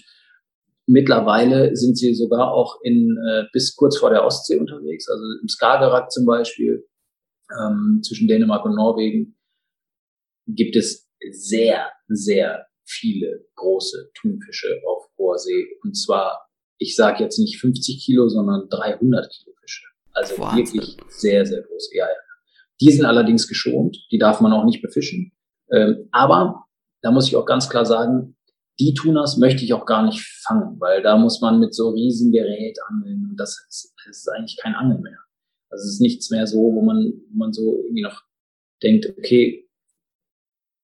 Mittlerweile 0.86 1.76
sind 1.76 1.96
sie 1.96 2.14
sogar 2.14 2.52
auch 2.52 2.80
in 2.82 3.16
äh, 3.28 3.44
bis 3.52 3.76
kurz 3.76 3.98
vor 3.98 4.10
der 4.10 4.24
Ostsee 4.24 4.58
unterwegs, 4.58 5.08
also 5.08 5.22
im 5.40 5.48
Skagerrak 5.48 6.10
zum 6.10 6.24
Beispiel 6.24 6.84
ähm, 7.60 8.00
zwischen 8.02 8.28
Dänemark 8.28 8.64
und 8.64 8.74
Norwegen 8.74 9.36
gibt 10.46 10.76
es 10.76 11.08
sehr, 11.30 11.90
sehr 12.08 12.66
viele 12.84 13.46
große 13.54 14.10
Thunfische 14.14 14.80
auf 14.86 15.08
hoher 15.18 15.38
See. 15.38 15.66
Und 15.82 15.94
zwar, 15.94 16.48
ich 16.78 16.96
sage 16.96 17.22
jetzt 17.22 17.38
nicht 17.38 17.60
50 17.60 18.04
Kilo, 18.04 18.28
sondern 18.28 18.68
300 18.68 19.30
Kilo 19.30 19.54
Fische. 19.60 19.86
Also 20.12 20.38
Wahnsinn. 20.38 20.80
wirklich 20.80 20.96
sehr, 21.08 21.46
sehr 21.46 21.62
große. 21.62 21.96
Ja, 21.96 22.06
ja. 22.06 22.31
Die 22.82 22.90
sind 22.90 23.04
allerdings 23.04 23.46
geschont, 23.46 23.96
die 24.10 24.18
darf 24.18 24.40
man 24.40 24.52
auch 24.52 24.64
nicht 24.64 24.82
befischen. 24.82 25.30
Ähm, 25.70 26.08
aber 26.10 26.64
da 27.00 27.12
muss 27.12 27.28
ich 27.28 27.36
auch 27.36 27.46
ganz 27.46 27.68
klar 27.68 27.86
sagen, 27.86 28.36
die 28.80 28.92
Tunas 28.94 29.36
möchte 29.36 29.64
ich 29.64 29.72
auch 29.72 29.86
gar 29.86 30.04
nicht 30.04 30.20
fangen, 30.44 30.80
weil 30.80 31.00
da 31.00 31.16
muss 31.16 31.40
man 31.40 31.60
mit 31.60 31.74
so 31.74 31.90
riesen 31.90 32.32
Gerät 32.32 32.76
angeln 32.88 33.28
und 33.30 33.36
das 33.36 33.64
ist, 33.68 33.94
das 34.04 34.18
ist 34.18 34.28
eigentlich 34.28 34.58
kein 34.60 34.74
Angeln 34.74 35.00
mehr. 35.02 35.18
Also 35.70 35.84
es 35.84 35.94
ist 35.94 36.00
nichts 36.00 36.30
mehr 36.30 36.48
so, 36.48 36.58
wo 36.58 36.82
man, 36.82 37.12
wo 37.30 37.36
man 37.36 37.52
so 37.52 37.82
irgendwie 37.84 38.02
noch 38.02 38.22
denkt, 38.82 39.08
okay, 39.16 39.68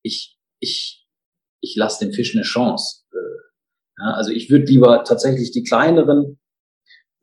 ich, 0.04 0.38
ich, 0.60 1.04
ich 1.60 1.74
lasse 1.74 2.04
dem 2.04 2.14
Fisch 2.14 2.32
eine 2.36 2.44
Chance. 2.44 3.06
Äh, 3.10 4.02
ja, 4.02 4.12
also 4.12 4.30
ich 4.30 4.50
würde 4.50 4.66
lieber 4.66 5.02
tatsächlich 5.02 5.50
die 5.50 5.64
kleineren 5.64 6.38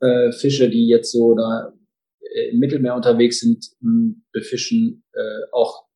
äh, 0.00 0.32
Fische, 0.32 0.68
die 0.68 0.86
jetzt 0.86 1.12
so 1.12 1.34
da 1.34 1.72
im 2.52 2.58
Mittelmeer 2.58 2.94
unterwegs 2.94 3.40
sind, 3.40 3.66
befischen, 4.32 5.04
äh, 5.12 5.52
auch 5.52 5.86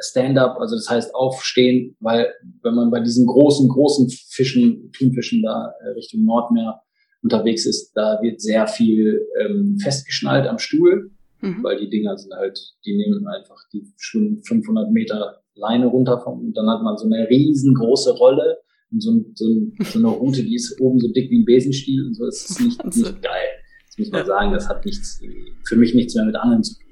Stand-up, 0.00 0.58
also 0.58 0.74
das 0.74 0.88
heißt 0.90 1.14
aufstehen, 1.14 1.96
weil 2.00 2.32
wenn 2.62 2.74
man 2.74 2.90
bei 2.90 3.00
diesen 3.00 3.26
großen, 3.26 3.68
großen 3.68 4.10
Fischen, 4.10 4.90
Thunfischen 4.92 5.42
da 5.42 5.72
äh, 5.80 5.90
Richtung 5.90 6.24
Nordmeer 6.24 6.82
unterwegs 7.22 7.64
ist, 7.64 7.92
da 7.94 8.18
wird 8.20 8.40
sehr 8.40 8.66
viel 8.66 9.20
ähm, 9.40 9.78
festgeschnallt 9.80 10.46
am 10.48 10.58
Stuhl, 10.58 11.10
mhm. 11.40 11.62
weil 11.62 11.78
die 11.78 11.88
Dinger 11.88 12.16
sind 12.16 12.34
halt, 12.34 12.58
die 12.84 12.96
nehmen 12.96 13.26
einfach, 13.26 13.56
die 13.72 13.86
schwimmen 13.96 14.42
500 14.42 14.90
Meter 14.90 15.40
Leine 15.54 15.86
runter 15.86 16.20
vom, 16.20 16.40
und 16.40 16.56
dann 16.56 16.68
hat 16.68 16.82
man 16.82 16.96
so 16.96 17.06
eine 17.06 17.28
riesengroße 17.28 18.16
Rolle 18.16 18.58
und 18.90 19.00
so, 19.00 19.24
so, 19.34 19.46
so 19.84 19.98
eine 20.00 20.08
Route, 20.08 20.42
die 20.42 20.56
ist 20.56 20.80
oben 20.80 20.98
so 20.98 21.08
dick 21.12 21.30
wie 21.30 21.40
ein 21.40 21.44
Besenstiel 21.44 22.04
und 22.06 22.14
so, 22.14 22.26
das 22.26 22.50
ist 22.50 22.60
nicht, 22.60 22.84
nicht 22.96 23.22
geil. 23.22 23.53
Das 23.96 24.06
muss 24.06 24.10
man 24.10 24.20
ja. 24.22 24.26
sagen, 24.26 24.52
das 24.52 24.68
hat 24.68 24.84
nichts, 24.84 25.20
für 25.64 25.76
mich 25.76 25.94
nichts 25.94 26.14
mehr 26.14 26.24
mit 26.24 26.36
Angeln 26.36 26.64
zu 26.64 26.74
tun. 26.74 26.84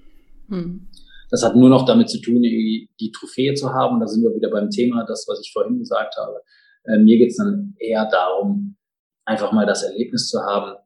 Hm. 0.49 0.89
Das 1.31 1.43
hat 1.43 1.57
nur 1.57 1.69
noch 1.69 1.87
damit 1.87 2.11
zu 2.11 2.21
tun, 2.21 2.43
die 2.43 3.13
Trophäe 3.13 3.55
zu 3.55 3.73
haben. 3.73 3.99
Da 4.01 4.07
sind 4.07 4.23
wir 4.23 4.35
wieder 4.35 4.51
beim 4.51 4.71
Thema, 4.71 5.05
das, 5.05 5.27
was 5.27 5.41
ich 5.41 5.51
vorhin 5.53 5.79
gesagt 5.79 6.15
habe. 6.17 6.43
Äh, 6.85 6.99
mir 6.99 7.19
geht 7.19 7.31
es 7.31 7.37
dann 7.39 7.75
eher 7.79 8.07
darum, 8.07 8.77
einfach 9.25 9.51
mal 9.53 9.67
das 9.67 9.83
Erlebnis 9.83 10.29
zu 10.29 10.41
haben. 10.43 10.77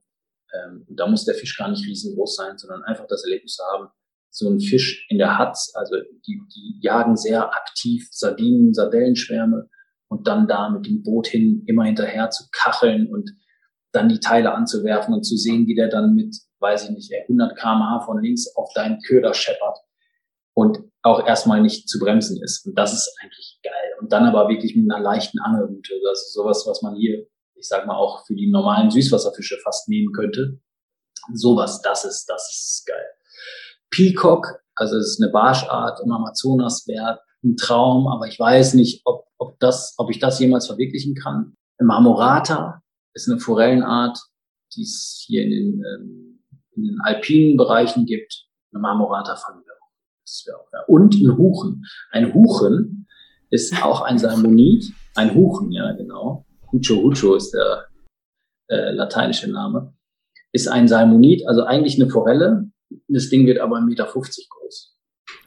Ähm, 0.54 0.86
da 0.88 1.06
muss 1.06 1.24
der 1.24 1.34
Fisch 1.34 1.56
gar 1.56 1.70
nicht 1.70 1.86
riesengroß 1.86 2.36
sein, 2.36 2.56
sondern 2.58 2.84
einfach 2.84 3.06
das 3.08 3.24
Erlebnis 3.24 3.54
zu 3.54 3.64
haben, 3.64 3.88
so 4.30 4.48
ein 4.48 4.60
Fisch 4.60 5.06
in 5.08 5.18
der 5.18 5.38
Hatz, 5.38 5.72
also 5.74 5.96
die, 6.26 6.40
die 6.54 6.78
jagen 6.80 7.16
sehr 7.16 7.52
aktiv 7.54 8.08
Sardinen, 8.10 8.72
Sardellenschwärme 8.74 9.68
und 10.08 10.28
dann 10.28 10.46
da 10.46 10.70
mit 10.70 10.86
dem 10.86 11.02
Boot 11.02 11.26
hin 11.26 11.64
immer 11.66 11.84
hinterher 11.84 12.30
zu 12.30 12.44
kacheln 12.52 13.10
und 13.10 13.30
dann 13.96 14.08
die 14.08 14.20
Teile 14.20 14.52
anzuwerfen 14.52 15.14
und 15.14 15.24
zu 15.24 15.36
sehen, 15.36 15.66
wie 15.66 15.74
der 15.74 15.88
dann 15.88 16.14
mit, 16.14 16.36
weiß 16.60 16.84
ich 16.84 16.90
nicht, 16.90 17.12
100 17.12 17.58
kmh 17.58 18.00
von 18.04 18.22
links 18.22 18.54
auf 18.54 18.72
deinen 18.74 19.00
Köder 19.00 19.34
scheppert 19.34 19.78
und 20.54 20.78
auch 21.02 21.26
erstmal 21.26 21.60
nicht 21.60 21.88
zu 21.88 21.98
bremsen 21.98 22.42
ist. 22.42 22.66
Und 22.66 22.76
das 22.78 22.92
ist 22.92 23.14
eigentlich 23.20 23.58
geil. 23.62 23.72
Und 24.00 24.12
dann 24.12 24.24
aber 24.24 24.48
wirklich 24.48 24.74
mit 24.76 24.90
einer 24.90 25.02
leichten 25.02 25.38
Angelroute. 25.40 25.94
Das 26.04 26.22
ist 26.22 26.34
sowas, 26.34 26.64
was 26.66 26.82
man 26.82 26.96
hier, 26.96 27.26
ich 27.54 27.68
sag 27.68 27.86
mal, 27.86 27.96
auch 27.96 28.24
für 28.26 28.34
die 28.34 28.50
normalen 28.50 28.90
Süßwasserfische 28.90 29.58
fast 29.62 29.88
nehmen 29.88 30.12
könnte. 30.12 30.60
Sowas, 31.34 31.82
das 31.82 32.04
ist, 32.04 32.26
das 32.26 32.50
ist 32.50 32.86
geil. 32.86 33.06
Peacock, 33.90 34.60
also 34.74 34.96
es 34.96 35.12
ist 35.12 35.22
eine 35.22 35.30
Barschart 35.30 36.00
im 36.04 36.12
Amazonas, 36.12 36.86
wäre 36.86 37.20
ein 37.44 37.56
Traum, 37.56 38.08
aber 38.08 38.26
ich 38.26 38.38
weiß 38.38 38.74
nicht, 38.74 39.02
ob, 39.04 39.26
ob, 39.38 39.58
das, 39.60 39.94
ob 39.98 40.10
ich 40.10 40.18
das 40.18 40.38
jemals 40.38 40.66
verwirklichen 40.66 41.14
kann. 41.14 41.56
Marmorata 41.78 42.82
ist 43.16 43.28
eine 43.28 43.40
Forellenart, 43.40 44.18
die 44.74 44.82
es 44.82 45.24
hier 45.26 45.42
in 45.42 45.50
den, 45.50 45.84
ähm, 45.84 46.44
in 46.72 46.82
den 46.84 47.00
alpinen 47.00 47.56
Bereichen 47.56 48.04
gibt. 48.06 48.46
Eine 48.72 48.82
Marmorata 48.82 49.36
ja. 50.46 50.80
Und 50.86 51.14
ein 51.14 51.36
Huchen. 51.36 51.84
Ein 52.10 52.34
Huchen 52.34 53.08
ist 53.50 53.82
auch 53.82 54.02
ein 54.02 54.18
Salmonid. 54.18 54.92
Ein 55.14 55.34
Huchen, 55.34 55.72
ja, 55.72 55.92
genau. 55.92 56.44
Hucho 56.70 56.96
Hucho 56.96 57.36
ist 57.36 57.52
der 57.52 57.86
äh, 58.68 58.90
lateinische 58.90 59.50
Name. 59.50 59.94
Ist 60.52 60.68
ein 60.68 60.88
Salmonid, 60.88 61.46
also 61.46 61.62
eigentlich 61.62 62.00
eine 62.00 62.10
Forelle. 62.10 62.70
Das 63.08 63.30
Ding 63.30 63.46
wird 63.46 63.60
aber 63.60 63.76
1,50 63.76 63.86
Meter 63.86 64.04
groß. 64.04 64.96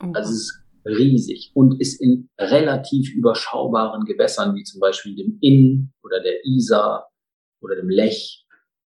Oh. 0.02 0.12
Also 0.14 0.32
es 0.32 0.40
ist 0.40 0.64
riesig 0.86 1.52
und 1.54 1.80
ist 1.80 2.02
in 2.02 2.30
relativ 2.40 3.14
überschaubaren 3.14 4.06
Gewässern, 4.06 4.56
wie 4.56 4.64
zum 4.64 4.80
Beispiel 4.80 5.16
dem 5.16 5.38
Inn 5.42 5.92
oder 6.04 6.22
der 6.22 6.46
Isar 6.46 7.09
oder 7.62 7.76
dem 7.76 7.90
Lech, 7.90 8.46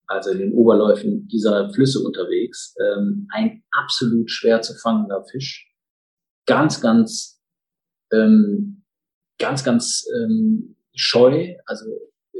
also 0.06 0.30
in 0.30 0.38
den 0.38 0.54
Oberläufen 0.54 1.28
dieser 1.28 1.72
Flüsse 1.72 2.00
unterwegs, 2.00 2.74
ähm, 2.80 3.28
ein 3.32 3.62
absolut 3.70 4.30
schwer 4.30 4.62
zu 4.62 4.74
fangender 4.74 5.24
Fisch. 5.24 5.72
Ganz, 6.46 6.80
ganz, 6.80 7.40
ähm, 8.12 8.84
ganz, 9.38 9.62
ganz 9.64 10.04
ähm, 10.16 10.76
scheu, 10.94 11.56
also 11.66 11.86
äh, 12.32 12.38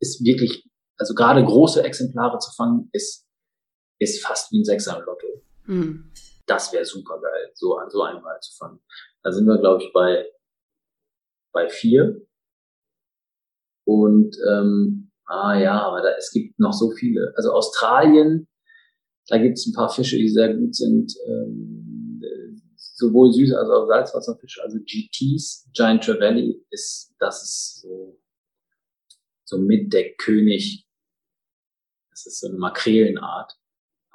ist 0.00 0.24
wirklich, 0.24 0.68
also 0.96 1.14
gerade 1.14 1.44
große 1.44 1.82
Exemplare 1.82 2.38
zu 2.38 2.52
fangen, 2.52 2.88
ist, 2.92 3.26
ist 3.98 4.24
fast 4.24 4.50
wie 4.52 4.60
ein 4.60 4.64
Sechser 4.64 4.98
im 4.98 5.04
Lotto. 5.04 5.42
Mhm 5.66 6.10
das 6.46 6.72
wäre 6.72 6.84
super 6.84 7.20
geil, 7.20 7.50
so 7.54 7.76
an 7.76 7.90
so 7.90 8.02
einem 8.02 8.22
Mal 8.22 8.38
zu 8.40 8.56
fangen. 8.56 8.80
Da 9.22 9.32
sind 9.32 9.46
wir, 9.46 9.58
glaube 9.58 9.82
ich, 9.82 9.92
bei, 9.92 10.30
bei 11.52 11.68
vier. 11.68 12.20
Und 13.84 14.36
ähm, 14.50 15.10
ah 15.26 15.58
ja, 15.58 15.82
aber 15.82 16.02
da, 16.02 16.10
es 16.18 16.30
gibt 16.30 16.58
noch 16.58 16.72
so 16.72 16.90
viele. 16.90 17.32
Also 17.36 17.52
Australien, 17.52 18.48
da 19.28 19.38
gibt 19.38 19.58
es 19.58 19.66
ein 19.66 19.74
paar 19.74 19.90
Fische, 19.90 20.16
die 20.16 20.28
sehr 20.28 20.54
gut 20.54 20.74
sind. 20.74 21.12
Ähm, 21.26 22.20
sowohl 22.76 23.32
süße 23.32 23.58
als 23.58 23.68
auch 23.68 23.86
Salzwasserfische, 23.86 24.62
also 24.62 24.78
GTs, 24.78 25.68
Giant 25.72 26.04
Trevally, 26.04 26.64
ist, 26.70 27.12
das 27.18 27.42
ist 27.42 27.82
so, 27.82 28.20
so 29.44 29.58
mit 29.58 29.92
der 29.92 30.14
König. 30.14 30.86
Das 32.10 32.26
ist 32.26 32.40
so 32.40 32.48
eine 32.48 32.58
Makrelenart 32.58 33.58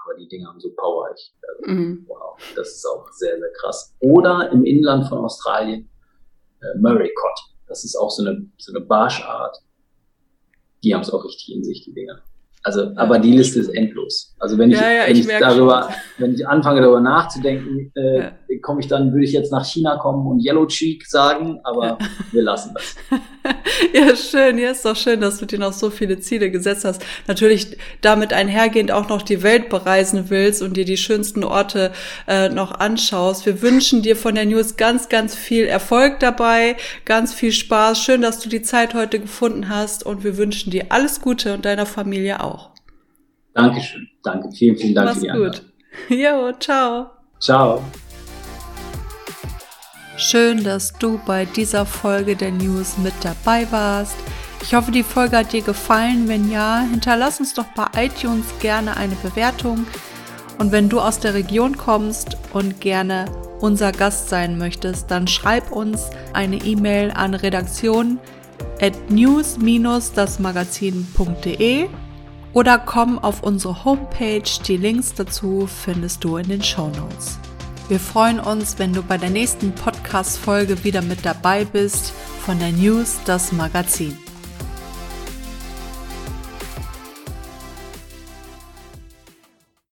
aber 0.09 0.17
die 0.17 0.27
Dinge 0.27 0.47
haben 0.47 0.59
so 0.59 0.71
Power. 0.75 1.09
Ich, 1.15 1.33
also, 1.47 1.71
mhm. 1.71 2.05
Wow, 2.07 2.37
das 2.55 2.69
ist 2.69 2.85
auch 2.85 3.07
sehr, 3.11 3.37
sehr 3.37 3.51
krass. 3.53 3.95
Oder 3.99 4.51
im 4.51 4.65
Inland 4.65 5.07
von 5.07 5.19
Australien 5.19 5.89
äh, 6.61 6.77
Murray 6.79 7.13
Cod. 7.13 7.58
Das 7.69 7.85
ist 7.85 7.95
auch 7.95 8.09
so 8.09 8.25
eine, 8.25 8.45
so 8.57 8.73
eine 8.73 8.83
Barschart. 8.83 9.57
Die 10.83 10.93
haben 10.93 11.01
es 11.01 11.11
auch 11.11 11.23
richtig 11.23 11.53
in 11.55 11.63
sich, 11.63 11.85
die 11.85 11.93
Dinger. 11.93 12.21
Also, 12.63 12.91
aber 12.95 13.19
die 13.19 13.31
Liste 13.31 13.59
ist 13.59 13.69
endlos. 13.69 14.35
Also 14.37 14.57
wenn 14.57 14.71
ich, 14.71 14.79
ja, 14.79 14.91
ja, 14.91 15.07
wenn 15.07 15.15
ich, 15.15 15.21
ich 15.21 15.39
darüber, 15.39 15.83
schon. 15.83 15.93
wenn 16.17 16.33
ich 16.33 16.45
anfange 16.45 16.81
darüber 16.81 16.99
nachzudenken, 16.99 17.91
äh, 17.95 18.19
ja. 18.19 18.31
komme 18.61 18.81
ich 18.81 18.87
dann, 18.87 19.13
würde 19.13 19.23
ich 19.23 19.31
jetzt 19.31 19.51
nach 19.51 19.65
China 19.65 19.97
kommen 19.97 20.27
und 20.27 20.43
Yellow 20.43 20.65
Cheek 20.65 21.07
sagen, 21.07 21.61
aber 21.63 21.97
wir 22.31 22.43
lassen 22.43 22.73
das. 22.73 22.95
ja, 23.93 24.15
schön. 24.15 24.57
Ja, 24.57 24.71
ist 24.71 24.85
doch 24.85 24.95
schön, 24.95 25.21
dass 25.21 25.39
du 25.39 25.45
dir 25.45 25.59
noch 25.59 25.73
so 25.73 25.89
viele 25.89 26.19
Ziele 26.19 26.51
gesetzt 26.51 26.85
hast. 26.85 27.05
Natürlich 27.27 27.77
damit 28.01 28.33
einhergehend 28.33 28.91
auch 28.91 29.09
noch 29.09 29.21
die 29.21 29.43
Welt 29.43 29.69
bereisen 29.69 30.29
willst 30.29 30.61
und 30.61 30.77
dir 30.77 30.85
die 30.85 30.97
schönsten 30.97 31.43
Orte 31.43 31.91
äh, 32.27 32.49
noch 32.49 32.79
anschaust. 32.79 33.45
Wir 33.45 33.61
wünschen 33.61 34.01
dir 34.01 34.15
von 34.15 34.35
der 34.35 34.45
News 34.45 34.77
ganz, 34.77 35.09
ganz 35.09 35.35
viel 35.35 35.65
Erfolg 35.65 36.19
dabei, 36.19 36.75
ganz 37.05 37.33
viel 37.33 37.51
Spaß. 37.51 38.01
Schön, 38.01 38.21
dass 38.21 38.39
du 38.39 38.49
die 38.49 38.61
Zeit 38.61 38.93
heute 38.93 39.19
gefunden 39.19 39.69
hast 39.69 40.05
und 40.05 40.23
wir 40.23 40.37
wünschen 40.37 40.71
dir 40.71 40.87
alles 40.89 41.21
Gute 41.21 41.53
und 41.53 41.65
deiner 41.65 41.85
Familie 41.85 42.43
auch. 42.43 42.71
Dankeschön. 43.53 44.07
Danke. 44.23 44.49
Vielen, 44.51 44.77
vielen 44.77 44.95
Dank 44.95 45.09
Mach's 45.09 45.19
für 45.19 45.25
die 45.25 45.37
gut. 45.37 45.61
Jo, 46.09 46.53
ciao. 46.59 47.09
Ciao. 47.39 47.83
Schön, 50.21 50.65
dass 50.65 50.91
du 50.91 51.17
bei 51.25 51.45
dieser 51.45 51.85
Folge 51.85 52.35
der 52.35 52.51
News 52.51 52.97
mit 52.97 53.13
dabei 53.21 53.65
warst. 53.71 54.17
Ich 54.61 54.73
hoffe, 54.73 54.91
die 54.91 55.03
Folge 55.03 55.37
hat 55.37 55.53
dir 55.53 55.61
gefallen. 55.61 56.27
Wenn 56.27 56.51
ja, 56.51 56.81
hinterlass 56.81 57.39
uns 57.39 57.53
doch 57.53 57.67
bei 57.73 57.85
iTunes 57.95 58.43
gerne 58.59 58.97
eine 58.97 59.15
Bewertung. 59.15 59.87
Und 60.57 60.73
wenn 60.73 60.89
du 60.89 60.99
aus 60.99 61.21
der 61.21 61.35
Region 61.35 61.77
kommst 61.77 62.35
und 62.51 62.81
gerne 62.81 63.31
unser 63.61 63.93
Gast 63.93 64.27
sein 64.27 64.57
möchtest, 64.57 65.09
dann 65.09 65.25
schreib 65.25 65.71
uns 65.71 66.09
eine 66.33 66.57
E-Mail 66.57 67.11
an 67.11 67.33
redaktion 67.33 68.19
at 68.81 69.09
news-dasmagazin.de 69.09 71.87
oder 72.51 72.77
komm 72.77 73.19
auf 73.19 73.41
unsere 73.41 73.85
Homepage. 73.85 74.43
Die 74.67 74.75
Links 74.75 75.13
dazu 75.13 75.65
findest 75.65 76.25
du 76.25 76.35
in 76.35 76.49
den 76.49 76.61
Show 76.61 76.89
Notes. 76.89 77.39
Wir 77.89 77.99
freuen 77.99 78.39
uns, 78.39 78.77
wenn 78.77 78.93
du 78.93 79.01
bei 79.01 79.17
der 79.17 79.31
nächsten 79.31 79.73
Podcast-Folge 79.73 80.83
wieder 80.83 81.01
mit 81.01 81.25
dabei 81.25 81.65
bist 81.65 82.11
von 82.45 82.59
der 82.59 82.71
News, 82.71 83.17
das 83.25 83.51
Magazin. 83.51 84.15